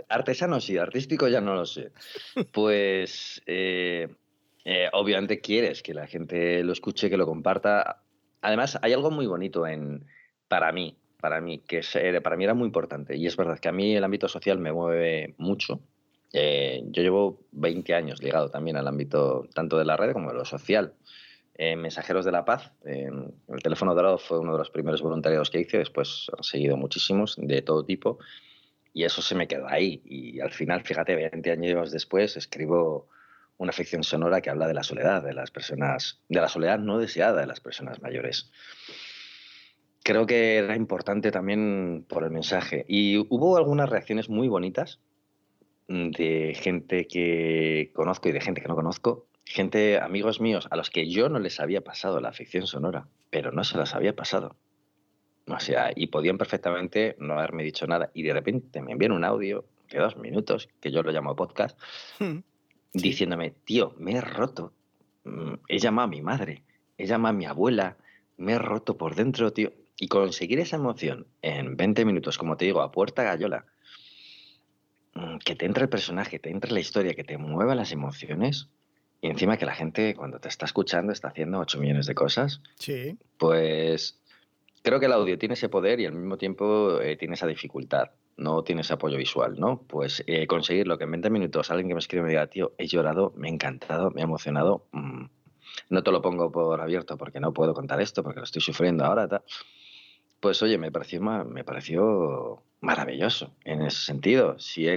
artesano 0.09 0.61
sí, 0.61 0.79
artístico 0.79 1.29
ya 1.29 1.41
no 1.41 1.55
lo 1.55 1.67
sé. 1.67 1.93
Pues 2.53 3.43
eh, 3.47 4.09
eh, 4.65 4.89
obviamente 4.93 5.41
quieres 5.41 5.83
que 5.83 5.95
la 5.95 6.07
gente 6.07 6.63
lo 6.63 6.73
escuche, 6.73 7.11
que 7.11 7.17
lo 7.17 7.27
comparta. 7.27 8.03
Además, 8.41 8.79
hay 8.83 8.93
algo 8.93 9.11
muy 9.11 9.27
bonito 9.27 9.67
en, 9.67 10.07
para 10.49 10.73
mí, 10.73 10.97
para 11.21 11.41
mí, 11.41 11.59
que 11.59 11.83
para 12.23 12.37
mí 12.37 12.45
era 12.45 12.55
muy 12.55 12.67
importante. 12.67 13.17
Y 13.17 13.27
es 13.27 13.37
verdad 13.37 13.59
que 13.59 13.69
a 13.69 13.73
mí 13.73 13.97
el 13.97 14.05
ámbito 14.05 14.29
social 14.29 14.59
me 14.59 14.73
mueve 14.73 15.35
mucho. 15.39 15.81
Eh, 16.33 16.83
yo 16.87 17.03
llevo 17.03 17.41
20 17.53 17.95
años 17.95 18.23
ligado 18.23 18.51
también 18.51 18.77
al 18.77 18.87
ámbito 18.87 19.49
tanto 19.55 19.79
de 19.79 19.85
la 19.85 19.97
red 19.97 20.13
como 20.13 20.31
de 20.31 20.37
lo 20.37 20.45
social. 20.45 20.95
Mensajeros 21.59 22.27
de 22.27 22.33
la 22.33 22.45
Paz. 22.45 22.71
el 22.85 23.63
teléfono 23.63 23.95
dorado 23.95 24.19
fue 24.19 24.39
uno 24.39 24.53
de 24.53 24.59
los 24.59 24.69
primeros 24.69 25.01
voluntariados 25.01 25.49
que 25.49 25.61
hice, 25.61 25.79
después 25.79 26.27
han 26.37 26.45
seguido 26.45 26.77
muchísimos 26.77 27.35
de 27.39 27.63
todo 27.63 27.83
tipo 27.83 28.19
y 28.97 29.05
eso 29.05 29.21
se 29.21 29.35
me 29.35 29.47
quedó 29.47 29.69
ahí. 29.69 30.01
Y 30.07 30.41
al 30.41 30.51
final, 30.53 30.83
fíjate, 30.83 31.15
20 31.15 31.51
años 31.51 31.91
después 31.91 32.35
escribo 32.39 33.11
una 33.59 33.71
ficción 33.71 34.03
sonora 34.03 34.41
que 34.41 34.49
habla 34.49 34.67
de 34.67 34.73
la 34.73 34.83
soledad 34.83 35.23
de 35.23 35.35
las 35.35 35.51
personas, 35.51 36.23
de 36.31 36.41
la 36.41 36.49
soledad 36.49 36.79
no 36.79 36.97
deseada 36.97 37.43
de 37.43 37.47
las 37.47 37.61
personas 37.61 38.01
mayores. 38.01 38.51
Creo 40.07 40.25
que 40.25 40.59
era 40.59 40.77
importante 40.77 41.33
también 41.33 42.07
por 42.09 42.23
el 42.23 42.31
mensaje. 42.31 42.85
Y 42.87 43.19
hubo 43.19 43.57
algunas 43.57 43.88
reacciones 43.88 44.29
muy 44.29 44.47
bonitas 44.47 45.01
de 45.88 46.55
gente 46.55 47.09
que 47.09 47.90
conozco 47.92 48.29
y 48.29 48.33
de 48.33 48.40
gente 48.40 48.61
que 48.61 48.69
no 48.69 48.77
conozco 48.77 49.27
gente, 49.45 49.99
amigos 49.99 50.40
míos, 50.40 50.69
a 50.71 50.77
los 50.77 50.90
que 50.90 51.11
yo 51.11 51.29
no 51.29 51.40
les 51.40 51.59
había 51.59 51.81
pasado 51.81 52.21
la 52.21 52.33
ficción 52.33 52.69
sonora, 52.69 53.09
pero 53.31 53.51
no 53.51 53.64
se 53.64 53.79
las 53.79 53.97
había 53.97 54.14
pasado. 54.14 54.55
O 55.49 55.59
sea, 55.59 55.92
y 55.95 56.09
podían 56.09 56.38
perfectamente 56.38 57.16
no 57.19 57.35
haberme 57.35 57.64
dicho 57.64 57.87
nada. 57.88 58.11
Y 58.14 58.23
de 58.23 58.33
repente 58.33 58.83
me 58.83 58.92
envían 58.92 59.12
un 59.12 59.25
audio 59.25 59.64
de 59.90 59.99
dos 59.99 60.16
minutos, 60.16 60.69
que 60.81 60.92
yo 60.92 61.03
lo 61.03 61.12
llamo 61.12 61.35
podcast, 61.35 61.77
hmm. 62.21 62.38
diciéndome, 62.92 63.51
tío, 63.64 63.95
me 63.99 64.12
he 64.12 64.21
roto. 64.21 64.73
Mm, 65.25 65.55
he 65.66 65.79
llamado 65.79 66.07
a 66.07 66.11
mi 66.11 66.23
madre, 66.23 66.62
he 66.97 67.07
llamado 67.07 67.35
a 67.35 67.38
mi 67.38 67.47
abuela, 67.47 67.97
me 68.37 68.53
he 68.53 68.59
roto 68.59 68.97
por 68.97 69.14
dentro, 69.14 69.53
tío. 69.53 69.73
Y 69.99 70.09
conseguir 70.09 70.61
esa 70.61 70.77
emoción 70.77 71.27
en 71.43 71.77
20 71.77 72.05
minutos, 72.05 72.39
como 72.39 72.57
te 72.57 72.67
digo, 72.67 72.83
a 72.83 72.93
puerta 72.93 73.23
gallola, 73.23 73.67
mm, 75.15 75.39
que 75.39 75.57
te 75.57 75.67
entre 75.67 75.85
el 75.85 75.89
personaje, 75.89 76.39
te 76.39 76.51
entre 76.51 76.73
la 76.73 76.81
historia, 76.81 77.15
que 77.15 77.25
te 77.25 77.39
mueva 77.39 77.75
las 77.75 77.93
emociones, 77.93 78.69
y 79.21 79.29
encima 79.29 79.57
que 79.57 79.67
la 79.67 79.75
gente 79.75 80.15
cuando 80.15 80.39
te 80.39 80.49
está 80.49 80.67
escuchando 80.67 81.13
está 81.13 81.29
haciendo 81.29 81.59
8 81.59 81.79
millones 81.79 82.07
de 82.07 82.15
cosas. 82.15 82.61
Sí. 82.79 83.19
Pues 83.39 84.21
creo 84.83 85.01
que 85.01 85.07
el 85.07 85.13
audio 85.13 85.39
tiene 85.39 85.55
ese 85.55 85.69
poder 85.69 86.01
y 86.01 86.07
al 86.07 86.13
mismo 86.13 86.37
tiempo 86.37 87.01
eh, 87.01 87.17
tiene 87.17 87.35
esa 87.35 87.47
dificultad. 87.47 88.11
No 88.37 88.63
tiene 88.63 88.83
ese 88.83 88.93
apoyo 88.93 89.17
visual, 89.17 89.59
¿no? 89.59 89.83
Pues 89.89 90.23
eh, 90.27 90.47
conseguirlo 90.47 90.99
que 90.99 91.05
en 91.05 91.13
20 91.13 91.31
minutos 91.31 91.71
alguien 91.71 91.89
que 91.89 91.95
me 91.95 92.01
escribe 92.01 92.25
me 92.25 92.29
diga, 92.29 92.47
tío, 92.49 92.75
he 92.77 92.87
llorado, 92.87 93.33
me 93.37 93.49
ha 93.49 93.51
encantado, 93.51 94.11
me 94.11 94.21
ha 94.21 94.25
emocionado. 94.25 94.87
Mm, 94.93 95.25
no 95.89 96.03
te 96.03 96.13
lo 96.13 96.21
pongo 96.21 96.53
por 96.53 96.81
abierto 96.81 97.17
porque 97.17 97.41
no 97.41 97.53
puedo 97.53 97.73
contar 97.73 98.01
esto, 98.01 98.23
porque 98.23 98.41
lo 98.41 98.45
estoy 98.45 98.61
sufriendo 98.61 99.05
ahora. 99.05 99.43
Pues 100.47 100.63
oye, 100.63 100.79
me 100.79 100.93
pareció, 100.93 101.21
me 101.21 101.65
pareció 101.65 102.63
maravilloso 102.81 103.57
en 103.65 103.83
ese 103.83 103.99
sentido. 103.99 104.57
Si 104.61 104.87
he 104.87 104.97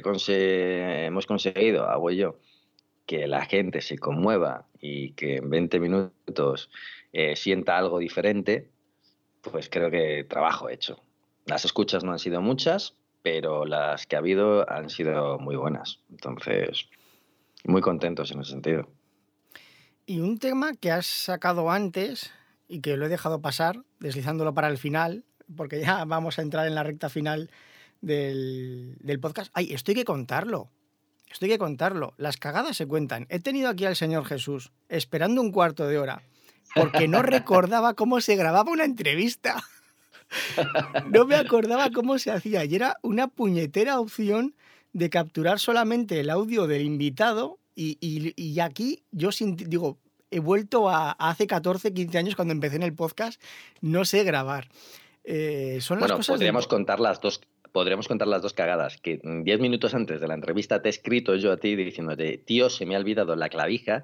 hemos 1.08 1.26
conseguido, 1.26 1.90
hago 1.90 2.12
yo, 2.12 2.38
que 3.08 3.26
la 3.26 3.44
gente 3.46 3.82
se 3.82 3.98
conmueva 3.98 4.68
y 4.80 5.14
que 5.14 5.38
en 5.38 5.50
20 5.50 5.80
minutos 5.80 6.70
eh, 7.14 7.36
sienta 7.36 7.80
algo 7.80 7.98
diferente, 7.98 8.70
pues 9.42 9.70
creo 9.70 9.90
que 9.90 10.24
trabajo 10.24 10.70
hecho. 10.70 11.02
Las 11.48 11.66
escuchas 11.66 12.04
no 12.04 12.12
han 12.12 12.20
sido 12.20 12.42
muchas, 12.42 12.94
pero 13.24 13.66
las 13.66 14.06
que 14.06 14.18
ha 14.18 14.20
habido 14.20 14.70
han 14.70 14.92
sido 14.92 15.40
muy 15.40 15.56
buenas. 15.56 16.00
Entonces, 16.12 16.88
muy 17.64 17.82
contentos 17.82 18.30
en 18.30 18.42
ese 18.42 18.52
sentido. 18.52 18.88
Y 20.06 20.20
un 20.20 20.38
tema 20.38 20.76
que 20.76 20.92
has 20.92 21.08
sacado 21.08 21.72
antes 21.72 22.32
y 22.68 22.82
que 22.82 22.98
lo 22.98 23.08
he 23.08 23.10
dejado 23.10 23.42
pasar, 23.42 23.84
deslizándolo 24.00 24.54
para 24.54 24.68
el 24.68 24.78
final, 24.78 25.26
porque 25.56 25.82
ya 25.82 26.04
vamos 26.06 26.40
a 26.40 26.42
entrar 26.42 26.68
en 26.68 26.76
la 26.76 26.84
recta 26.84 27.10
final 27.10 27.50
del, 28.02 28.96
del 29.00 29.20
podcast. 29.20 29.52
Ay, 29.54 29.74
esto 29.74 29.92
hay 29.92 29.96
que 29.96 30.06
contarlo. 30.06 30.70
Esto 31.32 31.46
hay 31.46 31.52
que 31.52 31.60
contarlo. 31.60 32.14
Las 32.18 32.38
cagadas 32.38 32.76
se 32.76 32.88
cuentan. 32.88 33.28
He 33.30 33.40
tenido 33.40 33.70
aquí 33.70 33.86
al 33.86 33.96
Señor 33.96 34.26
Jesús 34.26 34.72
esperando 34.88 35.42
un 35.42 35.52
cuarto 35.52 35.88
de 35.88 36.00
hora 36.00 36.24
porque 36.76 37.08
no 37.08 37.22
recordaba 37.22 37.94
cómo 37.94 38.22
se 38.22 38.36
grababa 38.36 38.72
una 38.72 38.86
entrevista. 38.86 39.64
No 41.10 41.26
me 41.26 41.34
acordaba 41.34 41.90
cómo 41.90 42.20
se 42.20 42.30
hacía 42.30 42.64
y 42.64 42.76
era 42.76 42.98
una 43.02 43.30
puñetera 43.30 44.00
opción 44.00 44.54
de 44.94 45.10
capturar 45.10 45.58
solamente 45.58 46.20
el 46.20 46.30
audio 46.30 46.68
del 46.68 46.84
invitado 46.84 47.58
y, 47.76 48.60
aquí 48.60 49.02
yo 49.12 49.32
digo, 49.42 49.98
he 50.30 50.40
vuelto 50.40 50.88
a, 50.88 51.14
hace 51.14 51.48
14, 51.48 51.96
15 51.96 52.18
años 52.20 52.36
cuando 52.36 52.52
empecé 52.52 52.76
en 52.76 52.84
el 52.84 52.94
podcast, 52.94 53.42
no 53.82 54.06
sé 54.06 54.24
grabar. 54.24 54.68
Eh, 55.32 55.78
son 55.80 56.00
las 56.00 56.10
bueno, 56.10 56.24
podríamos 56.26 56.65
contar 56.65 57.00
las 57.00 57.22
dos, 57.22 57.39
podríamos 57.72 58.08
contar 58.08 58.28
las 58.28 58.42
dos 58.42 58.54
cagadas. 58.54 58.98
Que 58.98 59.22
diez 59.44 59.60
minutos 59.60 59.94
antes 59.94 60.20
de 60.20 60.28
la 60.28 60.34
entrevista 60.34 60.82
te 60.82 60.89
he 60.89 60.92
escrito 60.92 61.36
yo 61.36 61.52
a 61.52 61.58
ti 61.58 61.76
diciéndote, 61.76 62.39
tío, 62.39 62.72
se 62.72 62.88
me 62.88 62.96
ha 62.96 63.00
olvidado 63.00 63.36
la 63.36 63.48
clavija 63.48 64.04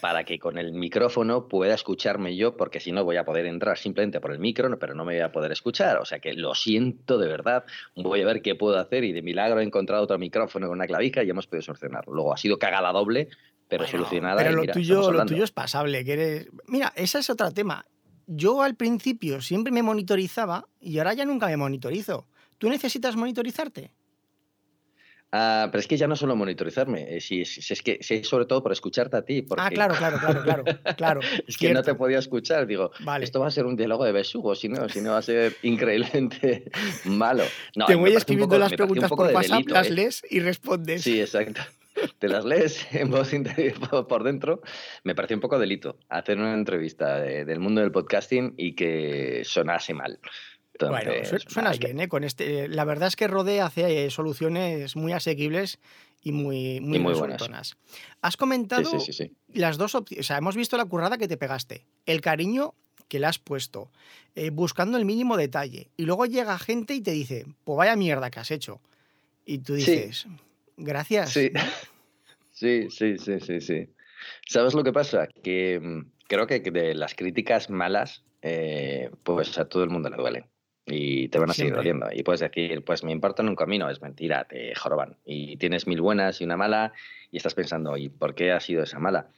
para 0.00 0.22
que 0.22 0.38
con 0.38 0.58
el 0.58 0.72
micrófono 0.72 1.48
pueda 1.48 1.74
escucharme 1.74 2.36
yo, 2.36 2.56
porque 2.56 2.78
si 2.78 2.92
no 2.92 3.02
voy 3.02 3.16
a 3.16 3.24
poder 3.24 3.46
entrar 3.46 3.76
simplemente 3.76 4.20
por 4.20 4.30
el 4.30 4.38
micro, 4.38 4.78
pero 4.78 4.94
no 4.94 5.04
me 5.04 5.14
voy 5.14 5.22
a 5.22 5.32
poder 5.32 5.50
escuchar. 5.50 5.98
O 5.98 6.04
sea 6.04 6.20
que 6.20 6.32
lo 6.32 6.54
siento 6.54 7.18
de 7.18 7.26
verdad, 7.26 7.64
voy 7.96 8.22
a 8.22 8.26
ver 8.26 8.40
qué 8.40 8.54
puedo 8.54 8.78
hacer 8.78 9.02
y 9.02 9.12
de 9.12 9.20
milagro 9.20 9.58
he 9.58 9.64
encontrado 9.64 10.04
otro 10.04 10.16
micrófono 10.18 10.68
con 10.68 10.76
una 10.76 10.86
clavija 10.86 11.24
y 11.24 11.30
hemos 11.30 11.48
podido 11.48 11.62
solucionarlo. 11.62 12.14
Luego 12.14 12.32
ha 12.32 12.36
sido 12.36 12.60
cagada 12.60 12.92
doble, 12.92 13.30
pero 13.66 13.84
solucionada. 13.88 14.36
Pero 14.36 14.52
lo, 14.52 14.64
tuyo, 14.66 15.10
lo 15.10 15.26
tuyo 15.26 15.42
es 15.42 15.50
pasable. 15.50 16.04
Que 16.04 16.46
Mira, 16.68 16.92
ese 16.94 17.18
es 17.18 17.30
otro 17.30 17.50
tema. 17.50 17.84
Yo 18.26 18.62
al 18.62 18.74
principio 18.74 19.40
siempre 19.40 19.72
me 19.72 19.82
monitorizaba 19.82 20.68
y 20.80 20.98
ahora 20.98 21.14
ya 21.14 21.24
nunca 21.24 21.46
me 21.46 21.56
monitorizo. 21.56 22.26
¿Tú 22.58 22.68
necesitas 22.68 23.16
monitorizarte? 23.16 23.92
Ah, 25.34 25.68
pero 25.72 25.80
es 25.80 25.86
que 25.86 25.96
ya 25.96 26.06
no 26.06 26.14
solo 26.14 26.36
monitorizarme, 26.36 27.16
eh, 27.16 27.18
si, 27.22 27.40
es 27.40 27.82
que 27.82 27.98
si 28.02 28.22
sobre 28.22 28.44
todo 28.44 28.62
por 28.62 28.70
escucharte 28.70 29.16
a 29.16 29.22
ti. 29.22 29.46
Ah, 29.56 29.70
claro, 29.70 29.94
claro, 29.94 30.18
claro, 30.18 30.42
claro. 30.42 30.64
claro 30.94 31.20
es 31.46 31.56
que 31.56 31.72
no 31.72 31.82
te 31.82 31.94
podía 31.94 32.18
escuchar. 32.18 32.66
Digo, 32.66 32.90
esto 33.18 33.40
va 33.40 33.46
a 33.46 33.50
ser 33.50 33.64
un 33.64 33.74
diálogo 33.74 34.04
de 34.04 34.12
besugo, 34.12 34.54
si 34.54 34.68
no, 34.68 34.90
si 34.90 35.00
no 35.00 35.12
va 35.12 35.18
a 35.18 35.22
ser 35.22 35.56
increíblemente 35.62 36.70
malo. 37.06 37.44
te 37.86 37.94
voy 37.94 38.12
escribiendo 38.12 38.58
las 38.58 38.74
preguntas 38.74 39.08
por 39.08 39.32
WhatsApp, 39.32 39.66
las 39.68 39.86
¿eh? 39.86 39.90
lees 39.90 40.22
y 40.28 40.40
respondes. 40.40 41.00
Sí, 41.00 41.18
exacto. 41.18 41.62
Te 42.18 42.28
las 42.28 42.44
lees 42.44 42.86
en 42.92 43.10
voz 43.10 43.32
interior 43.32 43.74
por 44.08 44.24
dentro. 44.24 44.62
Me 45.04 45.14
pareció 45.14 45.36
un 45.36 45.40
poco 45.40 45.58
delito 45.58 45.98
hacer 46.08 46.38
una 46.38 46.54
entrevista 46.54 47.18
del 47.20 47.60
mundo 47.60 47.80
del 47.80 47.92
podcasting 47.92 48.54
y 48.56 48.74
que 48.74 49.42
sonase 49.44 49.94
mal 49.94 50.18
bueno, 50.88 51.12
suenas 51.46 51.78
bien, 51.78 52.00
¿eh? 52.00 52.08
Con 52.08 52.24
este, 52.24 52.68
la 52.68 52.84
verdad 52.84 53.08
es 53.08 53.16
que 53.16 53.28
Rode 53.28 53.60
hace 53.60 54.06
eh, 54.06 54.10
soluciones 54.10 54.96
muy 54.96 55.12
asequibles 55.12 55.78
y 56.22 56.32
muy, 56.32 56.80
muy, 56.80 56.98
buenas. 56.98 57.76
Has 58.20 58.36
comentado 58.36 58.90
las 59.48 59.76
dos 59.76 59.94
opciones. 59.94 60.24
O 60.24 60.26
sea, 60.26 60.38
hemos 60.38 60.56
visto 60.56 60.76
la 60.76 60.84
currada 60.84 61.18
que 61.18 61.28
te 61.28 61.36
pegaste, 61.36 61.84
el 62.06 62.20
cariño 62.20 62.74
que 63.08 63.18
le 63.18 63.26
has 63.26 63.38
puesto, 63.38 63.90
eh, 64.34 64.50
buscando 64.50 64.96
el 64.96 65.04
mínimo 65.04 65.36
detalle. 65.36 65.90
Y 65.96 66.04
luego 66.04 66.26
llega 66.26 66.58
gente 66.58 66.94
y 66.94 67.02
te 67.02 67.10
dice, 67.10 67.46
pues 67.64 67.76
vaya 67.76 67.96
mierda 67.96 68.30
que 68.30 68.40
has 68.40 68.50
hecho. 68.50 68.80
Y 69.44 69.58
tú 69.58 69.74
dices, 69.74 70.26
gracias. 70.82 71.32
Sí. 71.32 71.50
sí, 72.52 72.88
sí, 72.90 73.18
sí, 73.18 73.40
sí, 73.40 73.60
sí. 73.60 73.88
¿Sabes 74.46 74.74
lo 74.74 74.84
que 74.84 74.92
pasa? 74.92 75.28
Que 75.42 75.80
mm, 75.80 76.10
creo 76.28 76.46
que 76.46 76.60
de 76.60 76.94
las 76.94 77.14
críticas 77.14 77.70
malas, 77.70 78.24
eh, 78.42 79.10
pues 79.22 79.58
a 79.58 79.68
todo 79.68 79.84
el 79.84 79.90
mundo 79.90 80.10
le 80.10 80.16
duelen 80.16 80.46
y 80.86 81.28
te 81.28 81.38
van 81.38 81.50
a 81.50 81.54
seguir 81.54 81.74
doliendo. 81.74 82.08
Y 82.12 82.22
puedes 82.22 82.40
decir, 82.40 82.82
pues 82.84 83.04
me 83.04 83.12
importa 83.12 83.42
en 83.42 83.48
un 83.48 83.56
camino, 83.56 83.88
es 83.88 84.02
mentira, 84.02 84.44
te 84.44 84.74
joroban. 84.74 85.16
Y 85.24 85.56
tienes 85.56 85.86
mil 85.86 86.00
buenas 86.00 86.40
y 86.40 86.44
una 86.44 86.56
mala 86.56 86.92
y 87.30 87.36
estás 87.36 87.54
pensando, 87.54 87.96
¿y 87.96 88.08
por 88.08 88.34
qué 88.34 88.52
ha 88.52 88.60
sido 88.60 88.82
esa 88.82 88.98
mala? 88.98 89.28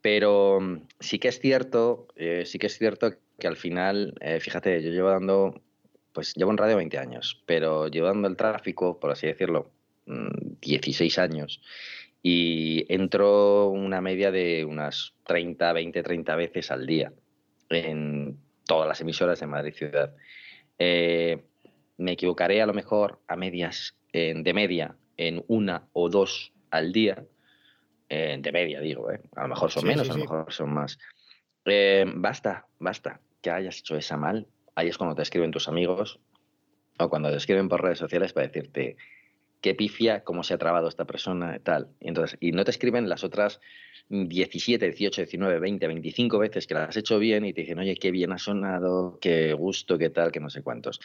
Pero 0.00 0.60
mm, 0.60 0.86
sí 1.00 1.18
que 1.18 1.28
es 1.28 1.40
cierto, 1.40 2.06
eh, 2.16 2.44
sí 2.46 2.58
que 2.58 2.68
es 2.68 2.78
cierto 2.78 3.14
que 3.38 3.48
al 3.48 3.56
final, 3.56 4.14
eh, 4.20 4.40
fíjate, 4.40 4.82
yo 4.82 4.90
llevo 4.90 5.10
dando, 5.10 5.60
pues 6.12 6.34
llevo 6.34 6.52
en 6.52 6.58
radio 6.58 6.76
20 6.76 6.98
años, 6.98 7.42
pero 7.46 7.88
llevo 7.88 8.06
dando 8.06 8.28
el 8.28 8.36
tráfico, 8.36 8.98
por 9.00 9.10
así 9.10 9.26
decirlo, 9.26 9.70
16 10.06 11.18
mm, 11.18 11.20
años. 11.20 11.60
Y 12.22 12.84
entro 12.92 13.68
una 13.68 14.00
media 14.00 14.30
de 14.30 14.64
unas 14.64 15.14
30, 15.24 15.72
20, 15.72 16.02
30 16.02 16.36
veces 16.36 16.70
al 16.70 16.86
día 16.86 17.12
en 17.68 18.38
todas 18.64 18.88
las 18.88 19.00
emisoras 19.00 19.38
de 19.40 19.46
Madrid 19.46 19.74
Ciudad. 19.74 20.14
Eh, 20.78 21.44
me 21.98 22.12
equivocaré 22.12 22.60
a 22.60 22.66
lo 22.66 22.74
mejor 22.74 23.20
a 23.28 23.36
medias, 23.36 23.96
de 24.12 24.52
media, 24.54 24.96
en 25.18 25.44
una 25.46 25.88
o 25.92 26.08
dos 26.08 26.52
al 26.70 26.92
día. 26.92 27.24
de 28.08 28.50
media, 28.52 28.80
digo, 28.80 29.10
¿eh? 29.12 29.20
A 29.36 29.42
lo 29.42 29.48
mejor 29.48 29.70
son 29.70 29.86
menos, 29.86 30.08
a 30.08 30.14
lo 30.14 30.20
mejor 30.20 30.52
son 30.52 30.72
más. 30.72 30.98
Eh, 31.66 32.04
basta, 32.06 32.66
basta 32.78 33.20
que 33.42 33.50
hayas 33.50 33.80
hecho 33.80 33.96
esa 33.96 34.16
mal. 34.16 34.46
Ahí 34.76 34.88
es 34.88 34.96
cuando 34.96 35.16
te 35.16 35.22
escriben 35.22 35.50
tus 35.50 35.68
amigos 35.68 36.20
o 36.98 37.08
cuando 37.08 37.30
te 37.30 37.36
escriben 37.36 37.68
por 37.68 37.82
redes 37.82 37.98
sociales 37.98 38.32
para 38.32 38.46
decirte 38.46 38.96
qué 39.60 39.74
pifia, 39.74 40.22
cómo 40.24 40.42
se 40.42 40.54
ha 40.54 40.58
trabado 40.58 40.88
esta 40.88 41.04
persona 41.04 41.58
tal. 41.62 41.88
Y, 42.00 42.08
entonces, 42.08 42.38
y 42.40 42.52
no 42.52 42.64
te 42.64 42.70
escriben 42.70 43.08
las 43.08 43.24
otras 43.24 43.60
17, 44.08 44.84
18, 44.86 45.22
19, 45.22 45.58
20, 45.58 45.86
25 45.86 46.38
veces 46.38 46.66
que 46.66 46.74
la 46.74 46.84
has 46.84 46.96
hecho 46.96 47.18
bien 47.18 47.44
y 47.44 47.52
te 47.52 47.62
dicen, 47.62 47.78
oye, 47.78 47.96
qué 47.96 48.10
bien 48.10 48.32
ha 48.32 48.38
sonado, 48.38 49.18
qué 49.20 49.52
gusto, 49.52 49.98
qué 49.98 50.10
tal, 50.10 50.30
que 50.30 50.40
no 50.40 50.50
sé 50.50 50.62
cuántos. 50.62 51.00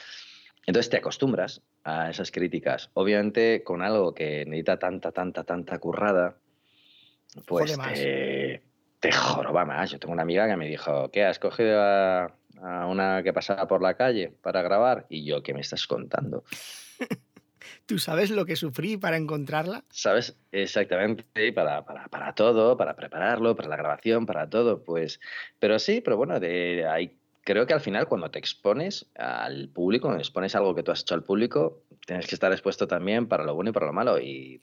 Entonces 0.67 0.89
te 0.89 0.97
acostumbras 0.97 1.61
a 1.83 2.09
esas 2.09 2.31
críticas. 2.31 2.91
Obviamente 2.93 3.63
con 3.63 3.81
algo 3.81 4.13
que 4.13 4.45
necesita 4.45 4.77
tanta, 4.77 5.11
tanta, 5.11 5.43
tanta 5.43 5.79
currada, 5.79 6.37
pues 7.47 7.77
te, 7.79 8.61
te 8.99 9.11
joroba 9.11 9.65
más. 9.65 9.89
Yo 9.89 9.99
tengo 9.99 10.13
una 10.13 10.21
amiga 10.21 10.47
que 10.47 10.57
me 10.57 10.67
dijo, 10.67 11.09
¿qué? 11.09 11.23
¿Has 11.23 11.39
cogido 11.39 11.81
a, 11.81 12.35
a 12.61 12.85
una 12.85 13.23
que 13.23 13.33
pasaba 13.33 13.67
por 13.67 13.81
la 13.81 13.95
calle 13.95 14.33
para 14.43 14.61
grabar? 14.61 15.07
Y 15.09 15.25
yo, 15.25 15.41
¿qué 15.41 15.55
me 15.55 15.61
estás 15.61 15.87
contando? 15.87 16.43
¿Tú 17.85 17.99
sabes 17.99 18.31
lo 18.31 18.45
que 18.45 18.55
sufrí 18.55 18.97
para 18.97 19.17
encontrarla? 19.17 19.83
Sabes 19.89 20.37
exactamente, 20.51 21.53
para, 21.53 21.85
para, 21.85 22.07
para 22.07 22.33
todo, 22.33 22.77
para 22.77 22.95
prepararlo, 22.95 23.55
para 23.55 23.69
la 23.69 23.77
grabación, 23.77 24.25
para 24.25 24.49
todo, 24.49 24.83
pues. 24.83 25.19
Pero 25.59 25.79
sí, 25.79 26.01
pero 26.01 26.17
bueno, 26.17 26.39
de 26.39 26.87
ahí 26.87 27.17
creo 27.43 27.65
que 27.65 27.73
al 27.73 27.81
final 27.81 28.07
cuando 28.07 28.29
te 28.31 28.39
expones 28.39 29.07
al 29.15 29.69
público, 29.69 30.07
cuando 30.07 30.21
expones 30.21 30.55
algo 30.55 30.75
que 30.75 30.83
tú 30.83 30.91
has 30.91 31.01
hecho 31.01 31.15
al 31.15 31.23
público, 31.23 31.83
tienes 32.05 32.27
que 32.27 32.35
estar 32.35 32.51
expuesto 32.51 32.87
también 32.87 33.27
para 33.27 33.43
lo 33.43 33.55
bueno 33.55 33.71
y 33.71 33.73
para 33.73 33.87
lo 33.87 33.93
malo 33.93 34.19
y 34.19 34.59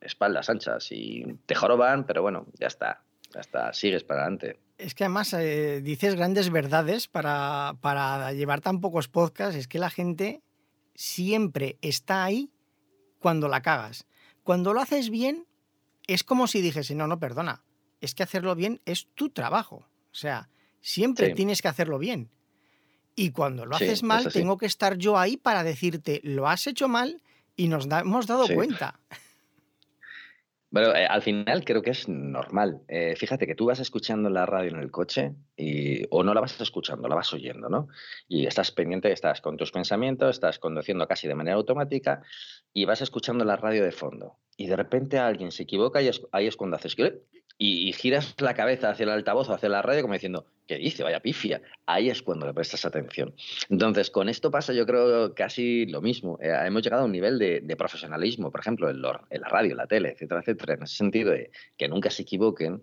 espaldas 0.00 0.50
anchas 0.50 0.88
y 0.90 1.24
te 1.46 1.54
joroban, 1.54 2.04
pero 2.04 2.22
bueno, 2.22 2.46
ya 2.58 2.66
está, 2.66 3.02
ya 3.32 3.40
está, 3.40 3.72
sigues 3.72 4.04
para 4.04 4.22
adelante. 4.22 4.60
Es 4.76 4.94
que 4.94 5.04
además 5.04 5.32
eh, 5.34 5.80
dices 5.82 6.14
grandes 6.14 6.50
verdades 6.50 7.08
para, 7.08 7.74
para 7.80 8.32
llevar 8.32 8.60
tan 8.60 8.80
pocos 8.80 9.08
podcasts, 9.08 9.56
es 9.56 9.68
que 9.68 9.78
la 9.78 9.90
gente 9.90 10.42
siempre 10.94 11.78
está 11.82 12.24
ahí 12.24 12.50
cuando 13.18 13.48
la 13.48 13.62
cagas. 13.62 14.06
Cuando 14.42 14.74
lo 14.74 14.80
haces 14.80 15.10
bien, 15.10 15.46
es 16.06 16.24
como 16.24 16.46
si 16.46 16.60
dijese, 16.60 16.94
no, 16.94 17.06
no, 17.06 17.18
perdona, 17.18 17.64
es 18.00 18.14
que 18.14 18.22
hacerlo 18.22 18.54
bien 18.54 18.80
es 18.84 19.08
tu 19.14 19.30
trabajo. 19.30 19.86
O 20.12 20.14
sea, 20.14 20.50
siempre 20.80 21.34
tienes 21.34 21.62
que 21.62 21.68
hacerlo 21.68 21.98
bien. 21.98 22.30
Y 23.16 23.30
cuando 23.30 23.64
lo 23.64 23.76
haces 23.76 24.02
mal, 24.02 24.32
tengo 24.32 24.58
que 24.58 24.66
estar 24.66 24.98
yo 24.98 25.18
ahí 25.18 25.36
para 25.36 25.62
decirte, 25.62 26.20
lo 26.24 26.48
has 26.48 26.66
hecho 26.66 26.88
mal 26.88 27.22
y 27.56 27.68
nos 27.68 27.86
hemos 27.86 28.26
dado 28.26 28.46
cuenta. 28.48 29.00
Bueno, 30.74 30.92
eh, 30.92 31.06
al 31.06 31.22
final 31.22 31.64
creo 31.64 31.82
que 31.82 31.90
es 31.90 32.08
normal. 32.08 32.80
Eh, 32.88 33.14
fíjate 33.14 33.46
que 33.46 33.54
tú 33.54 33.66
vas 33.66 33.78
escuchando 33.78 34.28
la 34.28 34.44
radio 34.44 34.70
en 34.70 34.80
el 34.80 34.90
coche 34.90 35.32
y, 35.56 36.02
o 36.10 36.24
no 36.24 36.34
la 36.34 36.40
vas 36.40 36.60
escuchando, 36.60 37.06
la 37.06 37.14
vas 37.14 37.32
oyendo, 37.32 37.68
¿no? 37.68 37.86
Y 38.26 38.46
estás 38.46 38.72
pendiente, 38.72 39.12
estás 39.12 39.40
con 39.40 39.56
tus 39.56 39.70
pensamientos, 39.70 40.34
estás 40.34 40.58
conduciendo 40.58 41.06
casi 41.06 41.28
de 41.28 41.36
manera 41.36 41.54
automática 41.54 42.22
y 42.72 42.86
vas 42.86 43.02
escuchando 43.02 43.44
la 43.44 43.54
radio 43.54 43.84
de 43.84 43.92
fondo. 43.92 44.40
Y 44.56 44.66
de 44.66 44.74
repente 44.74 45.16
alguien 45.16 45.52
se 45.52 45.62
equivoca 45.62 46.02
y 46.02 46.10
ahí 46.32 46.48
es 46.48 46.56
cuando 46.56 46.74
haces 46.74 46.96
y, 47.56 47.92
giras 47.92 48.34
la 48.40 48.54
cabeza 48.54 48.90
hacia 48.90 49.04
el 49.04 49.10
altavoz 49.10 49.48
o 49.48 49.54
hacia 49.54 49.68
la 49.68 49.82
radio 49.82 50.02
como 50.02 50.14
diciendo, 50.14 50.46
¿qué 50.66 50.76
dice? 50.76 51.02
Vaya 51.02 51.20
pifia. 51.20 51.62
Ahí 51.86 52.10
es 52.10 52.22
cuando 52.22 52.46
le 52.46 52.54
prestas 52.54 52.84
atención. 52.84 53.34
Entonces, 53.68 54.10
con 54.10 54.28
esto 54.28 54.50
pasa 54.50 54.72
yo 54.72 54.86
creo 54.86 55.34
casi 55.34 55.86
lo 55.86 56.00
mismo. 56.00 56.38
Eh, 56.42 56.52
hemos 56.66 56.82
llegado 56.82 57.02
a 57.02 57.06
un 57.06 57.12
nivel 57.12 57.38
de, 57.38 57.76
profesionalismo, 57.76 58.50
por 58.50 58.60
ejemplo, 58.60 58.90
en, 58.90 59.00
la 59.00 59.48
radio, 59.48 59.76
la 59.76 59.86
tele, 59.86 60.10
etcétera, 60.10 60.40
etcétera, 60.40 60.74
en 60.74 60.82
ese 60.82 60.96
sentido 60.96 61.30
de 61.32 61.50
que 61.76 61.88
nunca 61.88 62.10
se 62.10 62.22
equivoquen, 62.22 62.82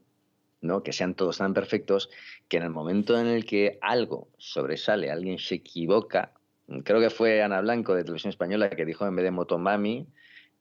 ¿no? 0.61 0.83
que 0.83 0.93
sean 0.93 1.15
todos 1.15 1.39
tan 1.39 1.53
perfectos, 1.53 2.09
que 2.47 2.57
en 2.57 2.63
el 2.63 2.69
momento 2.69 3.19
en 3.19 3.27
el 3.27 3.45
que 3.45 3.77
algo 3.81 4.29
sobresale, 4.37 5.11
alguien 5.11 5.37
se 5.37 5.55
equivoca, 5.55 6.33
creo 6.83 7.01
que 7.01 7.09
fue 7.09 7.41
Ana 7.41 7.61
Blanco 7.61 7.95
de 7.95 8.03
Televisión 8.03 8.29
Española 8.29 8.69
que 8.69 8.85
dijo 8.85 9.05
en 9.05 9.15
vez 9.15 9.23
de 9.23 9.31
Motomami, 9.31 10.07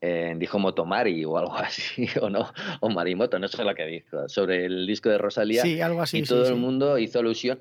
eh, 0.00 0.34
dijo 0.36 0.58
Motomari 0.58 1.24
o 1.24 1.36
algo 1.36 1.54
así, 1.56 2.08
o 2.20 2.30
no, 2.30 2.52
o 2.80 2.88
Marimoto, 2.88 3.38
no 3.38 3.48
sé 3.48 3.64
lo 3.64 3.74
que 3.74 3.86
dijo, 3.86 4.28
sobre 4.28 4.64
el 4.64 4.86
disco 4.86 5.08
de 5.08 5.18
Rosalía. 5.18 5.62
Sí, 5.62 5.80
algo 5.80 6.02
así. 6.02 6.18
Y 6.18 6.22
todo 6.22 6.48
el 6.48 6.56
mundo 6.56 6.98
hizo 6.98 7.18
alusión. 7.18 7.60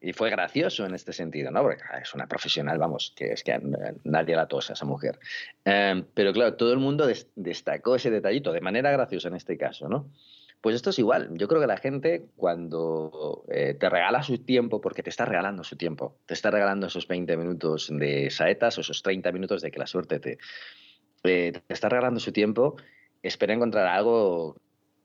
Y 0.00 0.12
fue 0.12 0.30
gracioso 0.30 0.86
en 0.86 0.94
este 0.94 1.12
sentido, 1.12 1.50
¿no? 1.50 1.60
Porque 1.62 1.82
es 2.00 2.14
una 2.14 2.28
profesional, 2.28 2.78
vamos, 2.78 3.12
que 3.16 3.32
es 3.32 3.42
que 3.42 3.60
nadie 4.04 4.36
la 4.36 4.46
tosa 4.46 4.74
esa 4.74 4.84
mujer. 4.84 5.18
Em, 5.64 6.04
pero 6.14 6.32
claro, 6.32 6.54
todo 6.54 6.72
el 6.72 6.78
mundo 6.78 7.08
destacó 7.34 7.96
ese 7.96 8.08
detallito, 8.08 8.52
de 8.52 8.60
manera 8.60 8.92
graciosa 8.92 9.26
en 9.26 9.34
este 9.34 9.56
caso, 9.56 9.88
¿no? 9.88 10.08
Pues 10.60 10.76
esto 10.76 10.90
es 10.90 11.00
igual. 11.00 11.30
Yo 11.32 11.48
creo 11.48 11.60
que 11.60 11.66
la 11.66 11.78
gente 11.78 12.26
cuando 12.36 13.44
eh, 13.48 13.74
te 13.74 13.88
regala 13.88 14.22
su 14.22 14.38
tiempo, 14.38 14.80
porque 14.80 15.02
te 15.02 15.10
está 15.10 15.24
regalando 15.24 15.64
su 15.64 15.74
tiempo, 15.74 16.16
te 16.26 16.34
está 16.34 16.52
regalando 16.52 16.86
esos 16.86 17.08
20 17.08 17.36
minutos 17.36 17.88
de 17.90 18.30
saetas 18.30 18.78
o 18.78 18.82
esos 18.82 19.02
30 19.02 19.32
minutos 19.32 19.62
de 19.62 19.72
que 19.72 19.80
la 19.80 19.86
suerte 19.88 20.20
te, 20.20 20.38
eh, 21.24 21.52
te 21.66 21.74
está 21.74 21.88
regalando 21.88 22.20
su 22.20 22.32
tiempo, 22.32 22.76
espera 23.22 23.54
encontrar 23.54 23.86
algo 23.86 24.56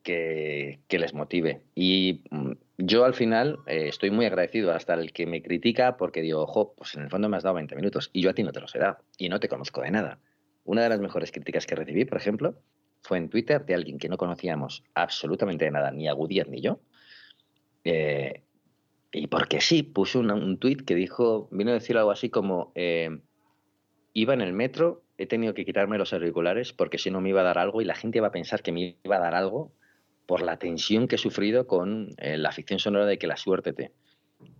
que, 0.03 0.79
les 0.89 1.13
motive. 1.13 1.61
Y 1.73 2.23
mm, 2.29 2.51
yo 2.77 3.05
al 3.05 3.13
final 3.13 3.59
eh, 3.67 3.87
estoy 3.87 4.11
muy 4.11 4.25
agradecido 4.25 4.71
hasta 4.71 4.93
el 4.93 5.11
que 5.13 5.25
me 5.25 5.41
critica 5.41 5.97
porque 5.97 6.21
digo, 6.21 6.41
ojo, 6.41 6.73
pues 6.75 6.95
en 6.95 7.03
el 7.03 7.09
fondo 7.09 7.29
me 7.29 7.37
has 7.37 7.43
dado 7.43 7.55
20 7.55 7.75
minutos 7.75 8.09
y 8.13 8.21
yo 8.21 8.29
a 8.29 8.33
ti 8.33 8.43
no 8.43 8.51
te 8.51 8.59
los 8.59 8.75
he 8.75 8.79
dado 8.79 8.97
y 9.17 9.29
no 9.29 9.39
te 9.39 9.49
conozco 9.49 9.81
de 9.81 9.91
nada. 9.91 10.19
Una 10.65 10.83
de 10.83 10.89
las 10.89 10.99
mejores 10.99 11.31
críticas 11.31 11.65
que 11.65 11.75
recibí, 11.75 12.05
por 12.05 12.17
ejemplo, 12.17 12.55
fue 13.01 13.17
en 13.17 13.29
Twitter 13.29 13.65
de 13.65 13.73
alguien 13.73 13.97
que 13.97 14.07
no 14.07 14.17
conocíamos 14.17 14.83
absolutamente 14.93 15.65
de 15.65 15.71
nada, 15.71 15.91
ni 15.91 16.07
a 16.07 16.15
ni 16.15 16.61
yo. 16.61 16.79
Eh, 17.83 18.43
y 19.11 19.27
porque 19.27 19.59
sí, 19.59 19.83
puso 19.83 20.19
un, 20.19 20.57
tuit 20.57 20.85
que 20.85 20.95
dijo, 20.95 21.49
vino 21.51 21.71
a 21.71 21.75
decir 21.75 21.97
algo 21.97 22.11
así 22.11 22.29
como, 22.29 22.71
iba 24.13 24.33
en 24.33 24.41
el 24.41 24.53
metro 24.53 25.02
he 25.17 25.25
tenido 25.25 25.53
que 25.53 25.65
quitarme 25.65 25.97
los 25.97 26.13
auriculares 26.13 26.73
porque 26.73 26.97
si 26.97 27.11
no 27.11 27.21
me 27.21 27.29
iba 27.29 27.41
a 27.41 27.43
dar 27.43 27.57
algo 27.57 27.81
y 27.81 27.85
la 27.85 27.95
gente 27.95 28.17
iba 28.17 28.27
a 28.27 28.31
pensar 28.31 28.61
que 28.61 28.71
me 28.71 28.97
iba 29.03 29.15
a 29.17 29.19
dar 29.19 29.35
algo 29.35 29.71
por 30.25 30.41
la 30.41 30.57
tensión 30.57 31.07
que 31.07 31.15
he 31.15 31.19
sufrido 31.19 31.67
con 31.67 32.15
eh, 32.17 32.37
la 32.37 32.51
ficción 32.51 32.79
sonora 32.79 33.05
de 33.05 33.17
que 33.17 33.27
la 33.27 33.37
suerte 33.37 33.73
te. 33.73 33.91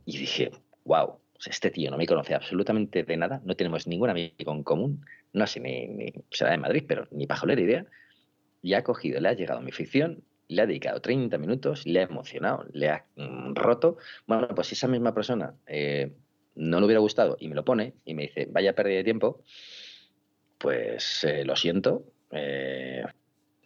Y 0.06 0.18
dije, 0.18 0.52
wow, 0.86 1.20
este 1.46 1.72
tío 1.72 1.92
no 1.92 1.98
me 1.98 2.06
conoce 2.06 2.36
absolutamente 2.36 3.04
de 3.04 3.18
nada, 3.18 3.42
no 3.46 3.56
tenemos 3.56 3.88
ningún 3.88 4.10
amigo 4.10 4.52
en 4.52 4.64
común, 4.64 5.06
no 5.32 5.48
sé 5.48 5.60
ni, 5.60 5.88
ni 5.88 6.14
será 6.32 6.52
de 6.52 6.58
Madrid, 6.58 6.84
pero 6.88 7.08
ni 7.12 7.28
pajolera 7.28 7.62
idea, 7.62 7.86
y 8.62 8.74
ha 8.74 8.84
cogido, 8.84 9.20
le 9.20 9.30
ha 9.30 9.34
llegado 9.34 9.62
mi 9.62 9.72
ficción, 9.72 10.24
le 10.48 10.62
ha 10.62 10.66
dedicado 10.66 11.02
30 11.02 11.38
minutos, 11.38 11.86
le 11.86 12.00
ha 12.00 12.04
emocionado, 12.04 12.66
le 12.72 12.90
ha 12.90 13.06
mm, 13.16 13.56
roto. 13.56 13.98
Bueno, 14.28 14.48
pues 14.56 14.68
si 14.68 14.76
esa 14.76 14.88
misma 14.88 15.14
persona 15.14 15.56
eh, 15.68 16.12
no 16.56 16.80
le 16.80 16.86
hubiera 16.86 17.00
gustado 17.00 17.38
y 17.40 17.48
me 17.48 17.56
lo 17.56 17.66
pone 17.66 17.94
y 18.06 18.14
me 18.14 18.24
dice, 18.24 18.48
vaya 18.50 18.74
pérdida 18.74 18.98
de 18.98 19.04
tiempo, 19.04 19.42
pues 20.64 21.26
eh, 21.26 21.44
lo 21.44 21.58
siento, 21.58 22.06
eh, 22.32 23.04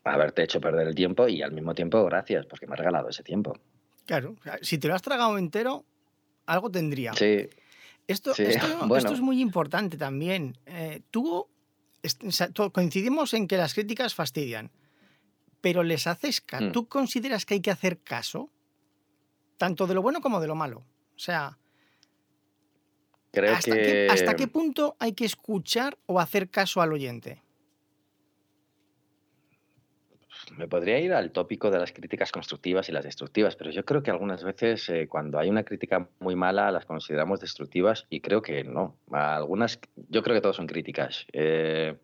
haberte 0.03 0.41
hecho 0.41 0.59
perder 0.59 0.87
el 0.87 0.95
tiempo 0.95 1.27
y 1.27 1.43
al 1.43 1.51
mismo 1.51 1.75
tiempo 1.75 2.03
gracias, 2.05 2.47
porque 2.47 2.65
me 2.65 2.73
ha 2.73 2.77
regalado 2.77 3.09
ese 3.09 3.21
tiempo. 3.21 3.55
Claro, 4.07 4.35
si 4.61 4.79
te 4.79 4.87
lo 4.87 4.95
has 4.95 5.03
tragado 5.03 5.37
entero, 5.37 5.85
algo 6.47 6.71
tendría. 6.71 7.13
Sí. 7.13 7.47
Esto, 8.07 8.31
esto, 8.31 8.95
es 9.13 9.21
muy 9.21 9.41
importante 9.41 9.95
también. 9.95 10.57
tú, 11.11 11.47
coincidimos 12.71 13.35
en 13.35 13.47
que 13.47 13.57
las 13.57 13.75
críticas 13.75 14.15
fastidian 14.15 14.71
pero 15.61 15.83
les 15.83 16.07
haces 16.07 16.41
caso. 16.41 16.65
Mm. 16.65 16.71
¿Tú 16.71 16.87
consideras 16.87 17.45
que 17.45 17.55
hay 17.55 17.61
que 17.61 17.71
hacer 17.71 17.99
caso? 17.99 18.49
Tanto 19.57 19.87
de 19.87 19.95
lo 19.95 20.01
bueno 20.01 20.21
como 20.21 20.39
de 20.39 20.47
lo 20.47 20.55
malo. 20.55 20.85
O 21.15 21.19
sea, 21.19 21.57
Creo 23.31 23.53
¿hasta, 23.53 23.75
que... 23.75 23.81
qué, 23.81 24.07
¿hasta 24.09 24.35
qué 24.35 24.47
punto 24.47 24.95
hay 24.99 25.13
que 25.13 25.25
escuchar 25.25 25.97
o 26.05 26.19
hacer 26.19 26.49
caso 26.49 26.81
al 26.81 26.93
oyente? 26.93 27.41
Me 30.55 30.67
podría 30.67 30.99
ir 30.99 31.13
al 31.13 31.31
tópico 31.31 31.69
de 31.69 31.79
las 31.79 31.91
críticas 31.91 32.31
constructivas 32.31 32.87
y 32.87 32.91
las 32.91 33.03
destructivas, 33.03 33.55
pero 33.55 33.69
yo 33.69 33.83
creo 33.83 34.01
que 34.01 34.11
algunas 34.11 34.43
veces 34.43 34.87
eh, 34.89 35.07
cuando 35.07 35.39
hay 35.39 35.49
una 35.49 35.63
crítica 35.63 36.09
muy 36.19 36.35
mala 36.35 36.71
las 36.71 36.85
consideramos 36.85 37.39
destructivas 37.41 38.05
y 38.09 38.21
creo 38.21 38.41
que 38.41 38.63
no. 38.63 38.97
Algunas, 39.11 39.79
yo 40.09 40.23
creo 40.23 40.35
que 40.35 40.41
todas 40.41 40.55
son 40.55 40.67
críticas. 40.67 41.25
Eh, 41.33 41.97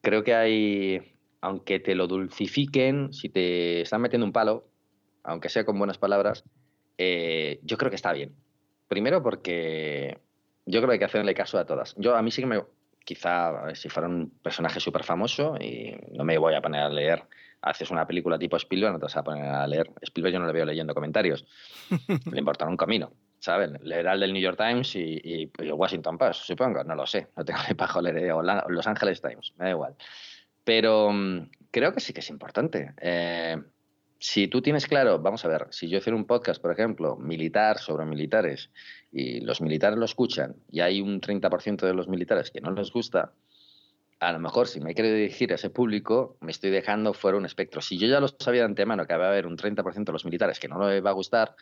creo 0.00 0.22
que 0.22 0.34
hay 0.34 1.18
aunque 1.40 1.78
te 1.80 1.94
lo 1.94 2.06
dulcifiquen, 2.06 3.12
si 3.12 3.28
te 3.28 3.82
están 3.82 4.00
metiendo 4.02 4.26
un 4.26 4.32
palo, 4.32 4.66
aunque 5.22 5.48
sea 5.48 5.64
con 5.64 5.78
buenas 5.78 5.98
palabras, 5.98 6.44
eh, 6.98 7.60
yo 7.62 7.78
creo 7.78 7.90
que 7.90 7.96
está 7.96 8.12
bien. 8.12 8.34
Primero 8.88 9.22
porque 9.22 10.18
yo 10.66 10.80
creo 10.80 10.88
que 10.88 10.92
hay 10.94 10.98
que 10.98 11.04
hacerle 11.04 11.34
caso 11.34 11.58
a 11.58 11.66
todas. 11.66 11.94
Yo 11.96 12.16
a 12.16 12.22
mí 12.22 12.30
sí 12.30 12.42
que 12.42 12.46
me... 12.46 12.62
Quizá 13.04 13.74
si 13.74 13.88
fuera 13.88 14.06
un 14.06 14.30
personaje 14.42 14.80
súper 14.80 15.02
famoso 15.02 15.56
y 15.58 15.96
no 16.12 16.24
me 16.24 16.36
voy 16.36 16.54
a 16.54 16.60
poner 16.60 16.82
a 16.82 16.90
leer, 16.90 17.24
haces 17.62 17.90
una 17.90 18.06
película 18.06 18.38
tipo 18.38 18.56
Spielberg, 18.56 18.92
no 18.92 18.98
te 18.98 19.04
vas 19.04 19.16
a 19.16 19.22
poner 19.22 19.46
a 19.46 19.66
leer. 19.66 19.90
Spielberg 20.02 20.34
yo 20.34 20.40
no 20.40 20.46
le 20.46 20.52
veo 20.52 20.66
leyendo 20.66 20.94
comentarios. 20.94 21.46
le 22.30 22.38
importa 22.38 22.66
un 22.66 22.76
camino, 22.76 23.12
¿sabes? 23.38 23.70
Leerá 23.82 24.12
el 24.12 24.20
del 24.20 24.34
New 24.34 24.42
York 24.42 24.58
Times 24.58 24.94
y, 24.94 25.50
el 25.56 25.72
Washington 25.72 26.18
Post, 26.18 26.42
supongo, 26.44 26.84
no 26.84 26.94
lo 26.94 27.06
sé. 27.06 27.28
No 27.34 27.46
tengo 27.46 27.60
ni 27.66 27.74
pajo 27.74 28.02
leer 28.02 28.32
o 28.32 28.42
Los 28.42 28.86
Angeles 28.86 29.22
Times, 29.22 29.54
me 29.56 29.64
da 29.64 29.70
igual. 29.70 29.94
Pero 30.64 31.10
mm, 31.10 31.50
creo 31.70 31.94
que 31.94 32.00
sí 32.00 32.12
que 32.12 32.20
es 32.20 32.28
importante. 32.28 32.92
Eh, 33.00 33.56
si 34.18 34.48
tú 34.48 34.62
tienes 34.62 34.86
claro, 34.86 35.18
vamos 35.20 35.44
a 35.44 35.48
ver, 35.48 35.68
si 35.70 35.88
yo 35.88 35.98
hiciera 35.98 36.16
un 36.16 36.26
podcast, 36.26 36.60
por 36.60 36.72
ejemplo, 36.72 37.16
militar 37.16 37.78
sobre 37.78 38.04
militares, 38.04 38.70
y 39.12 39.40
los 39.40 39.60
militares 39.60 39.98
lo 39.98 40.04
escuchan, 40.04 40.56
y 40.70 40.80
hay 40.80 41.00
un 41.00 41.20
30% 41.20 41.86
de 41.86 41.94
los 41.94 42.08
militares 42.08 42.50
que 42.50 42.60
no 42.60 42.72
les 42.72 42.90
gusta, 42.90 43.32
a 44.20 44.32
lo 44.32 44.40
mejor 44.40 44.66
si 44.66 44.80
me 44.80 44.94
quiero 44.94 45.14
dirigir 45.14 45.52
a 45.52 45.54
ese 45.54 45.70
público, 45.70 46.36
me 46.40 46.50
estoy 46.50 46.70
dejando 46.70 47.12
fuera 47.12 47.38
un 47.38 47.46
espectro. 47.46 47.80
Si 47.80 47.98
yo 47.98 48.08
ya 48.08 48.18
lo 48.18 48.28
sabía 48.28 48.62
de 48.62 48.66
antemano 48.66 49.06
que 49.06 49.16
va 49.16 49.26
a 49.26 49.28
haber 49.28 49.46
un 49.46 49.56
30% 49.56 50.04
de 50.04 50.12
los 50.12 50.24
militares 50.24 50.58
que 50.58 50.66
no 50.66 50.88
le 50.88 51.00
va 51.00 51.10
a 51.10 51.12
gustar, 51.12 51.54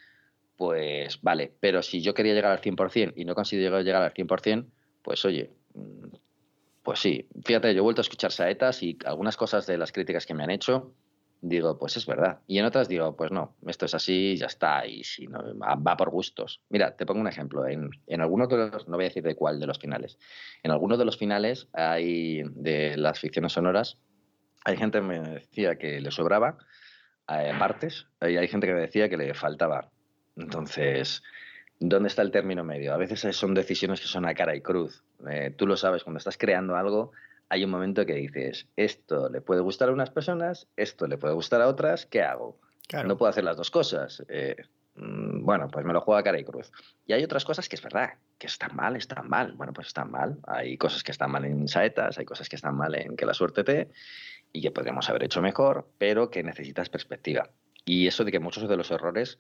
pues 0.57 1.21
vale. 1.21 1.53
Pero 1.61 1.83
si 1.83 2.01
yo 2.01 2.15
quería 2.15 2.33
llegar 2.33 2.53
al 2.53 2.63
100% 2.63 3.13
y 3.15 3.25
no 3.27 3.35
consigo 3.35 3.79
llegar 3.81 4.03
al 4.03 4.15
100%, 4.15 4.67
pues 5.03 5.25
oye, 5.27 5.51
mm, 5.75 6.17
pues 6.83 7.01
sí, 7.01 7.29
fíjate, 7.45 7.75
yo 7.75 7.81
he 7.81 7.83
vuelto 7.83 8.01
a 8.01 8.05
escuchar 8.05 8.33
saetas 8.33 8.83
y 8.83 8.97
algunas 9.05 9.37
cosas 9.37 9.67
de 9.67 9.77
las 9.77 9.93
críticas 9.93 10.25
que 10.25 10.33
me 10.33 10.45
han 10.45 10.51
hecho, 10.51 10.95
digo, 11.49 11.79
pues 11.79 11.97
es 11.97 12.07
verdad. 12.07 12.41
Y 12.47 12.59
en 12.59 12.65
otras 12.65 12.89
digo, 12.89 13.17
pues 13.17 13.31
no, 13.31 13.55
esto 13.67 13.87
es 13.87 13.95
así, 13.95 14.37
ya 14.37 14.47
está, 14.47 14.87
y 14.87 15.05
si 15.05 15.27
no, 15.27 15.41
va, 15.59 15.97
por 15.97 16.11
gustos. 16.11 16.61
Mira, 16.69 16.97
te 16.97 17.07
pongo 17.07 17.21
un 17.21 17.29
ejemplo. 17.29 17.67
En, 17.67 17.91
en, 18.07 18.21
algunos 18.21 18.49
de 18.49 18.57
los, 18.57 18.89
no 18.89 18.97
voy 18.97 19.05
a 19.05 19.09
decir 19.09 19.23
de 19.23 19.35
cuál 19.35 19.61
de 19.61 19.67
los 19.67 19.79
finales, 19.79 20.19
en 20.63 20.71
algunos 20.71 20.99
de 20.99 21.05
los 21.05 21.17
finales 21.17 21.69
hay 21.73 22.43
de 22.51 22.97
las 22.97 23.21
ficciones 23.21 23.53
sonoras, 23.53 23.99
hay 24.65 24.77
gente 24.77 24.99
que 24.99 25.05
me 25.05 25.21
decía 25.21 25.77
que 25.77 26.01
le 26.01 26.11
sobraba 26.11 26.59
eh, 27.29 27.53
partes, 27.59 28.07
y 28.23 28.37
hay 28.37 28.49
gente 28.49 28.67
que 28.67 28.75
me 28.75 28.81
decía 28.81 29.09
que 29.09 29.17
le 29.17 29.35
faltaba. 29.35 29.91
Entonces, 30.37 31.23
¿Dónde 31.79 32.09
está 32.09 32.23
el 32.23 32.31
término 32.31 32.65
medio? 32.65 32.95
A 32.95 32.97
veces 32.97 33.37
son 33.37 33.53
decisiones 33.53 34.01
que 34.01 34.07
son 34.07 34.25
a 34.25 34.35
cara 34.35 34.57
y 34.57 34.63
cruz. 34.63 35.05
Eh, 35.29 35.53
tú 35.57 35.67
lo 35.67 35.77
sabes, 35.77 36.05
cuando 36.05 36.19
estás 36.19 36.39
creando 36.39 36.75
algo, 36.75 37.13
hay 37.49 37.65
un 37.65 37.71
momento 37.71 38.05
que 38.07 38.15
dices, 38.15 38.67
esto 38.77 39.29
le 39.29 39.41
puede 39.41 39.61
gustar 39.61 39.89
a 39.89 39.93
unas 39.93 40.11
personas, 40.11 40.69
esto 40.77 41.07
le 41.07 41.19
puede 41.19 41.35
gustar 41.35 41.63
a 41.63 41.69
otras, 41.69 42.07
¿qué 42.07 42.23
hago? 42.23 42.59
No 43.05 43.17
puedo 43.17 43.31
hacer 43.31 43.45
las 43.45 43.57
dos 43.57 43.71
cosas. 43.71 44.25
Eh, 44.29 44.57
mm, 44.95 45.45
bueno, 45.45 45.69
pues 45.69 45.85
me 45.85 45.93
lo 45.93 46.01
juego 46.01 46.19
a 46.19 46.23
cara 46.23 46.39
y 46.39 46.45
cruz. 46.45 46.71
Y 47.07 47.13
hay 47.13 47.25
otras 47.25 47.45
cosas 47.45 47.69
que 47.69 47.77
es 47.77 47.83
verdad, 47.83 48.15
que 48.39 48.47
están 48.47 48.75
mal, 48.77 48.97
están 48.97 49.29
mal. 49.29 49.53
Bueno, 49.53 49.73
pues 49.73 49.89
están 49.89 50.11
mal. 50.11 50.39
Hay 50.47 50.77
cosas 50.79 51.03
que 51.03 51.13
están 51.13 51.31
mal 51.31 51.45
en 51.45 51.69
saetas, 51.69 52.19
hay 52.19 52.25
cosas 52.25 52.49
que 52.49 52.57
están 52.57 52.77
mal 52.77 52.95
en 52.95 53.17
que 53.17 53.27
la 53.27 53.35
suerte 53.35 53.65
te 53.65 53.91
y 54.53 54.63
que 54.63 54.71
podríamos 54.71 55.09
haber 55.11 55.25
hecho 55.25 55.43
mejor, 55.43 55.89
pero 55.99 56.31
que 56.31 56.43
necesitas 56.43 56.89
perspectiva. 56.89 57.51
Y 57.85 58.07
eso 58.07 58.25
de 58.25 58.33
que 58.33 58.41
muchos 58.41 58.69
de 58.69 58.77
los 58.77 58.91
errores 58.91 59.39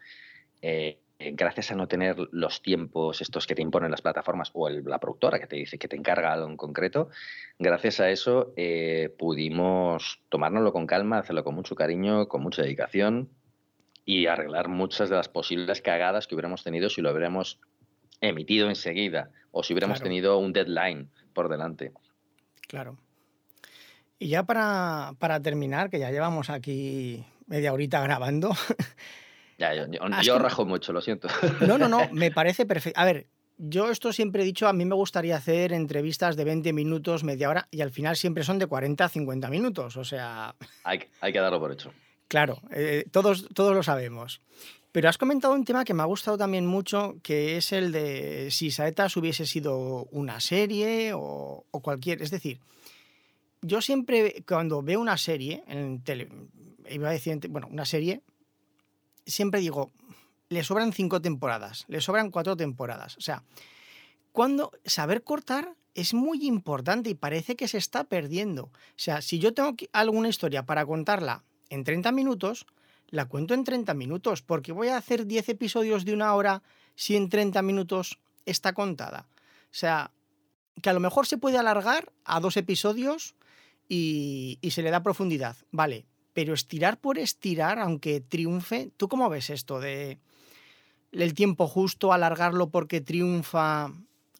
eh, 0.62 0.98
gracias 1.18 1.70
a 1.70 1.74
no 1.74 1.88
tener 1.88 2.16
los 2.30 2.62
tiempos 2.62 3.20
estos 3.20 3.46
que 3.46 3.54
te 3.54 3.62
imponen 3.62 3.90
las 3.90 4.02
plataformas 4.02 4.50
o 4.52 4.68
la 4.68 4.98
productora 4.98 5.38
que 5.38 5.46
te 5.46 5.56
dice 5.56 5.78
que 5.78 5.88
te 5.88 5.96
encarga 5.96 6.32
algo 6.32 6.48
en 6.48 6.56
concreto, 6.56 7.08
gracias 7.58 8.00
a 8.00 8.10
eso 8.10 8.52
eh, 8.56 9.14
pudimos 9.18 10.20
tomárnoslo 10.28 10.72
con 10.72 10.86
calma, 10.86 11.18
hacerlo 11.18 11.44
con 11.44 11.54
mucho 11.54 11.74
cariño, 11.74 12.28
con 12.28 12.42
mucha 12.42 12.62
dedicación 12.62 13.30
y 14.04 14.26
arreglar 14.26 14.68
muchas 14.68 15.08
de 15.08 15.16
las 15.16 15.28
posibles 15.28 15.80
cagadas 15.82 16.26
que 16.26 16.34
hubiéramos 16.34 16.62
tenido 16.62 16.88
si 16.90 17.00
lo 17.00 17.10
hubiéramos 17.10 17.60
emitido 18.20 18.68
enseguida 18.68 19.30
o 19.50 19.62
si 19.62 19.72
hubiéramos 19.72 20.02
tenido 20.02 20.38
un 20.38 20.52
deadline 20.52 21.10
por 21.32 21.48
delante. 21.48 21.92
Claro. 22.68 22.98
Y 24.18 24.28
ya 24.28 24.44
para, 24.44 25.14
para 25.18 25.40
terminar, 25.40 25.90
que 25.90 25.98
ya 25.98 26.10
llevamos 26.10 26.50
aquí 26.50 27.24
media 27.46 27.72
horita 27.72 28.00
grabando, 28.00 28.50
Ya, 29.59 29.72
yo, 30.22 30.38
rajo 30.38 30.66
mucho, 30.66 30.92
lo 30.92 31.00
siento. 31.00 31.28
No, 31.66 31.78
no, 31.78 31.88
no, 31.88 32.09
me 32.12 32.30
parece 32.30 32.66
perfecto. 32.66 33.00
A 33.00 33.04
ver, 33.04 33.26
yo 33.59 33.90
esto 33.90 34.12
siempre 34.12 34.42
he 34.42 34.44
dicho, 34.44 34.68
a 34.68 34.72
mí 34.72 34.84
me 34.84 34.94
gustaría 34.94 35.36
hacer 35.36 35.72
entrevistas 35.72 36.36
de 36.36 36.44
20 36.44 36.72
minutos, 36.72 37.24
media 37.24 37.48
hora, 37.48 37.68
y 37.70 37.80
al 37.80 37.90
final 37.90 38.16
siempre 38.16 38.44
son 38.44 38.59
de 38.59 38.66
40 38.66 39.04
a 39.04 39.09
50 39.09 39.48
minutos, 39.48 39.96
o 39.96 40.04
sea... 40.04 40.54
Hay, 40.84 41.04
hay 41.20 41.32
que 41.32 41.38
darlo 41.38 41.59
por 41.59 41.72
hecho. 41.72 41.92
Claro, 42.28 42.61
eh, 42.70 43.04
todos, 43.11 43.48
todos 43.54 43.74
lo 43.74 43.82
sabemos. 43.82 44.42
Pero 44.92 45.09
has 45.09 45.18
comentado 45.18 45.54
un 45.54 45.64
tema 45.64 45.84
que 45.84 45.94
me 45.94 46.02
ha 46.02 46.07
gustado 46.07 46.38
también 46.38 46.66
mucho, 46.66 47.16
que 47.22 47.57
es 47.57 47.72
el 47.72 47.92
de 47.92 48.48
si 48.50 48.70
Saetas 48.70 49.16
hubiese 49.16 49.46
sido 49.46 50.04
una 50.11 50.40
serie 50.40 51.12
o, 51.14 51.66
o 51.70 51.80
cualquier... 51.82 52.22
Es 52.22 52.30
decir, 52.30 52.61
yo 53.62 53.80
siempre 53.80 54.44
cuando 54.46 54.82
veo 54.82 55.00
una 55.00 55.16
serie 55.16 55.62
en 55.66 56.02
tele, 56.02 56.28
iba 56.90 57.09
a 57.09 57.12
decir, 57.12 57.38
bueno, 57.48 57.68
una 57.70 57.84
serie, 57.84 58.22
siempre 59.26 59.60
digo, 59.60 59.92
le 60.48 60.64
sobran 60.64 60.92
cinco 60.92 61.20
temporadas, 61.20 61.84
le 61.88 62.00
sobran 62.00 62.30
cuatro 62.30 62.56
temporadas. 62.56 63.16
O 63.16 63.20
sea, 63.20 63.42
cuando 64.32 64.70
saber 64.84 65.24
cortar 65.24 65.74
es 65.94 66.14
muy 66.14 66.46
importante 66.46 67.10
y 67.10 67.14
parece 67.14 67.56
que 67.56 67.68
se 67.68 67.78
está 67.78 68.04
perdiendo. 68.04 68.64
O 68.64 68.70
sea, 68.96 69.22
si 69.22 69.38
yo 69.38 69.54
tengo 69.54 69.74
alguna 69.92 70.28
historia 70.28 70.66
para 70.66 70.84
contarla 70.84 71.42
en 71.70 71.84
30 71.84 72.12
minutos, 72.12 72.66
la 73.08 73.26
cuento 73.26 73.54
en 73.54 73.64
30 73.64 73.94
minutos, 73.94 74.42
porque 74.42 74.72
voy 74.72 74.88
a 74.88 74.98
hacer 74.98 75.26
10 75.26 75.48
episodios 75.48 76.04
de 76.04 76.12
una 76.12 76.34
hora 76.34 76.62
si 76.94 77.16
en 77.16 77.28
30 77.28 77.62
minutos 77.62 78.18
está 78.44 78.74
contada. 78.74 79.26
O 79.64 79.78
sea, 79.78 80.12
que 80.82 80.90
a 80.90 80.92
lo 80.92 81.00
mejor 81.00 81.26
se 81.26 81.38
puede 81.38 81.58
alargar 81.58 82.12
a 82.24 82.40
dos 82.40 82.56
episodios 82.56 83.34
y, 83.88 84.58
y 84.60 84.72
se 84.72 84.82
le 84.82 84.90
da 84.90 85.02
profundidad. 85.02 85.56
Vale, 85.70 86.04
pero 86.37 86.53
estirar 86.53 87.01
por 87.01 87.16
estirar, 87.18 87.78
aunque 87.78 88.20
triunfe, 88.20 88.91
¿tú 88.99 89.09
cómo 89.09 89.30
ves 89.30 89.49
esto 89.49 89.80
de 89.80 90.18
el 91.11 91.32
tiempo 91.32 91.66
justo, 91.66 92.12
alargarlo 92.12 92.68
porque 92.68 93.01
triunfa 93.01 93.91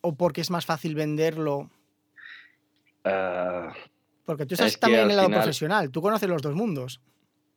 o 0.03 0.15
porque 0.15 0.43
es 0.43 0.51
más 0.51 0.67
fácil 0.67 0.95
venderlo? 0.95 1.71
Ah, 3.03 3.73
porque 4.27 4.45
tú 4.45 4.53
estás 4.53 4.79
también 4.79 5.05
en 5.05 5.13
el 5.13 5.17
lado 5.17 5.31
profesional, 5.31 5.91
tú 5.91 6.03
conoces 6.03 6.29
los 6.29 6.43
dos 6.43 6.55
mundos. 6.55 7.01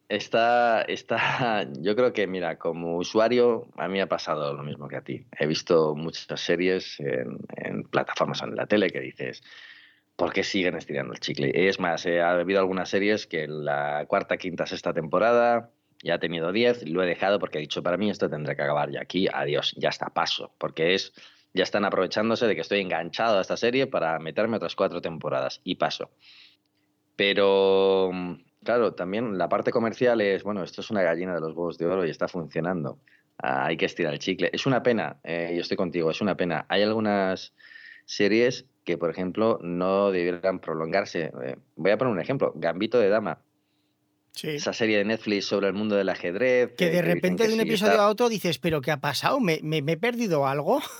Está, 0.08 0.84
está, 0.84 1.68
yo 1.82 1.94
creo 1.98 2.14
que, 2.14 2.26
mira, 2.26 2.58
como 2.58 2.96
usuario, 2.96 3.68
a 3.76 3.90
mí 3.90 4.00
ha 4.00 4.08
pasado 4.08 4.54
lo 4.54 4.64
mismo 4.64 4.88
que 4.88 4.96
a 4.96 5.02
ti. 5.02 5.26
He 5.38 5.48
visto 5.48 5.96
muchas 5.96 6.40
series 6.40 6.98
en, 7.02 7.40
en 7.58 7.84
plataformas 7.84 8.42
en 8.42 8.56
la 8.56 8.68
tele 8.68 8.90
que 8.90 9.02
dices, 9.02 9.44
¿por 10.20 10.34
qué 10.34 10.43
siguen 10.43 10.76
estirando 10.76 11.13
el 11.13 11.20
chicle? 11.22 11.51
Es 11.70 11.80
más, 11.80 12.05
eh, 12.05 12.22
ha 12.22 12.32
habido 12.32 12.59
algunas 12.59 12.89
series 12.89 13.26
que 13.26 13.45
en 13.45 13.63
la 13.63 14.05
cuarta, 14.07 14.36
quinta, 14.36 14.67
sexta 14.67 14.93
temporada 14.93 15.72
ya 16.03 16.15
ha 16.15 16.20
tenido 16.20 16.51
10, 16.51 16.89
lo 16.89 17.01
he 17.01 17.07
dejado 17.07 17.39
porque 17.39 17.57
he 17.57 17.61
dicho, 17.61 17.82
para 17.82 17.97
mí 17.97 18.09
esto 18.09 18.30
tendrá 18.30 18.53
que 18.53 18.61
acabar 18.61 18.91
ya 18.91 19.01
aquí, 19.01 19.28
adiós, 19.34 19.74
ya 19.78 19.89
está, 19.89 20.07
paso, 20.07 20.53
porque 20.57 20.93
es 20.93 21.13
ya 21.53 21.63
están 21.63 21.84
aprovechándose 21.84 22.45
de 22.45 22.53
que 22.53 22.61
estoy 22.61 22.80
enganchado 22.82 23.39
a 23.39 23.41
esta 23.41 23.57
serie 23.57 23.88
para 23.88 24.20
meterme 24.20 24.57
otras 24.57 24.76
cuatro 24.76 25.01
temporadas 25.01 25.61
y 25.63 25.76
paso. 25.76 26.11
Pero, 27.15 28.11
claro, 28.63 28.93
también 28.93 29.38
la 29.38 29.49
parte 29.49 29.72
comercial 29.72 30.22
es, 30.22 30.43
bueno, 30.43 30.63
esto 30.63 30.82
es 30.82 30.91
una 30.91 31.01
gallina 31.01 31.34
de 31.34 31.41
los 31.41 31.53
huevos 31.55 31.78
de 31.78 31.88
oro 31.88 32.05
y 32.05 32.09
está 32.11 32.28
funcionando. 32.28 32.99
Ah, 33.38 33.65
hay 33.65 33.78
que 33.78 33.86
estirar 33.86 34.13
el 34.13 34.20
chicle. 34.20 34.49
Es 34.53 34.67
una 34.67 34.84
pena, 34.84 35.17
eh, 35.24 35.53
yo 35.55 35.61
estoy 35.61 35.76
contigo, 35.76 36.11
es 36.11 36.22
una 36.22 36.36
pena. 36.36 36.65
Hay 36.70 36.84
algunas 36.84 37.53
series 38.05 38.67
que, 38.90 38.98
por 38.98 39.12
ejemplo, 39.12 39.60
no 39.62 40.10
debieran 40.10 40.58
prolongarse. 40.58 41.32
Eh, 41.44 41.58
voy 41.76 41.92
a 41.92 41.98
poner 42.00 42.12
un 42.12 42.20
ejemplo, 42.20 42.54
Gambito 42.56 43.00
de 43.00 43.10
Dama. 43.10 43.40
Esa 44.42 44.74
serie 44.74 44.98
de 44.98 45.06
Netflix 45.06 45.46
sobre 45.46 45.68
el 45.68 45.74
mundo 45.74 45.96
del 45.96 46.10
ajedrez. 46.10 46.74
Que 46.76 46.90
de 46.90 47.04
repente 47.04 47.48
de 47.48 47.54
un 47.54 47.60
episodio 47.60 48.02
a 48.02 48.10
otro 48.10 48.30
dices, 48.30 48.58
pero 48.58 48.82
¿qué 48.82 48.90
ha 48.90 48.98
pasado? 48.98 49.40
¿Me, 49.40 49.60
me, 49.62 49.78
he 49.78 49.98
perdido 49.98 50.48
algo? 50.48 50.82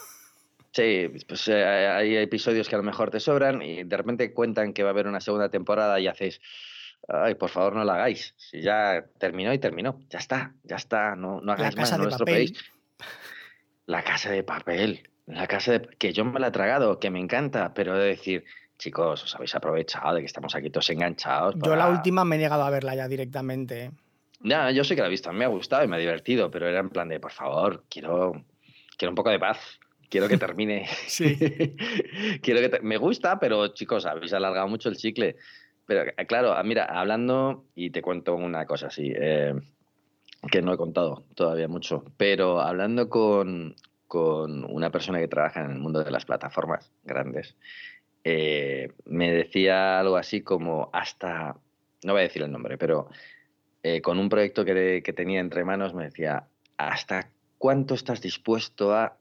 Sí, 0.72 1.10
pues 1.28 1.48
eh, 1.48 1.66
hay 1.66 2.16
episodios 2.18 2.70
que 2.70 2.76
a 2.76 2.78
lo 2.78 2.84
mejor 2.84 3.10
te 3.10 3.20
sobran 3.20 3.64
y 3.64 3.84
de 3.84 3.98
repente 3.98 4.36
cuentan 4.36 4.72
que 4.72 4.84
va 4.84 4.90
a 4.90 4.92
haber 4.92 5.08
una 5.08 5.20
segunda 5.20 5.50
temporada 5.50 6.00
y 6.00 6.06
haces, 6.06 6.42
ay, 7.08 7.34
por 7.34 7.50
favor 7.50 7.76
no 7.76 7.84
la 7.84 7.96
hagáis. 7.96 8.36
Si 8.38 8.62
ya 8.62 9.04
terminó 9.18 9.52
y 9.52 9.58
terminó, 9.58 10.00
ya 10.12 10.20
está, 10.20 10.54
ya 10.64 10.76
está, 10.76 11.16
no, 11.16 11.42
no 11.42 11.54
hagáis 11.54 11.76
más, 11.76 11.98
no 11.98 12.06
lo 12.06 12.18
La 13.88 14.04
casa 14.04 14.30
de 14.30 14.44
papel, 14.44 15.10
la 15.30 15.48
casa 15.48 15.74
de... 15.74 15.82
que 15.98 16.14
yo 16.14 16.26
me 16.26 16.40
la 16.40 16.48
he 16.48 16.52
tragado, 16.52 17.00
que 17.00 17.10
me 17.10 17.20
encanta, 17.20 17.74
pero 17.74 17.98
de 17.98 18.08
decir, 18.08 18.46
chicos, 18.78 19.24
os 19.24 19.36
habéis 19.36 19.56
aprovechado 19.56 20.16
de 20.16 20.22
que 20.22 20.26
estamos 20.26 20.56
aquí 20.56 20.70
todos 20.70 20.90
enganchados. 20.90 21.56
Yo 21.64 21.76
la 21.76 21.88
última 21.88 22.26
me 22.26 22.36
he 22.36 22.40
negado 22.40 22.64
a 22.64 22.70
verla 22.70 22.96
ya 22.96 23.08
directamente. 23.08 23.92
Ya, 24.42 24.72
yo 24.72 24.84
sé 24.84 24.96
que 24.96 25.02
la 25.02 25.08
he 25.08 25.12
visto, 25.12 25.32
me 25.34 25.46
ha 25.46 25.50
gustado 25.50 25.84
y 25.84 25.88
me 25.88 25.98
ha 25.98 26.00
divertido, 26.00 26.50
pero 26.50 26.68
era 26.68 26.80
en 26.80 26.90
plan 26.90 27.10
de, 27.10 27.20
por 27.20 27.32
favor, 27.32 27.84
quiero, 27.90 28.46
quiero 28.98 29.12
un 29.12 29.16
poco 29.16 29.30
de 29.30 29.40
paz. 29.40 29.80
Quiero 30.10 30.28
que 30.28 30.38
termine. 30.38 30.88
sí. 31.08 31.38
quiero 32.42 32.62
que 32.62 32.80
me 32.82 32.98
gusta, 32.98 33.40
pero 33.40 33.68
chicos, 33.70 34.06
habéis 34.06 34.34
alargado 34.34 34.68
mucho 34.68 34.90
el 34.90 34.98
chicle. 34.98 35.36
Pero 35.86 36.04
eh, 36.04 36.26
claro, 36.26 36.54
ah, 36.54 36.64
mira, 36.64 36.86
hablando, 36.86 37.66
y 37.76 37.92
te 37.92 38.02
cuento 38.02 38.36
una 38.36 38.66
cosa 38.66 38.88
así, 38.88 39.12
eh, 39.16 39.54
que 40.50 40.62
no 40.62 40.74
he 40.74 40.78
contado 40.78 41.26
todavía 41.36 41.68
mucho, 41.68 42.06
pero 42.18 42.62
hablando 42.62 43.10
con, 43.10 43.76
con 44.10 44.66
una 44.66 44.90
persona 44.90 45.20
que 45.20 45.28
trabaja 45.28 45.64
en 45.64 45.70
el 45.70 45.80
mundo 45.80 46.04
de 46.04 46.10
las 46.10 46.26
plataformas 46.26 46.92
grandes, 47.04 47.56
eh, 48.24 48.92
me 49.06 49.32
decía 49.32 50.00
algo 50.00 50.18
así 50.18 50.42
como 50.42 50.90
hasta, 50.92 51.56
no 52.04 52.14
voy 52.14 52.22
a 52.22 52.24
decir 52.24 52.42
el 52.42 52.52
nombre, 52.52 52.80
pero 52.80 53.08
eh, 53.84 54.02
con 54.02 54.18
un 54.18 54.28
proyecto 54.28 54.66
que, 54.66 55.04
que, 55.04 55.14
tenía 55.14 55.40
entre 55.40 55.64
manos 55.64 55.94
me 55.94 56.06
decía, 56.06 56.48
¿hasta 56.76 57.30
cuánto 57.60 57.94
estás 57.94 58.20
dispuesto 58.20 58.94
a 58.96 59.16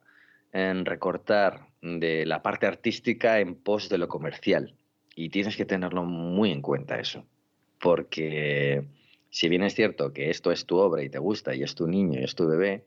recortar 0.53 1.67
de 1.83 2.25
la 2.25 2.41
parte 2.41 2.67
artística 2.67 3.41
en 3.41 3.57
pos 3.57 3.91
de 3.91 3.99
lo 3.99 4.09
comercial? 4.09 4.75
Y 5.15 5.29
tienes 5.29 5.55
que 5.59 5.67
tenerlo 5.67 6.03
muy 6.03 6.51
en 6.51 6.63
cuenta 6.63 6.99
eso, 6.99 7.27
porque 7.79 8.85
si 9.29 9.51
bien 9.51 9.65
es 9.65 9.75
cierto 9.75 10.15
que 10.15 10.31
esto 10.31 10.51
es 10.51 10.65
tu 10.65 10.79
obra 10.79 11.03
y 11.03 11.11
te 11.11 11.19
gusta 11.19 11.55
y 11.55 11.63
es 11.63 11.75
tu 11.75 11.87
niño 11.87 12.19
y 12.19 12.25
es 12.25 12.35
tu 12.35 12.47
bebé, 12.49 12.87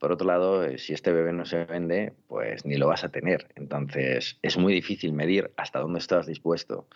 por 0.00 0.12
otro 0.12 0.26
lado, 0.26 0.64
eh, 0.64 0.78
si 0.78 0.94
este 0.94 1.12
bebé 1.12 1.32
no 1.32 1.44
se 1.44 1.66
vende, 1.66 2.14
pues 2.26 2.64
ni 2.64 2.76
lo 2.76 2.88
vas 2.88 3.04
a 3.04 3.10
tener. 3.10 3.48
Entonces, 3.54 4.38
es 4.40 4.56
muy 4.56 4.72
difícil 4.72 5.12
medir 5.12 5.52
hasta 5.56 5.78
dónde 5.78 5.98
estás 5.98 6.26
dispuesto. 6.26 6.88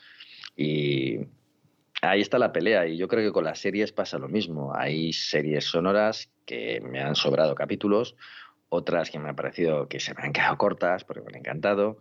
Y 0.56 1.20
ahí 2.00 2.22
está 2.22 2.38
la 2.38 2.50
pelea. 2.50 2.86
Y 2.86 2.96
yo 2.96 3.06
creo 3.06 3.22
que 3.22 3.32
con 3.32 3.44
las 3.44 3.58
series 3.58 3.92
pasa 3.92 4.18
lo 4.18 4.28
mismo. 4.28 4.74
Hay 4.74 5.12
series 5.12 5.66
sonoras 5.66 6.30
que 6.46 6.80
me 6.80 7.00
han 7.00 7.14
sobrado 7.14 7.54
capítulos, 7.54 8.16
otras 8.70 9.10
que 9.10 9.18
me 9.18 9.28
han 9.28 9.36
parecido 9.36 9.86
que 9.86 10.00
se 10.00 10.14
me 10.14 10.22
han 10.22 10.32
quedado 10.32 10.56
cortas 10.56 11.04
porque 11.04 11.20
me 11.20 11.28
han 11.28 11.40
encantado. 11.40 11.98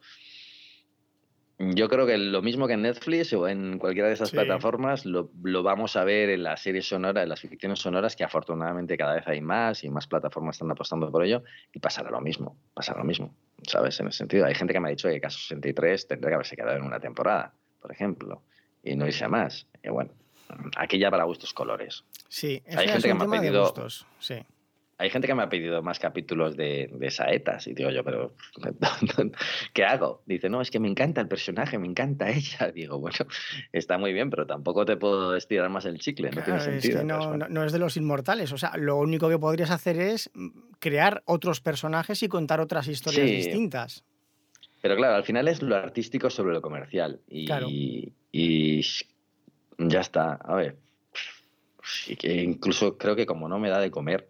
Yo 1.59 1.87
creo 1.87 2.05
que 2.05 2.17
lo 2.17 2.41
mismo 2.41 2.67
que 2.67 2.73
en 2.73 2.81
Netflix 2.81 3.31
o 3.33 3.47
en 3.47 3.77
cualquiera 3.77 4.07
de 4.07 4.15
esas 4.15 4.31
plataformas 4.31 5.05
lo, 5.05 5.29
vamos 5.63 5.95
a 5.95 6.03
ver 6.03 6.29
en 6.29 6.43
las 6.43 6.61
series 6.61 6.87
sonoras, 6.87 7.23
en 7.23 7.29
las 7.29 7.39
ficciones 7.39 7.79
sonoras, 7.79 8.15
que 8.15 8.23
afortunadamente 8.23 8.97
cada 8.97 9.15
vez 9.15 9.27
hay 9.27 9.39
más 9.39 9.83
y 9.83 9.89
más 9.89 10.07
plataformas 10.07 10.55
están 10.55 10.71
apostando 10.71 11.11
por 11.11 11.23
ello, 11.23 11.43
y 11.71 11.79
pasará 11.79 12.09
lo 12.09 12.21
mismo, 12.21 12.57
pasará 12.73 12.99
lo 12.99 13.05
mismo, 13.05 13.35
¿sabes? 13.67 13.99
En 13.99 14.07
ese 14.07 14.17
sentido, 14.17 14.45
hay 14.45 14.55
gente 14.55 14.73
que 14.73 14.79
me 14.79 14.87
ha 14.87 14.91
dicho 14.91 15.07
que 15.07 15.21
Caso 15.21 15.39
63 15.39 16.07
tendría 16.07 16.29
que 16.29 16.35
haberse 16.35 16.55
quedado 16.55 16.77
en 16.77 16.83
una 16.83 16.99
temporada, 16.99 17.53
por 17.79 17.91
ejemplo, 17.91 18.41
y 18.83 18.95
no 18.95 19.05
irse 19.05 19.23
a 19.23 19.29
más. 19.29 19.67
Y 19.83 19.89
bueno, 19.89 20.11
aquí 20.75 20.97
ya 20.97 21.11
para 21.11 21.23
gustos 21.23 21.53
colores. 21.53 22.03
Sí, 22.27 22.63
hay 22.75 22.87
gente 22.87 23.07
que 23.07 23.13
me 23.13 23.23
ha 23.25 23.39
pedido... 23.39 23.61
Gustos, 23.61 24.07
sí 24.19 24.43
hay 25.03 25.09
gente 25.09 25.27
que 25.27 25.35
me 25.35 25.43
ha 25.43 25.49
pedido 25.49 25.81
más 25.81 25.99
capítulos 25.99 26.55
de, 26.55 26.89
de 26.93 27.11
Saetas 27.11 27.67
y 27.67 27.73
digo 27.73 27.89
yo, 27.89 28.05
pero 28.05 28.33
¿qué 29.73 29.83
hago? 29.83 30.23
Dice, 30.25 30.49
no, 30.49 30.61
es 30.61 30.71
que 30.71 30.79
me 30.79 30.87
encanta 30.87 31.19
el 31.19 31.27
personaje, 31.27 31.77
me 31.77 31.87
encanta 31.87 32.29
ella. 32.29 32.71
Digo, 32.73 32.99
bueno, 32.99 33.17
está 33.73 33.97
muy 33.97 34.13
bien, 34.13 34.29
pero 34.29 34.47
tampoco 34.47 34.85
te 34.85 34.95
puedo 34.95 35.35
estirar 35.35 35.69
más 35.69 35.83
el 35.83 35.99
chicle, 35.99 36.31
no 36.31 36.41
tiene 36.41 36.61
sentido. 36.61 36.99
Es 36.99 37.05
no, 37.05 37.35
no, 37.35 37.65
es 37.65 37.73
de 37.73 37.79
los 37.79 37.97
inmortales, 37.97 38.53
o 38.53 38.57
sea, 38.57 38.77
lo 38.77 38.97
único 38.97 39.27
que 39.27 39.37
podrías 39.37 39.71
hacer 39.71 39.99
es 39.99 40.31
mm, 40.33 40.49
crear 40.79 41.21
otros 41.25 41.59
personajes 41.59 42.23
y 42.23 42.29
contar 42.29 42.61
otras 42.61 42.87
historias 42.87 43.27
distintas. 43.27 44.05
Pero 44.81 44.95
claro, 44.95 45.15
al 45.15 45.25
final 45.25 45.49
es 45.49 45.61
lo 45.61 45.75
artístico 45.75 46.29
sobre 46.29 46.53
lo 46.53 46.61
comercial 46.61 47.19
y, 47.29 48.13
y 48.31 48.81
ya 49.79 49.99
está. 49.99 50.35
A 50.35 50.55
ver, 50.55 50.77
incluso 52.23 52.97
creo 52.97 53.17
que 53.17 53.25
como 53.25 53.49
no 53.49 53.59
me 53.59 53.69
da 53.69 53.79
de 53.79 53.91
comer, 53.91 54.29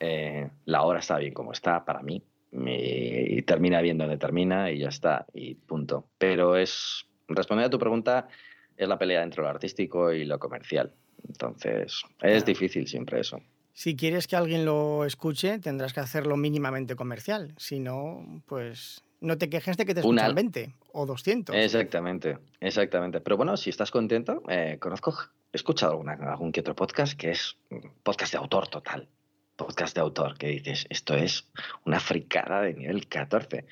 eh, 0.00 0.48
la 0.64 0.82
hora 0.82 1.00
está 1.00 1.18
bien 1.18 1.34
como 1.34 1.52
está 1.52 1.84
para 1.84 2.02
mí. 2.02 2.22
y 2.52 3.40
termina 3.42 3.80
bien 3.80 3.96
donde 3.96 4.18
termina 4.18 4.70
y 4.70 4.80
ya 4.80 4.88
está, 4.88 5.26
y 5.32 5.54
punto. 5.54 6.06
Pero 6.18 6.56
es, 6.56 7.06
responder 7.28 7.66
a 7.66 7.70
tu 7.70 7.78
pregunta, 7.78 8.28
es 8.76 8.88
la 8.88 8.98
pelea 8.98 9.22
entre 9.22 9.42
lo 9.42 9.48
artístico 9.48 10.12
y 10.12 10.24
lo 10.24 10.38
comercial. 10.38 10.92
Entonces, 11.26 12.02
es 12.20 12.44
difícil 12.44 12.86
siempre 12.86 13.20
eso. 13.20 13.40
Si 13.74 13.96
quieres 13.96 14.26
que 14.26 14.36
alguien 14.36 14.64
lo 14.64 15.04
escuche, 15.04 15.58
tendrás 15.58 15.94
que 15.94 16.00
hacerlo 16.00 16.36
mínimamente 16.36 16.94
comercial. 16.94 17.54
Si 17.56 17.80
no, 17.80 18.42
pues 18.46 19.02
no 19.20 19.38
te 19.38 19.48
quejes 19.48 19.76
de 19.76 19.86
que 19.86 19.94
te 19.94 20.00
escuchan 20.00 20.34
20 20.34 20.74
o 20.92 21.06
200. 21.06 21.56
Exactamente, 21.56 22.38
exactamente. 22.60 23.20
Pero 23.20 23.36
bueno, 23.36 23.56
si 23.56 23.70
estás 23.70 23.90
contento, 23.90 24.42
eh, 24.48 24.76
conozco, 24.78 25.16
he 25.52 25.56
escuchado 25.56 25.92
alguna, 25.92 26.12
algún 26.12 26.52
que 26.52 26.60
otro 26.60 26.74
podcast 26.74 27.18
que 27.18 27.30
es 27.30 27.56
podcast 28.02 28.32
de 28.32 28.38
autor 28.38 28.68
total 28.68 29.08
podcast 29.56 29.94
de 29.94 30.00
autor 30.00 30.36
que 30.38 30.48
dices, 30.48 30.86
esto 30.90 31.14
es 31.14 31.48
una 31.84 32.00
fricada 32.00 32.62
de 32.62 32.74
nivel 32.74 33.08
14. 33.08 33.66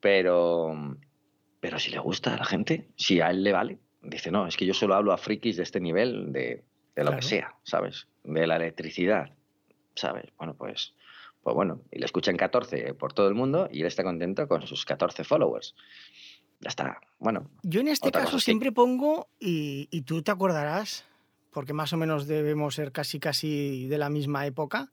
Pero, 0.00 0.96
pero 1.60 1.78
si 1.78 1.90
le 1.90 1.98
gusta 1.98 2.34
a 2.34 2.38
la 2.38 2.44
gente, 2.44 2.88
si 2.96 3.20
a 3.20 3.30
él 3.30 3.42
le 3.42 3.52
vale, 3.52 3.78
dice, 4.02 4.30
no, 4.30 4.46
es 4.46 4.56
que 4.56 4.66
yo 4.66 4.74
solo 4.74 4.94
hablo 4.94 5.12
a 5.12 5.18
frikis 5.18 5.56
de 5.56 5.62
este 5.62 5.80
nivel, 5.80 6.32
de, 6.32 6.64
lo 6.96 7.14
que 7.14 7.22
sea, 7.22 7.54
¿sabes? 7.62 8.08
De 8.24 8.46
la 8.46 8.56
electricidad, 8.56 9.32
¿sabes? 9.94 10.26
Bueno, 10.36 10.54
pues, 10.54 10.94
pues 11.42 11.54
bueno, 11.54 11.82
y 11.90 11.98
le 11.98 12.06
escuchan 12.06 12.36
14 12.36 12.94
por 12.94 13.12
todo 13.12 13.28
el 13.28 13.34
mundo 13.34 13.68
y 13.70 13.80
él 13.80 13.86
está 13.86 14.04
contento 14.04 14.46
con 14.48 14.66
sus 14.66 14.84
14 14.84 15.24
followers. 15.24 15.74
Ya 16.60 16.68
está, 16.68 17.00
bueno. 17.18 17.50
Yo 17.62 17.80
en 17.80 17.88
este 17.88 18.10
caso 18.10 18.40
siempre 18.40 18.72
pongo, 18.72 19.28
y, 19.38 19.88
y 19.92 20.02
tú 20.02 20.22
te 20.22 20.32
acordarás, 20.32 21.04
porque 21.50 21.72
más 21.72 21.92
o 21.92 21.96
menos 21.96 22.26
debemos 22.26 22.74
ser 22.74 22.92
casi 22.92 23.18
casi 23.18 23.86
de 23.86 23.98
la 23.98 24.10
misma 24.10 24.46
época. 24.46 24.90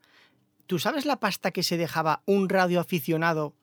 ¿Tú 0.66 0.78
sabes 0.78 1.04
la 1.04 1.20
pasta 1.20 1.50
que 1.50 1.62
se 1.62 1.76
dejaba 1.76 2.22
un 2.26 2.48
radioaficionado 2.48 3.54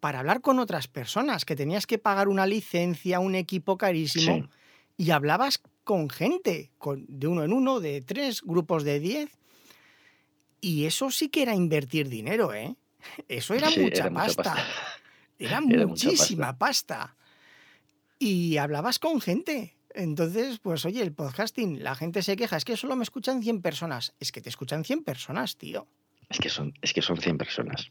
para 0.00 0.20
hablar 0.20 0.40
con 0.40 0.58
otras 0.58 0.88
personas? 0.88 1.44
Que 1.44 1.56
tenías 1.56 1.86
que 1.86 1.98
pagar 1.98 2.28
una 2.28 2.46
licencia, 2.46 3.20
un 3.20 3.34
equipo 3.34 3.78
carísimo, 3.78 4.48
y 4.96 5.10
hablabas 5.10 5.62
con 5.84 6.10
gente, 6.10 6.70
con, 6.78 7.06
de 7.08 7.26
uno 7.26 7.44
en 7.44 7.52
uno, 7.52 7.80
de 7.80 8.02
tres, 8.02 8.42
grupos 8.42 8.84
de 8.84 9.00
diez. 9.00 9.30
Y 10.60 10.84
eso 10.84 11.10
sí 11.10 11.28
que 11.28 11.42
era 11.42 11.54
invertir 11.54 12.08
dinero, 12.08 12.52
¿eh? 12.52 12.76
Eso 13.28 13.54
era, 13.54 13.70
mucha, 13.70 14.10
pasta. 14.10 14.56
Era, 15.38 15.60
muchísima 15.86 16.58
pasta. 16.58 17.16
Y 18.18 18.58
hablabas 18.58 18.98
con 18.98 19.22
gente. 19.22 19.74
Entonces, 19.94 20.58
pues 20.58 20.84
oye, 20.84 21.02
el 21.02 21.12
podcasting, 21.12 21.82
la 21.82 21.94
gente 21.94 22.22
se 22.22 22.36
queja, 22.36 22.56
es 22.56 22.64
que 22.64 22.76
solo 22.76 22.96
me 22.96 23.02
escuchan 23.02 23.42
100 23.42 23.62
personas. 23.62 24.14
Es 24.20 24.32
que 24.32 24.40
te 24.40 24.48
escuchan 24.48 24.84
100 24.84 25.04
personas, 25.04 25.56
tío. 25.56 25.86
Es 26.28 26.38
que 26.38 26.48
son, 26.48 26.74
es 26.80 26.92
que 26.92 27.02
son 27.02 27.18
100 27.18 27.38
personas. 27.38 27.90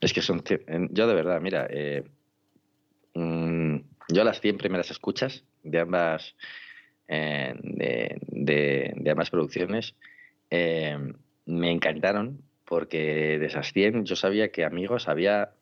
Es 0.00 0.12
que 0.12 0.20
son 0.20 0.42
Yo 0.90 1.06
de 1.06 1.14
verdad, 1.14 1.40
mira, 1.40 1.66
eh, 1.70 2.04
mm, 3.14 3.76
yo 4.08 4.24
las 4.24 4.40
100 4.40 4.58
primeras 4.58 4.90
escuchas 4.90 5.44
de 5.62 5.80
ambas, 5.80 6.36
eh, 7.08 7.54
de, 7.62 9.10
ambas 9.10 9.30
producciones 9.30 9.94
eh, 10.50 10.98
me 11.46 11.70
encantaron 11.70 12.42
porque 12.64 13.38
de 13.38 13.46
esas 13.46 13.72
100 13.72 14.04
yo 14.04 14.16
sabía 14.16 14.50
que 14.50 14.64
amigos 14.64 15.08
había 15.08 15.52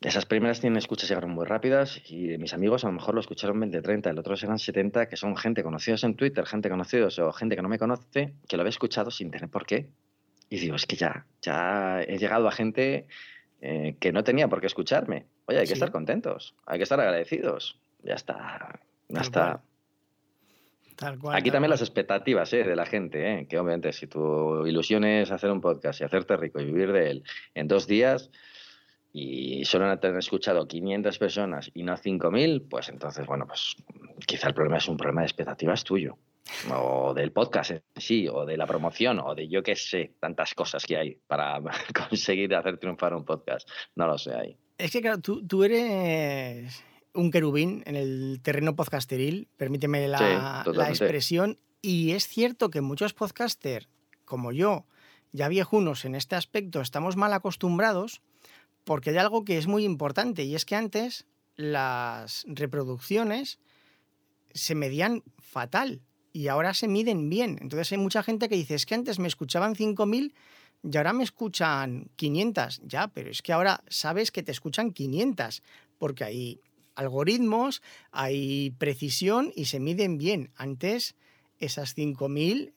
esas 0.00 0.26
primeras 0.26 0.60
tienen 0.60 0.76
escuchas 0.76 1.08
llegaron 1.08 1.30
muy 1.30 1.46
rápidas 1.46 2.02
y 2.08 2.28
de 2.28 2.38
mis 2.38 2.52
amigos 2.52 2.84
a 2.84 2.88
lo 2.88 2.92
mejor 2.92 3.14
lo 3.14 3.20
escucharon 3.20 3.58
20, 3.58 3.80
30, 3.80 4.10
el 4.10 4.18
otro 4.18 4.34
eran 4.34 4.58
70, 4.58 5.08
que 5.08 5.16
son 5.16 5.36
gente 5.36 5.62
conocidos 5.62 6.04
en 6.04 6.16
Twitter, 6.16 6.44
gente 6.44 6.68
conocidos 6.68 7.18
o 7.18 7.32
gente 7.32 7.56
que 7.56 7.62
no 7.62 7.68
me 7.68 7.78
conoce, 7.78 8.34
que 8.46 8.56
lo 8.56 8.60
había 8.60 8.70
escuchado 8.70 9.10
sin 9.10 9.30
tener 9.30 9.48
por 9.48 9.64
qué. 9.64 9.88
Y 10.50 10.58
digo, 10.58 10.76
es 10.76 10.86
que 10.86 10.96
ya, 10.96 11.26
ya 11.40 12.02
he 12.02 12.18
llegado 12.18 12.46
a 12.46 12.52
gente 12.52 13.06
eh, 13.62 13.96
que 13.98 14.12
no 14.12 14.22
tenía 14.22 14.48
por 14.48 14.60
qué 14.60 14.66
escucharme. 14.66 15.26
Oye, 15.46 15.60
hay 15.60 15.66
que 15.66 15.72
estar 15.72 15.90
contentos, 15.90 16.54
hay 16.66 16.78
que 16.78 16.82
estar 16.82 17.00
agradecidos. 17.00 17.80
Ya 18.02 18.14
está, 18.14 18.80
ya 19.08 19.20
está. 19.20 19.62
Aquí 21.32 21.50
también 21.50 21.70
las 21.70 21.80
expectativas 21.80 22.52
¿eh? 22.52 22.64
de 22.64 22.76
la 22.76 22.86
gente, 22.86 23.32
¿eh? 23.32 23.46
que 23.48 23.58
obviamente 23.58 23.92
si 23.92 24.06
tu 24.06 24.66
ilusión 24.66 25.04
es 25.04 25.30
hacer 25.30 25.50
un 25.50 25.60
podcast 25.60 26.00
y 26.00 26.04
hacerte 26.04 26.36
rico 26.36 26.60
y 26.60 26.66
vivir 26.66 26.92
de 26.92 27.10
él 27.10 27.24
en 27.54 27.68
dos 27.68 27.86
días 27.86 28.30
y 29.18 29.64
solo 29.64 29.86
han 29.86 30.16
escuchado 30.18 30.68
500 30.68 31.18
personas 31.18 31.70
y 31.72 31.82
no 31.84 31.96
5.000, 31.96 32.68
pues 32.68 32.90
entonces, 32.90 33.24
bueno, 33.26 33.46
pues 33.46 33.74
quizá 34.26 34.48
el 34.48 34.54
problema 34.54 34.76
es 34.76 34.88
un 34.88 34.98
problema 34.98 35.22
de 35.22 35.28
expectativas 35.28 35.84
tuyo 35.84 36.18
o 36.70 37.14
del 37.14 37.32
podcast 37.32 37.70
en 37.70 37.82
sí, 37.96 38.28
o 38.28 38.44
de 38.44 38.58
la 38.58 38.66
promoción, 38.66 39.18
o 39.20 39.34
de 39.34 39.48
yo 39.48 39.62
qué 39.62 39.74
sé, 39.74 40.12
tantas 40.20 40.54
cosas 40.54 40.84
que 40.84 40.98
hay 40.98 41.18
para 41.26 41.60
conseguir 42.10 42.54
hacer 42.54 42.76
triunfar 42.76 43.14
un 43.14 43.24
podcast. 43.24 43.66
No 43.94 44.06
lo 44.06 44.18
sé 44.18 44.34
ahí. 44.34 44.56
Es 44.76 44.90
que, 44.90 45.00
claro, 45.00 45.18
tú, 45.20 45.46
tú 45.46 45.64
eres 45.64 46.84
un 47.14 47.30
querubín 47.30 47.82
en 47.86 47.96
el 47.96 48.40
terreno 48.42 48.76
podcasteril, 48.76 49.48
permíteme 49.56 50.08
la, 50.08 50.62
expresión, 50.88 51.58
y 51.80 52.12
es 52.12 52.28
cierto 52.28 52.68
que 52.68 52.82
muchos 52.82 53.14
podcasters, 53.14 53.88
como 54.26 54.52
yo, 54.52 54.84
ya 55.32 55.48
viejunos 55.48 56.04
en 56.04 56.14
este 56.14 56.36
aspecto, 56.36 56.82
estamos 56.82 57.16
mal 57.16 57.32
acostumbrados 57.32 58.20
porque 58.86 59.10
hay 59.10 59.16
algo 59.16 59.44
que 59.44 59.58
es 59.58 59.66
muy 59.66 59.84
importante, 59.84 60.44
y 60.44 60.54
es 60.54 60.64
que 60.64 60.76
antes 60.76 61.26
las 61.56 62.44
reproducciones 62.46 63.58
se 64.54 64.76
medían 64.76 65.24
fatal 65.38 66.02
y 66.32 66.46
ahora 66.46 66.72
se 66.72 66.86
miden 66.86 67.28
bien. 67.28 67.58
Entonces 67.60 67.90
hay 67.90 67.98
mucha 67.98 68.22
gente 68.22 68.48
que 68.48 68.54
dice, 68.54 68.76
es 68.76 68.86
que 68.86 68.94
antes 68.94 69.18
me 69.18 69.26
escuchaban 69.26 69.74
5.000 69.74 70.32
y 70.84 70.96
ahora 70.96 71.12
me 71.12 71.24
escuchan 71.24 72.10
500. 72.14 72.82
Ya, 72.84 73.08
pero 73.08 73.28
es 73.28 73.42
que 73.42 73.52
ahora 73.52 73.82
sabes 73.88 74.30
que 74.30 74.44
te 74.44 74.52
escuchan 74.52 74.92
500 74.92 75.64
porque 75.98 76.22
hay 76.22 76.60
algoritmos, 76.94 77.82
hay 78.12 78.70
precisión 78.78 79.52
y 79.56 79.64
se 79.64 79.80
miden 79.80 80.16
bien. 80.16 80.52
Antes 80.54 81.16
esas 81.58 81.96
5.000, 81.96 82.72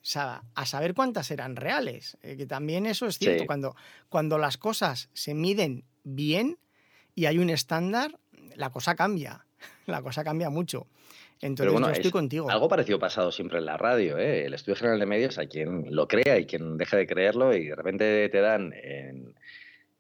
a 0.56 0.66
saber 0.66 0.96
cuántas 0.96 1.30
eran 1.30 1.56
reales. 1.56 2.18
Eh, 2.24 2.36
que 2.36 2.48
también 2.48 2.88
eso 2.88 3.06
es 3.06 3.20
cierto. 3.20 3.46
Cuando, 3.46 3.76
cuando 4.10 4.40
las 4.40 4.58
cosas 4.58 5.10
se 5.14 5.36
miden 5.36 5.84
bien 6.04 6.58
y 7.16 7.26
hay 7.26 7.38
un 7.38 7.50
estándar, 7.50 8.20
la 8.56 8.70
cosa 8.72 8.96
cambia. 8.96 9.46
La 9.88 10.02
cosa 10.02 10.24
cambia 10.24 10.50
mucho. 10.50 10.88
Entonces, 11.42 11.72
bueno, 11.72 11.88
yo 11.88 11.94
estoy 11.94 12.12
contigo. 12.12 12.50
Algo 12.50 12.68
parecido 12.68 13.00
pasado 13.00 13.32
siempre 13.32 13.58
en 13.58 13.66
la 13.66 13.76
radio. 13.76 14.18
¿eh? 14.18 14.46
El 14.46 14.54
Estudio 14.54 14.76
General 14.76 15.00
de 15.00 15.06
Medios, 15.06 15.38
hay 15.38 15.48
quien 15.48 15.86
lo 15.90 16.08
crea 16.08 16.38
y 16.38 16.46
quien 16.46 16.78
deja 16.78 16.96
de 16.98 17.08
creerlo, 17.08 17.56
y 17.56 17.68
de 17.68 17.76
repente 17.76 18.30
te 18.30 18.40
dan 18.40 18.74
en, 18.74 19.34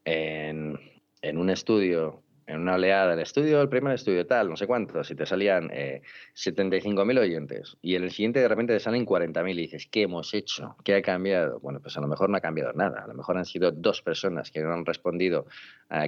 en 0.06 1.38
un 1.38 1.50
estudio 1.50 2.22
en 2.50 2.62
una 2.62 2.76
oleada 2.76 3.12
del 3.12 3.20
estudio, 3.20 3.62
el 3.62 3.70
primer 3.70 3.94
estudio 3.94 4.26
tal, 4.26 4.50
no 4.50 4.58
sé 4.58 4.66
cuántos, 4.66 5.10
y 5.12 5.16
te 5.16 5.26
salían 5.26 5.70
eh, 5.72 6.02
75.000 6.36 7.20
oyentes, 7.20 7.78
y 7.82 7.96
en 7.96 8.04
el 8.04 8.12
siguiente 8.12 8.40
de 8.40 8.48
repente 8.48 8.74
te 8.74 8.80
salen 8.80 9.06
40.000 9.06 9.52
y 9.54 9.62
dices, 9.62 9.88
¿qué 9.90 10.02
hemos 10.02 10.34
hecho? 10.34 10.76
¿Qué 10.84 10.96
ha 10.96 11.02
cambiado? 11.02 11.60
Bueno, 11.60 11.80
pues 11.80 11.96
a 11.98 12.02
lo 12.02 12.08
mejor 12.08 12.30
no 12.30 12.38
ha 12.38 12.42
cambiado 12.42 12.74
nada, 12.74 13.04
a 13.04 13.08
lo 13.08 13.14
mejor 13.14 13.38
han 13.38 13.46
sido 13.46 13.72
dos 13.72 14.02
personas 14.02 14.50
que 14.50 14.62
no 14.62 14.74
han 14.74 14.86
respondido, 14.86 15.46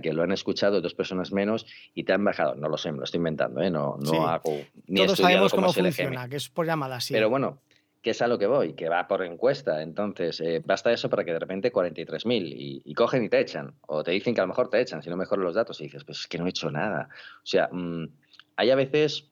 que 0.01 0.13
lo 0.13 0.23
han 0.23 0.31
escuchado, 0.31 0.81
dos 0.81 0.95
personas 0.95 1.31
menos, 1.31 1.65
y 1.93 2.03
te 2.03 2.13
han 2.13 2.23
bajado. 2.23 2.55
No 2.55 2.69
lo 2.69 2.77
sé, 2.77 2.91
me 2.91 2.97
lo 2.97 3.03
estoy 3.03 3.19
inventando, 3.19 3.61
¿eh? 3.61 3.69
no, 3.69 3.97
no 3.99 4.27
hago 4.27 4.61
ni 4.87 5.05
Todos 5.05 5.19
sabemos 5.19 5.53
cómo, 5.53 5.71
funciona, 5.71 6.27
que 6.27 6.37
es 6.37 6.49
por 6.49 6.65
llamada 6.65 6.97
así. 6.97 7.13
Pero 7.13 7.29
bueno, 7.29 7.59
que 8.01 8.11
es 8.11 8.21
a 8.21 8.27
lo 8.27 8.39
que 8.39 8.47
voy, 8.47 8.73
que 8.73 8.89
va 8.89 9.07
por 9.07 9.23
encuesta. 9.23 9.81
Entonces, 9.81 10.41
eh, 10.41 10.61
basta 10.65 10.91
eso 10.91 11.09
para 11.09 11.23
que 11.23 11.33
de 11.33 11.39
repente 11.39 11.71
43.000 11.71 12.47
y, 12.47 12.81
y 12.83 12.93
cogen 12.93 13.23
y 13.23 13.29
te 13.29 13.39
echan. 13.39 13.75
O 13.87 14.03
te 14.03 14.11
dicen 14.11 14.33
que 14.33 14.41
a 14.41 14.43
lo 14.43 14.47
mejor 14.47 14.69
te 14.69 14.81
echan 14.81 15.03
si 15.03 15.09
no 15.09 15.17
mejoran 15.17 15.45
los 15.45 15.55
datos 15.55 15.79
y 15.79 15.85
dices, 15.85 16.03
pues 16.03 16.21
es 16.21 16.27
que 16.27 16.39
no 16.39 16.47
he 16.47 16.49
hecho 16.49 16.71
nada. 16.71 17.09
O 17.37 17.45
sea, 17.45 17.69
mm, 17.71 18.07
hay 18.55 18.71
a 18.71 18.75
veces 18.75 19.29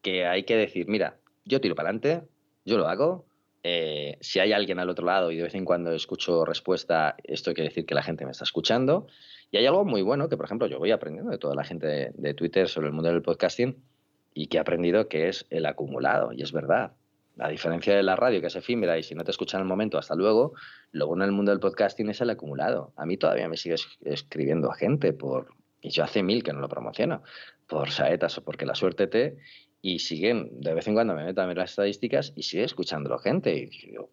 que 0.00 0.26
hay 0.26 0.44
que 0.44 0.56
decir, 0.56 0.86
mira, 0.88 1.18
yo 1.44 1.60
tiro 1.60 1.74
para 1.74 1.88
adelante, 1.88 2.22
yo 2.64 2.78
lo 2.78 2.86
hago. 2.86 3.26
Eh, 3.64 4.18
si 4.20 4.40
hay 4.40 4.52
alguien 4.52 4.78
al 4.78 4.88
otro 4.88 5.06
lado 5.06 5.30
y 5.30 5.36
de 5.36 5.44
vez 5.44 5.54
en 5.54 5.64
cuando 5.64 5.92
escucho 5.92 6.44
respuesta, 6.44 7.16
esto 7.22 7.52
quiere 7.52 7.68
decir 7.68 7.86
que 7.86 7.94
la 7.94 8.02
gente 8.02 8.24
me 8.24 8.30
está 8.30 8.44
escuchando. 8.44 9.08
Y 9.50 9.56
hay 9.56 9.66
algo 9.66 9.84
muy 9.84 10.02
bueno 10.02 10.28
que, 10.28 10.36
por 10.36 10.46
ejemplo, 10.46 10.68
yo 10.68 10.78
voy 10.78 10.92
aprendiendo 10.92 11.32
de 11.32 11.38
toda 11.38 11.54
la 11.56 11.64
gente 11.64 11.86
de, 11.86 12.12
de 12.14 12.34
Twitter 12.34 12.68
sobre 12.68 12.88
el 12.88 12.92
mundo 12.92 13.10
del 13.10 13.22
podcasting 13.22 13.82
y 14.34 14.46
que 14.46 14.56
he 14.56 14.60
aprendido 14.60 15.08
que 15.08 15.28
es 15.28 15.46
el 15.50 15.66
acumulado. 15.66 16.32
Y 16.32 16.42
es 16.42 16.52
verdad 16.52 16.92
a 17.38 17.48
diferencia 17.48 17.94
de 17.94 18.02
la 18.02 18.16
radio, 18.16 18.40
que 18.40 18.48
es 18.48 18.56
efímera 18.56 18.98
y 18.98 19.02
si 19.02 19.14
no 19.14 19.24
te 19.24 19.30
escuchan 19.30 19.60
en 19.60 19.66
el 19.66 19.68
momento, 19.68 19.98
hasta 19.98 20.14
luego, 20.14 20.54
lo 20.92 21.06
bueno 21.06 21.24
en 21.24 21.30
el 21.30 21.36
mundo 21.36 21.50
del 21.50 21.60
podcasting 21.60 22.08
es 22.10 22.20
el 22.20 22.30
acumulado. 22.30 22.92
A 22.96 23.06
mí 23.06 23.16
todavía 23.16 23.48
me 23.48 23.56
sigue 23.56 23.76
escribiendo 24.04 24.70
a 24.70 24.74
gente 24.74 25.12
por, 25.12 25.54
y 25.80 25.90
yo 25.90 26.04
hace 26.04 26.22
mil 26.22 26.42
que 26.42 26.52
no 26.52 26.60
lo 26.60 26.68
promociono, 26.68 27.22
por 27.66 27.90
saetas 27.90 28.36
o 28.38 28.44
porque 28.44 28.66
la 28.66 28.74
suerte 28.74 29.06
te, 29.06 29.38
y 29.80 29.98
siguen, 29.98 30.60
de 30.60 30.74
vez 30.74 30.86
en 30.86 30.94
cuando 30.94 31.14
me 31.14 31.24
meto 31.24 31.42
a 31.42 31.46
ver 31.46 31.56
las 31.56 31.70
estadísticas 31.70 32.32
y 32.36 32.44
sigue 32.44 32.64
escuchándolo 32.64 33.18
gente. 33.18 33.54
Y 33.54 33.66
digo, 33.66 34.10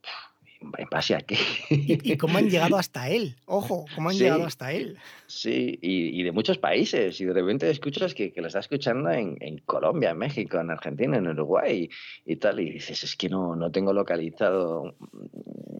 ¿En 0.61 0.89
base 0.91 1.15
a 1.15 1.21
qué? 1.21 1.37
¿Y, 1.69 2.17
cómo 2.17 2.37
han 2.37 2.49
llegado 2.49 2.77
hasta 2.77 3.09
él? 3.09 3.35
Ojo, 3.45 3.85
¿cómo 3.95 4.09
han 4.09 4.17
llegado 4.17 4.45
hasta 4.45 4.73
él? 4.73 4.97
Sí, 5.27 5.79
y, 5.81 6.21
de 6.21 6.33
muchos 6.33 6.57
países. 6.57 7.19
Y 7.21 7.25
de 7.25 7.33
repente 7.33 7.69
escuchas 7.69 8.13
que, 8.13 8.33
que 8.33 8.41
lo 8.41 8.47
está 8.47 8.59
escuchando 8.59 9.09
en, 9.09 9.59
Colombia, 9.59 10.09
en 10.09 10.17
México, 10.17 10.59
en 10.59 10.69
Argentina, 10.69 11.17
en 11.17 11.27
Uruguay 11.27 11.89
y 12.25 12.35
tal. 12.35 12.59
Y 12.59 12.71
dices, 12.71 13.03
es 13.03 13.15
que 13.15 13.29
no, 13.29 13.55
no 13.55 13.71
tengo 13.71 13.93
localizado. 13.93 14.95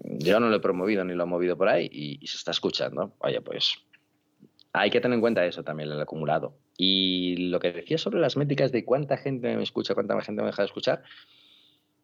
Yo 0.06 0.40
no 0.40 0.50
lo 0.50 0.56
he 0.56 0.62
promovido 0.62 1.04
ni 1.04 1.14
lo 1.14 1.24
he 1.24 1.28
movido 1.28 1.58
por 1.58 1.68
ahí 1.68 1.90
y, 1.92 2.26
se 2.26 2.38
está 2.38 2.52
escuchando. 2.52 3.16
Oye, 3.20 3.42
pues 3.42 3.76
hay 4.72 4.90
que 4.90 5.02
tener 5.02 5.16
en 5.16 5.22
cuenta 5.22 5.46
eso 5.46 5.62
también, 5.62 5.92
el 5.92 6.00
acumulado. 6.00 6.58
Y 6.78 7.50
lo 7.50 7.60
que 7.60 7.74
decía 7.74 7.98
sobre 7.98 8.22
las 8.22 8.38
métricas 8.38 8.72
de 8.72 8.86
cuánta 8.86 9.18
gente 9.18 9.58
me 9.58 9.64
escucha, 9.64 9.94
cuánta 9.94 10.20
gente 10.22 10.42
me 10.42 10.48
deja 10.48 10.62
de 10.62 10.68
escuchar 10.68 11.04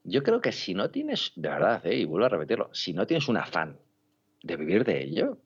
yo 0.06 0.24
creo 0.24 0.39
que 0.39 0.51
si 0.51 0.74
no 0.74 0.89
tienes, 0.91 1.34
de 1.36 1.49
verdad, 1.49 1.86
¿eh? 1.86 1.95
y 1.95 2.06
vuelvo 2.06 2.28
a 2.28 2.30
repetirlo, 2.30 2.70
si 2.74 2.93
no 2.93 3.08
tienes 3.08 3.28
un 3.28 3.38
afán 3.38 3.78
de 4.43 4.56
vivir 4.56 4.86
de 4.86 5.03
ello, 5.03 5.39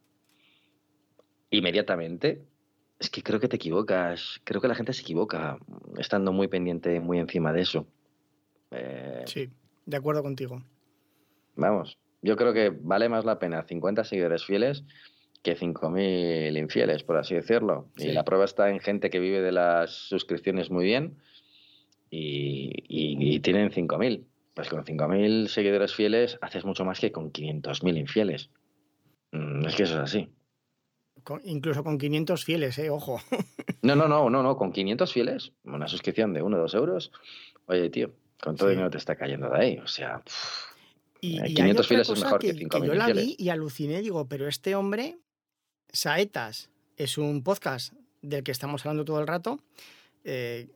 inmediatamente, 1.49 2.43
es 2.99 3.09
que 3.09 3.23
creo 3.23 3.39
que 3.39 3.47
te 3.47 3.55
equivocas. 3.55 4.41
Creo 4.43 4.59
que 4.59 4.67
la 4.67 4.75
gente 4.75 4.91
se 4.91 5.01
equivoca 5.01 5.57
estando 5.97 6.33
muy 6.33 6.49
pendiente, 6.49 6.99
muy 6.99 7.17
encima 7.17 7.53
de 7.53 7.61
eso. 7.61 7.87
Eh, 8.71 9.23
sí, 9.25 9.49
de 9.85 9.97
acuerdo 9.97 10.21
contigo. 10.21 10.61
Vamos, 11.55 11.97
yo 12.21 12.35
creo 12.35 12.53
que 12.53 12.69
vale 12.69 13.07
más 13.07 13.23
la 13.23 13.39
pena 13.39 13.63
50 13.63 14.03
seguidores 14.03 14.45
fieles 14.45 14.83
que 15.41 15.57
5.000 15.57 16.57
infieles, 16.57 17.03
por 17.03 17.15
así 17.15 17.33
decirlo. 17.33 17.87
Y 17.95 18.11
la 18.11 18.25
prueba 18.25 18.43
está 18.43 18.69
en 18.69 18.81
gente 18.81 19.09
que 19.09 19.21
vive 19.21 19.41
de 19.41 19.53
las 19.53 19.91
suscripciones 19.91 20.69
muy 20.69 20.83
bien 20.83 21.17
y, 22.09 22.73
y, 22.89 23.35
y 23.35 23.39
tienen 23.39 23.71
5.000. 23.71 24.25
Pues 24.59 24.67
con 24.67 24.83
5.000 24.83 25.47
seguidores 25.47 25.95
fieles 25.95 26.37
haces 26.41 26.65
mucho 26.65 26.83
más 26.83 26.99
que 26.99 27.13
con 27.13 27.31
500.000 27.31 27.97
infieles. 27.97 28.49
Mm, 29.31 29.65
es 29.65 29.73
que 29.73 29.83
eso 29.83 29.93
es 29.93 29.99
así. 30.01 30.29
incluso 31.45 31.81
con 31.81 31.97
500 31.97 32.43
fieles, 32.43 32.77
¿eh? 32.77 32.89
Ojo. 32.89 33.21
No, 33.81 33.95
no, 33.95 34.09
no, 34.09 34.29
no, 34.29 34.43
no. 34.43 34.57
Con 34.57 34.73
500 34.73 35.13
fieles, 35.13 35.53
una 35.63 35.87
suscripción 35.87 36.33
de 36.33 36.41
1 36.41 36.57
o 36.57 36.59
2 36.59 36.73
euros. 36.73 37.13
Oye, 37.67 37.89
tío, 37.89 38.11
con 38.41 38.57
todo 38.57 38.67
el 38.67 38.75
dinero 38.75 38.89
te 38.89 38.97
está 38.97 39.15
cayendo 39.15 39.49
de 39.49 39.57
ahí. 39.57 39.77
O 39.77 39.87
sea, 39.87 40.21
y, 41.21 41.41
500 41.41 41.87
fieles 41.87 42.09
es 42.09 42.21
mejor 42.21 42.41
que, 42.41 42.53
que 42.53 42.67
5.000 42.67 42.85
Yo 42.85 42.93
la 42.95 43.13
vi 43.13 43.37
y 43.39 43.47
aluciné, 43.47 44.01
digo, 44.01 44.27
pero 44.27 44.49
este 44.49 44.75
hombre, 44.75 45.19
Saetas, 45.93 46.69
es 46.97 47.17
un 47.17 47.43
podcast 47.43 47.93
del 48.21 48.43
que 48.43 48.51
estamos 48.51 48.85
hablando 48.85 49.05
todo 49.05 49.21
el 49.21 49.27
rato. 49.27 49.61
Eh, 50.25 50.67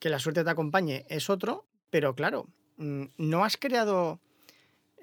que 0.00 0.08
la 0.08 0.18
suerte 0.18 0.42
te 0.42 0.50
acompañe 0.50 1.06
es 1.08 1.30
otro, 1.30 1.64
pero 1.90 2.16
claro, 2.16 2.48
no 2.82 3.44
has 3.44 3.56
creado 3.56 4.20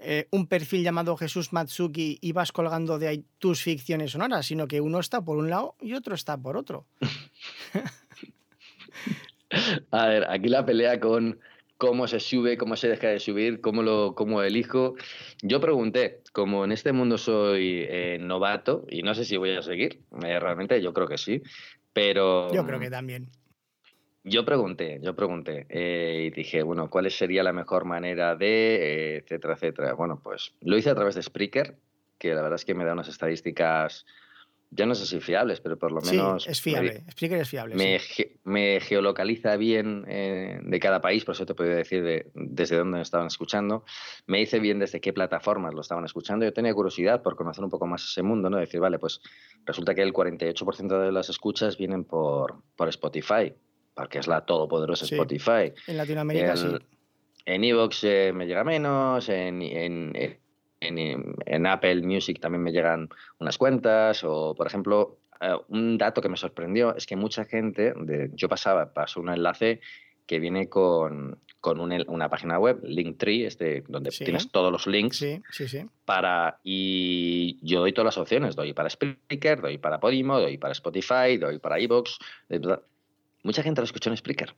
eh, 0.02 0.28
un 0.32 0.48
perfil 0.48 0.84
llamado 0.84 1.18
Jesús 1.18 1.52
Matsuki 1.52 2.20
y 2.22 2.32
vas 2.32 2.52
colgando 2.52 3.00
de 3.00 3.08
ahí 3.08 3.26
tus 3.38 3.62
ficciones 3.62 4.12
sonoras, 4.12 4.46
sino 4.46 4.68
que 4.68 4.80
uno 4.80 5.00
está 5.00 5.22
por 5.22 5.38
un 5.38 5.50
lado 5.50 5.76
y 5.82 5.94
otro 5.94 6.16
está 6.16 6.38
por 6.38 6.56
otro. 6.56 6.86
A 9.92 10.08
ver, 10.08 10.26
aquí 10.30 10.48
la 10.48 10.66
pelea 10.66 11.00
con 11.00 11.40
cómo 11.78 12.08
se 12.08 12.20
sube, 12.20 12.58
cómo 12.58 12.76
se 12.76 12.88
deja 12.88 13.08
de 13.08 13.20
subir, 13.20 13.62
cómo 13.62 13.84
lo 13.84 14.16
cómo 14.16 14.42
elijo. 14.42 14.96
Yo 15.42 15.60
pregunté, 15.60 16.22
como 16.34 16.64
en 16.64 16.72
este 16.72 16.94
mundo 16.94 17.18
soy 17.18 17.86
eh, 17.90 18.20
novato 18.22 18.86
y 18.90 19.02
no 19.02 19.16
sé 19.16 19.26
si 19.26 19.38
voy 19.38 19.56
a 19.56 19.62
seguir, 19.62 20.02
eh, 20.24 20.40
realmente 20.40 20.82
yo 20.82 20.94
creo 20.94 21.08
que 21.08 21.18
sí, 21.18 21.42
pero... 21.92 22.54
Yo 22.54 22.66
creo 22.66 22.80
que 22.80 22.90
también. 22.90 23.30
Yo 24.30 24.46
pregunté, 24.46 25.00
yo 25.02 25.16
pregunté 25.16 25.66
eh, 25.70 26.26
y 26.28 26.30
dije, 26.30 26.64
bueno, 26.64 26.90
¿cuál 26.90 27.10
sería 27.10 27.44
la 27.44 27.54
mejor 27.54 27.86
manera 27.86 28.36
de, 28.36 28.76
eh, 28.76 29.18
etcétera, 29.18 29.56
etcétera? 29.56 29.94
Bueno, 29.94 30.22
pues 30.24 30.54
lo 30.62 30.78
hice 30.78 30.90
a 30.90 30.96
través 30.96 31.16
de 31.16 31.24
Spreaker, 31.24 31.76
que 32.18 32.34
la 32.34 32.42
verdad 32.42 32.56
es 32.56 32.66
que 32.66 32.76
me 32.76 32.86
da 32.86 32.94
unas 32.94 33.08
estadísticas 33.08 34.06
yo 34.72 34.86
no 34.86 34.94
sé 34.94 35.08
si 35.08 35.20
fiables, 35.20 35.62
pero 35.62 35.80
por 35.80 35.92
lo 35.92 36.02
menos... 36.02 36.44
Sí, 36.44 36.52
es 36.52 36.62
fiable, 36.62 37.04
Spreaker 37.12 37.40
es 37.40 37.50
fiable. 37.50 37.76
Me, 37.76 38.00
me 38.44 38.80
geolocaliza 38.80 39.58
bien 39.58 40.06
eh, 40.08 40.60
de 40.62 40.80
cada 40.80 41.02
país, 41.02 41.26
por 41.26 41.34
eso 41.34 41.46
te 41.46 41.56
puedo 41.56 41.72
decir 41.72 42.32
desde 42.36 42.78
dónde 42.78 43.02
estaban 43.02 43.28
escuchando. 43.28 43.84
Me 44.28 44.38
dice 44.38 44.60
bien 44.60 44.78
desde 44.78 45.02
qué 45.02 45.12
plataformas 45.12 45.74
lo 45.74 45.82
estaban 45.82 46.06
escuchando. 46.06 46.46
Yo 46.46 46.54
tenía 46.54 46.74
curiosidad 46.74 47.24
por 47.24 47.36
conocer 47.36 47.64
un 47.64 47.72
poco 47.72 47.88
más 47.88 48.04
ese 48.04 48.22
mundo, 48.22 48.50
¿no? 48.52 48.58
Decir, 48.58 48.80
vale, 48.80 49.00
pues 49.00 49.22
resulta 49.66 49.96
que 49.96 50.04
el 50.04 50.14
48% 50.14 51.02
de 51.02 51.12
las 51.12 51.30
escuchas 51.30 51.76
vienen 51.76 52.04
por, 52.04 52.62
por 52.76 52.90
Spotify, 52.90 53.52
porque 53.94 54.20
es 54.20 54.28
la 54.28 54.46
todopoderosa 54.46 55.06
Spotify. 55.06 55.74
En 55.88 55.98
Latinoamérica 55.98 56.56
sí. 56.56 56.68
En 57.46 57.64
Evox 57.64 58.04
eh, 58.04 58.32
me 58.34 58.46
llega 58.46 58.64
menos, 58.64 59.28
en, 59.30 59.62
en 59.62 60.14
en, 60.82 61.66
Apple 61.66 62.02
Music 62.02 62.40
también 62.40 62.64
me 62.64 62.72
llegan 62.72 63.10
unas 63.40 63.58
cuentas 63.58 64.24
o, 64.24 64.56
por 64.56 64.68
ejemplo, 64.68 65.20
eh, 65.42 65.56
un 65.70 65.98
dato 65.98 66.22
que 66.22 66.30
me 66.30 66.38
sorprendió 66.38 66.96
es 66.96 67.06
que 67.06 67.16
mucha 67.16 67.46
gente, 67.46 67.94
de, 67.96 68.32
yo 68.34 68.50
pasaba, 68.50 68.94
paso 68.94 69.20
un 69.20 69.30
enlace 69.30 69.82
que 70.26 70.40
viene 70.40 70.70
con, 70.70 71.40
con 71.60 71.80
una 71.80 72.30
página 72.30 72.60
web, 72.60 72.82
Linktree, 72.84 73.48
este, 73.48 73.84
donde 73.88 74.12
tienes 74.12 74.52
todos 74.52 74.72
los 74.72 74.86
links. 74.86 75.18
Sí, 75.18 75.42
sí, 75.52 75.68
sí. 75.68 75.86
Para, 76.06 76.60
y 76.64 77.58
yo 77.64 77.80
doy 77.80 77.94
todas 77.94 78.16
las 78.16 78.18
opciones, 78.20 78.56
doy 78.56 78.74
para 78.74 78.92
Spreaker, 78.92 79.60
doy 79.60 79.80
para 79.80 80.00
Podimo, 80.00 80.40
doy 80.40 80.60
para 80.60 80.74
Spotify, 80.74 81.38
doy 81.40 81.58
para 81.58 81.80
iVoox. 81.80 82.20
Mucha 83.44 83.64
gente 83.64 83.82
lo 83.82 83.86
escuchó 83.86 84.10
en 84.10 84.18
Spreaker, 84.18 84.56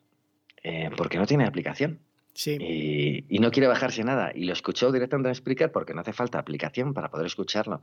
eh, 0.64 0.90
porque 0.96 1.18
no 1.18 1.26
tiene 1.26 1.46
aplicación. 1.46 2.00
Y, 2.34 3.40
no 3.40 3.52
quiere 3.52 3.68
bajarse 3.68 4.04
nada. 4.04 4.32
Y 4.34 4.46
lo 4.46 4.54
escuchó 4.54 4.92
directamente 4.92 5.30
en 5.30 5.36
Spreaker 5.36 5.72
porque 5.72 5.94
no 5.94 6.02
hace 6.02 6.14
falta 6.14 6.40
aplicación 6.40 6.94
para 6.94 7.10
poder 7.10 7.26
escucharlo. 7.26 7.82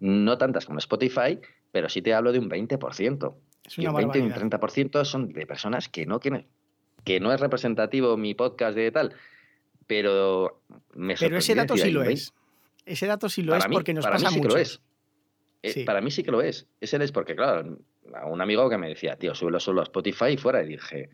No 0.00 0.38
tantas 0.38 0.66
como 0.66 0.78
Spotify, 0.78 1.38
pero 1.72 1.88
sí 1.88 2.02
te 2.02 2.12
hablo 2.14 2.32
de 2.32 2.38
un 2.38 2.50
20%. 2.50 3.34
y 3.78 3.86
un 3.86 3.94
20 3.94 4.18
y 4.18 4.22
un 4.22 4.32
30% 4.32 5.04
son 5.04 5.32
de 5.32 5.46
personas 5.46 5.88
que 5.88 6.06
no 6.06 6.20
quieren, 6.20 6.46
que 7.04 7.20
no 7.20 7.32
es 7.32 7.40
representativo 7.40 8.16
mi 8.16 8.34
podcast 8.34 8.76
de 8.76 8.90
tal, 8.92 9.14
pero 9.86 10.60
me 10.94 11.14
Pero 11.14 11.38
ese 11.38 11.54
dato 11.54 11.76
sí 11.76 11.90
lo 11.90 12.02
es. 12.02 12.32
Ese 12.84 13.06
dato 13.06 13.28
sí 13.28 13.42
lo 13.42 13.56
es 13.56 13.64
porque 13.66 13.94
nos 13.94 14.06
pasa 14.06 14.30
sí 14.30 14.40
Que 14.40 14.48
lo 14.48 14.56
es. 14.56 14.80
Eh, 15.62 15.84
para 15.84 16.00
mí 16.00 16.10
sí 16.10 16.22
que 16.22 16.30
lo 16.30 16.42
es. 16.42 16.68
Ese 16.80 17.02
es 17.02 17.12
porque, 17.12 17.34
claro, 17.34 17.78
a 18.14 18.26
un 18.26 18.40
amigo 18.40 18.68
que 18.68 18.78
me 18.78 18.88
decía, 18.88 19.16
tío, 19.16 19.34
súbelo 19.34 19.60
solo 19.60 19.80
a 19.80 19.84
Spotify 19.84 20.30
y 20.32 20.36
fuera. 20.36 20.62
Y 20.62 20.68
dije, 20.68 21.10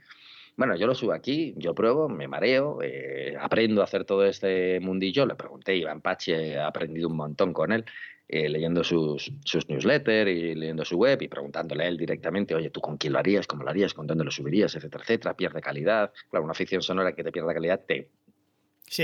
bueno, 0.57 0.77
yo 0.77 0.87
lo 0.87 0.95
subo 0.95 1.13
aquí, 1.13 1.55
yo 1.57 1.75
pruebo, 1.75 2.09
me 2.09 2.29
mareo, 2.29 2.81
eh, 2.83 3.37
aprendo 3.41 3.81
a 3.81 3.85
hacer 3.85 4.05
todo 4.05 4.25
este 4.25 4.81
mundillo. 4.81 5.27
Le 5.27 5.35
pregunté, 5.35 5.77
Iván 5.77 6.01
Pache, 6.01 6.53
he 6.53 6.59
aprendido 6.59 7.09
un 7.09 7.17
montón 7.17 7.53
con 7.53 7.73
él, 7.73 7.85
eh, 8.29 8.49
leyendo 8.49 8.85
sus, 8.85 9.33
sus 9.45 9.69
newsletters 9.69 10.31
y 10.31 10.55
leyendo 10.55 10.85
su 10.85 10.97
web 10.97 11.21
y 11.23 11.29
preguntándole 11.29 11.85
a 11.85 11.89
él 11.89 11.97
directamente, 11.97 12.55
oye, 12.55 12.71
¿tú 12.71 12.81
con 12.81 12.97
quién 12.99 13.15
lo 13.15 13.19
harías? 13.19 13.47
¿Cómo 13.47 13.63
lo 13.63 13.71
harías? 13.71 13.95
¿Con 13.95 14.07
dónde 14.07 14.25
lo 14.25 14.31
subirías? 14.31 14.75
Etcétera, 14.75 15.03
etcétera. 15.05 15.35
Pierde 15.35 15.61
calidad. 15.61 16.13
Claro, 16.31 16.45
una 16.45 16.55
ficción 16.55 16.83
sonora 16.83 17.15
que 17.15 17.25
te 17.25 17.33
pierda 17.33 17.55
calidad 17.55 17.81
te, 17.87 18.09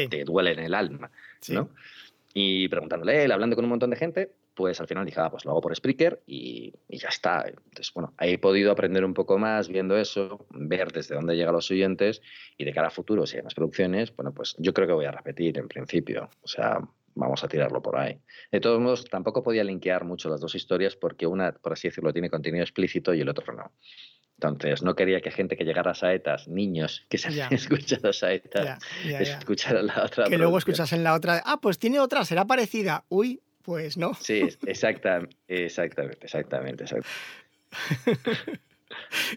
te 0.08 0.24
duele 0.24 0.52
en 0.52 0.60
el 0.60 0.74
alma, 0.74 1.10
¿no? 1.48 1.70
Y 2.34 2.68
preguntándole 2.68 3.12
a 3.12 3.24
él, 3.24 3.32
hablando 3.32 3.56
con 3.56 3.64
un 3.64 3.70
montón 3.70 3.90
de 3.90 3.96
gente, 3.96 4.30
pues 4.58 4.80
al 4.80 4.88
final 4.88 5.06
dije, 5.06 5.20
ah, 5.20 5.30
pues 5.30 5.44
lo 5.44 5.52
hago 5.52 5.60
por 5.60 5.76
Spreaker 5.76 6.20
y, 6.26 6.74
ya 6.88 7.10
está. 7.10 7.44
Entonces, 7.46 7.94
bueno, 7.94 8.12
he 8.18 8.38
podido 8.38 8.72
aprender 8.72 9.04
un 9.04 9.14
poco 9.14 9.38
más 9.38 9.68
viendo 9.68 9.96
eso, 9.96 10.44
ver 10.50 10.90
desde 10.90 11.14
dónde 11.14 11.36
llegan 11.36 11.54
los 11.54 11.70
oyentes 11.70 12.20
y 12.56 12.64
de 12.64 12.72
cara 12.72 12.88
a 12.88 12.90
futuro, 12.90 13.24
si 13.24 13.36
hay 13.36 13.44
más 13.44 13.54
producciones, 13.54 14.16
bueno, 14.16 14.34
pues 14.34 14.56
yo 14.58 14.74
creo 14.74 14.88
que 14.88 14.94
voy 14.94 15.04
a 15.04 15.12
repetir 15.12 15.58
en 15.58 15.68
principio. 15.68 16.28
O 16.42 16.48
sea, 16.48 16.80
vamos 17.14 17.44
a 17.44 17.48
tirarlo 17.48 17.80
por 17.80 17.96
ahí. 17.96 18.18
De 18.50 18.58
todos 18.58 18.80
modos, 18.80 19.04
tampoco 19.04 19.44
podía 19.44 19.62
linkear 19.62 20.04
mucho 20.04 20.28
las 20.28 20.40
dos 20.40 20.56
historias 20.56 20.96
porque 20.96 21.28
una, 21.28 21.52
por 21.52 21.74
así 21.74 21.86
decirlo, 21.86 22.12
tiene 22.12 22.28
contenido 22.28 22.64
explícito 22.64 23.14
y 23.14 23.20
el 23.20 23.28
otro 23.28 23.54
no. 23.54 23.70
Entonces, 24.40 24.82
no 24.82 24.96
quería 24.96 25.20
que 25.20 25.30
gente 25.30 25.56
que 25.56 25.62
llegara 25.62 25.92
a 25.92 25.94
Saetas, 25.94 26.48
niños 26.48 27.06
que 27.08 27.18
se 27.18 27.28
habían 27.28 27.52
escuchado 27.54 28.12
Saetas, 28.12 28.80
escucharan 29.04 29.86
la 29.86 30.02
otra. 30.04 30.24
Que 30.24 30.36
luego 30.36 30.58
escuchasen 30.58 31.04
la 31.04 31.14
otra. 31.14 31.44
Ah, 31.46 31.60
pues 31.60 31.78
tiene 31.78 32.00
otra, 32.00 32.24
será 32.24 32.44
parecida. 32.44 33.04
Uy, 33.08 33.40
pues 33.68 33.98
no. 33.98 34.14
Sí, 34.14 34.48
exacta, 34.66 35.20
exactamente, 35.46 36.24
exactamente, 36.24 36.86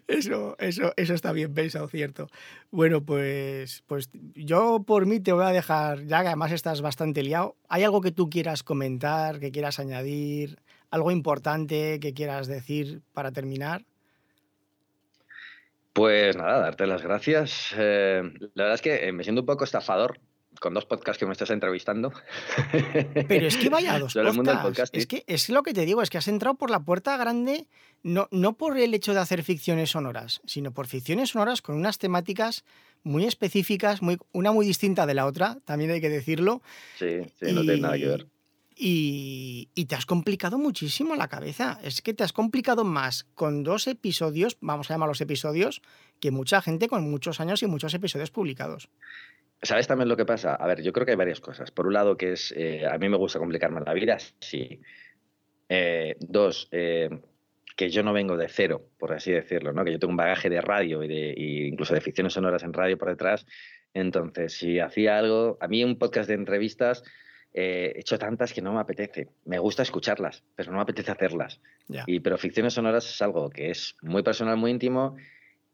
Eso, 0.07 0.55
eso, 0.57 0.93
eso 0.95 1.13
está 1.13 1.33
bien 1.33 1.53
pensado, 1.53 1.89
cierto. 1.89 2.29
Bueno, 2.69 3.03
pues, 3.03 3.83
pues 3.87 4.09
yo 4.33 4.85
por 4.87 5.05
mí 5.05 5.19
te 5.19 5.33
voy 5.33 5.43
a 5.43 5.49
dejar, 5.49 6.05
ya 6.05 6.21
que 6.21 6.27
además 6.27 6.53
estás 6.53 6.81
bastante 6.81 7.23
liado. 7.23 7.57
¿Hay 7.67 7.83
algo 7.83 7.99
que 7.99 8.13
tú 8.13 8.29
quieras 8.29 8.63
comentar, 8.63 9.41
que 9.41 9.51
quieras 9.51 9.79
añadir? 9.79 10.59
¿Algo 10.91 11.11
importante 11.11 11.99
que 11.99 12.13
quieras 12.13 12.47
decir 12.47 13.01
para 13.11 13.33
terminar? 13.33 13.83
Pues 15.91 16.37
nada, 16.37 16.61
darte 16.61 16.87
las 16.87 17.01
gracias. 17.01 17.75
Eh, 17.77 18.23
la 18.53 18.63
verdad 18.63 18.75
es 18.75 18.81
que 18.81 19.09
eh, 19.09 19.11
me 19.11 19.25
siento 19.25 19.41
un 19.41 19.45
poco 19.45 19.65
estafador 19.65 20.21
con 20.59 20.73
dos 20.73 20.85
podcasts 20.85 21.19
que 21.19 21.25
me 21.25 21.31
estás 21.31 21.49
entrevistando. 21.49 22.11
Pero 23.27 23.47
es 23.47 23.57
que 23.57 23.69
vaya 23.69 23.97
dos 23.99 24.13
podcasts. 24.13 24.97
Es 24.97 25.07
que 25.07 25.23
es 25.27 25.49
lo 25.49 25.63
que 25.63 25.73
te 25.73 25.85
digo, 25.85 26.01
es 26.01 26.09
que 26.09 26.17
has 26.17 26.27
entrado 26.27 26.55
por 26.55 26.69
la 26.69 26.79
puerta 26.79 27.17
grande, 27.17 27.67
no, 28.03 28.27
no 28.31 28.53
por 28.53 28.77
el 28.77 28.93
hecho 28.93 29.13
de 29.13 29.19
hacer 29.19 29.43
ficciones 29.43 29.91
sonoras, 29.91 30.41
sino 30.45 30.71
por 30.71 30.87
ficciones 30.87 31.29
sonoras 31.31 31.61
con 31.61 31.75
unas 31.75 31.97
temáticas 31.97 32.63
muy 33.03 33.25
específicas, 33.25 34.01
muy, 34.01 34.17
una 34.31 34.51
muy 34.51 34.65
distinta 34.65 35.05
de 35.05 35.13
la 35.13 35.25
otra, 35.25 35.57
también 35.65 35.91
hay 35.91 36.01
que 36.01 36.09
decirlo. 36.09 36.61
Sí, 36.97 37.21
sí, 37.39 37.53
no 37.53 37.61
tiene 37.61 37.81
nada 37.81 37.97
que 37.97 38.07
ver. 38.07 38.27
Y, 38.75 39.69
y, 39.75 39.85
te 39.85 39.95
has 39.95 40.07
complicado 40.07 40.57
muchísimo 40.57 41.15
la 41.15 41.27
cabeza. 41.27 41.79
Es 41.83 42.01
que 42.01 42.15
te 42.15 42.23
has 42.23 42.33
complicado 42.33 42.83
más 42.83 43.25
con 43.35 43.63
dos 43.63 43.85
episodios, 43.85 44.57
vamos 44.59 44.89
a 44.89 44.95
llamarlos 44.95 45.21
episodios, 45.21 45.81
que 46.19 46.31
mucha 46.31 46.61
gente 46.61 46.87
con 46.87 47.09
muchos 47.09 47.39
años 47.39 47.61
y 47.61 47.67
muchos 47.67 47.93
episodios 47.93 48.31
publicados. 48.31 48.89
¿Sabes 49.63 49.87
también 49.87 50.09
lo 50.09 50.17
que 50.17 50.25
pasa? 50.25 50.55
A 50.55 50.67
ver, 50.67 50.81
yo 50.81 50.91
creo 50.91 51.05
que 51.05 51.11
hay 51.11 51.17
varias 51.17 51.39
cosas. 51.39 51.69
Por 51.69 51.85
un 51.85 51.93
lado, 51.93 52.17
que 52.17 52.33
es, 52.33 52.51
eh, 52.57 52.85
a 52.85 52.97
mí 52.97 53.09
me 53.09 53.17
gusta 53.17 53.37
complicarme 53.37 53.81
la 53.81 53.93
vida, 53.93 54.17
sí. 54.39 54.81
Eh, 55.69 56.15
dos, 56.19 56.67
eh, 56.71 57.09
que 57.75 57.89
yo 57.89 58.01
no 58.01 58.11
vengo 58.11 58.37
de 58.37 58.49
cero, 58.49 58.89
por 58.97 59.13
así 59.13 59.31
decirlo, 59.31 59.71
¿no? 59.71 59.85
Que 59.85 59.91
yo 59.91 59.99
tengo 59.99 60.11
un 60.11 60.17
bagaje 60.17 60.49
de 60.49 60.61
radio 60.61 61.03
y, 61.03 61.07
de, 61.07 61.33
incluso 61.67 61.93
de 61.93 62.01
ficciones 62.01 62.33
sonoras 62.33 62.63
en 62.63 62.73
radio 62.73 62.97
por 62.97 63.09
detrás. 63.09 63.45
Entonces, 63.93 64.53
si 64.53 64.79
hacía 64.79 65.19
algo, 65.19 65.57
a 65.61 65.67
mí 65.67 65.83
un 65.83 65.99
podcast 65.99 66.27
de 66.27 66.35
entrevistas 66.35 67.03
he 67.53 67.93
hecho 67.97 68.17
tantas 68.17 68.53
que 68.53 68.61
no 68.61 68.73
me 68.73 68.79
apetece. 68.79 69.27
Me 69.45 69.59
gusta 69.59 69.83
escucharlas, 69.83 70.43
pero 70.55 70.71
no 70.71 70.77
me 70.77 70.83
apetece 70.83 71.11
hacerlas. 71.11 71.59
Y, 72.07 72.21
pero 72.21 72.37
ficciones 72.37 72.73
sonoras 72.73 73.07
es 73.07 73.21
algo 73.21 73.49
que 73.49 73.69
es 73.69 73.95
muy 74.01 74.23
personal, 74.23 74.57
muy 74.57 74.71
íntimo. 74.71 75.17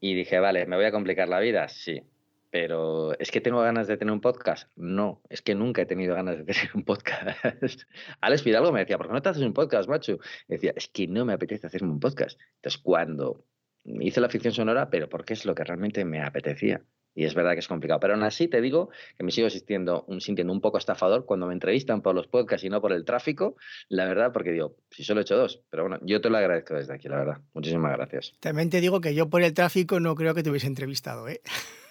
Y 0.00 0.14
dije, 0.14 0.38
vale, 0.40 0.66
¿me 0.66 0.76
voy 0.76 0.84
a 0.84 0.92
complicar 0.92 1.28
la 1.28 1.40
vida? 1.40 1.68
Sí. 1.68 2.02
Pero 2.50 3.18
¿es 3.18 3.30
que 3.30 3.40
tengo 3.40 3.60
ganas 3.60 3.86
de 3.86 3.96
tener 3.96 4.12
un 4.12 4.20
podcast? 4.20 4.70
No, 4.76 5.22
es 5.28 5.42
que 5.42 5.54
nunca 5.54 5.82
he 5.82 5.86
tenido 5.86 6.14
ganas 6.14 6.38
de 6.38 6.44
tener 6.52 6.70
un 6.74 6.84
podcast. 6.84 7.82
Alex 8.20 8.42
Fidalgo 8.42 8.72
me 8.72 8.80
decía, 8.80 8.96
¿por 8.96 9.08
qué 9.08 9.12
no 9.12 9.22
te 9.22 9.28
haces 9.28 9.42
un 9.42 9.52
podcast, 9.52 9.88
macho? 9.88 10.18
decía, 10.48 10.72
es 10.74 10.88
que 10.88 11.06
no 11.06 11.24
me 11.24 11.34
apetece 11.34 11.66
hacerme 11.66 11.90
un 11.90 12.00
podcast. 12.00 12.40
Entonces, 12.56 12.80
cuando 12.82 13.44
hice 13.84 14.20
la 14.20 14.28
ficción 14.28 14.52
sonora, 14.52 14.90
pero 14.90 15.08
porque 15.08 15.34
es 15.34 15.44
lo 15.44 15.54
que 15.54 15.64
realmente 15.64 16.04
me 16.04 16.22
apetecía. 16.22 16.82
Y 17.14 17.24
es 17.24 17.34
verdad 17.34 17.52
que 17.52 17.60
es 17.60 17.68
complicado. 17.68 18.00
Pero 18.00 18.14
aún 18.14 18.22
así 18.22 18.48
te 18.48 18.60
digo 18.60 18.90
que 19.16 19.24
me 19.24 19.30
sigo 19.30 19.50
sintiendo 19.50 20.04
un, 20.06 20.20
sintiendo 20.20 20.52
un 20.52 20.60
poco 20.60 20.78
estafador 20.78 21.24
cuando 21.24 21.46
me 21.46 21.52
entrevistan 21.52 22.00
por 22.00 22.14
los 22.14 22.28
podcasts 22.28 22.64
y 22.64 22.68
no 22.68 22.80
por 22.80 22.92
el 22.92 23.04
tráfico. 23.04 23.56
La 23.88 24.04
verdad, 24.04 24.32
porque 24.32 24.52
digo, 24.52 24.76
si 24.90 25.04
solo 25.04 25.20
he 25.20 25.22
hecho 25.22 25.36
dos. 25.36 25.60
Pero 25.70 25.84
bueno, 25.84 25.98
yo 26.02 26.20
te 26.20 26.30
lo 26.30 26.38
agradezco 26.38 26.74
desde 26.74 26.94
aquí, 26.94 27.08
la 27.08 27.16
verdad. 27.16 27.38
Muchísimas 27.54 27.96
gracias. 27.96 28.34
También 28.40 28.70
te 28.70 28.80
digo 28.80 29.00
que 29.00 29.14
yo 29.14 29.28
por 29.28 29.42
el 29.42 29.54
tráfico 29.54 30.00
no 30.00 30.14
creo 30.14 30.34
que 30.34 30.42
te 30.42 30.50
hubiese 30.50 30.66
entrevistado, 30.66 31.28
¿eh? 31.28 31.40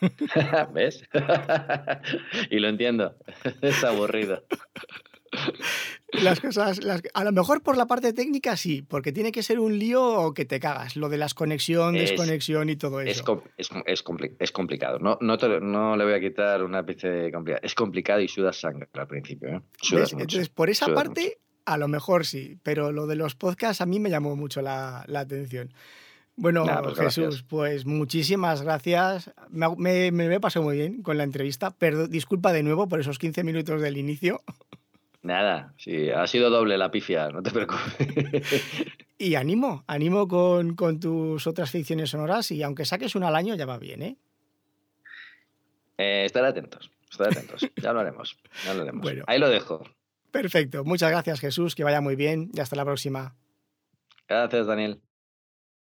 ¿Ves? 0.73 1.03
y 2.49 2.59
lo 2.59 2.69
entiendo. 2.69 3.15
es 3.61 3.83
aburrido. 3.83 4.43
Las 6.13 6.39
cosas, 6.39 6.79
a 7.13 7.23
lo 7.23 7.31
mejor 7.31 7.61
por 7.61 7.75
la 7.75 7.85
parte 7.85 8.13
técnica 8.13 8.55
sí, 8.55 8.81
porque 8.81 9.11
tiene 9.11 9.31
que 9.31 9.43
ser 9.43 9.59
un 9.59 9.77
lío 9.77 10.33
que 10.33 10.45
te 10.45 10.59
cagas, 10.59 10.95
lo 10.95 11.09
de 11.09 11.17
las 11.17 11.33
conexión, 11.33 11.95
desconexión 11.95 12.69
y 12.69 12.77
todo 12.77 13.01
eso. 13.01 13.43
Es, 13.57 13.69
es, 13.85 14.03
es 14.39 14.51
complicado, 14.51 14.99
no, 14.99 15.17
no, 15.21 15.37
no, 15.59 15.97
le 15.97 16.03
voy 16.05 16.13
a 16.13 16.19
quitar 16.19 16.63
una 16.63 16.79
ápice 16.79 17.29
complicada. 17.31 17.59
Es 17.61 17.75
complicado 17.75 18.21
y 18.21 18.27
sudas 18.27 18.59
sangre 18.59 18.87
al 18.93 19.07
principio. 19.07 19.49
¿eh? 19.49 19.61
Entonces, 19.91 20.49
por 20.49 20.69
esa 20.69 20.93
parte, 20.93 21.39
a 21.65 21.77
lo 21.77 21.89
mejor 21.89 22.25
sí, 22.25 22.57
pero 22.63 22.91
lo 22.93 23.05
de 23.07 23.15
los 23.15 23.35
podcasts 23.35 23.81
a 23.81 23.85
mí 23.85 23.99
me 23.99 24.09
llamó 24.09 24.35
mucho 24.35 24.61
la, 24.61 25.05
atención. 25.13 25.73
Bueno, 26.37 26.65
pues 26.83 26.97
Jesús, 26.99 27.43
pues 27.43 27.85
muchísimas 27.85 28.61
gracias. 28.61 29.31
Me, 29.49 29.67
me, 29.75 30.11
me, 30.11 30.39
pasado 30.39 30.63
muy 30.63 30.77
bien 30.77 31.01
con 31.01 31.17
la 31.17 31.23
entrevista. 31.23 31.71
Perdón, 31.71 32.11
disculpa 32.11 32.53
de 32.53 32.63
nuevo 32.63 32.87
por 32.87 32.99
esos 32.99 33.19
15 33.19 33.43
minutos 33.43 33.81
del 33.81 33.97
inicio. 33.97 34.41
Nada, 35.27 35.73
sí, 35.77 36.09
ha 36.09 36.25
sido 36.25 36.49
doble 36.49 36.77
la 36.77 36.89
pifia, 36.89 37.27
no 37.27 37.43
te 37.43 37.51
preocupes. 37.51 37.83
Y 39.19 39.35
animo, 39.35 39.83
animo 39.87 40.25
con, 40.27 40.75
con, 40.75 41.01
tus 41.01 41.47
otras 41.47 41.69
ficciones 41.69 42.11
sonoras 42.11 42.49
y 42.51 42.63
aunque 42.63 42.85
saques 42.85 43.13
una 43.15 43.27
al 43.27 43.35
año 43.35 43.55
ya 43.55 43.65
va 43.65 43.77
bien, 43.77 44.03
¿eh? 44.03 44.17
eh 45.97 46.23
estar 46.23 46.45
atentos, 46.45 46.91
estar 47.11 47.27
atentos, 47.27 47.67
ya 47.75 47.91
lo 47.91 47.99
haremos, 47.99 48.37
ya 48.63 48.73
lo 48.73 48.83
haremos. 48.83 49.11
Ahí 49.25 49.37
lo 49.37 49.49
dejo. 49.49 49.83
Perfecto, 50.31 50.85
muchas 50.85 51.09
gracias 51.09 51.41
Jesús, 51.41 51.75
que 51.75 51.83
vaya 51.83 51.99
muy 51.99 52.15
bien 52.15 52.49
y 52.53 52.61
hasta 52.61 52.77
la 52.77 52.85
próxima. 52.85 53.35
Gracias, 54.29 54.65
Daniel. 54.65 55.01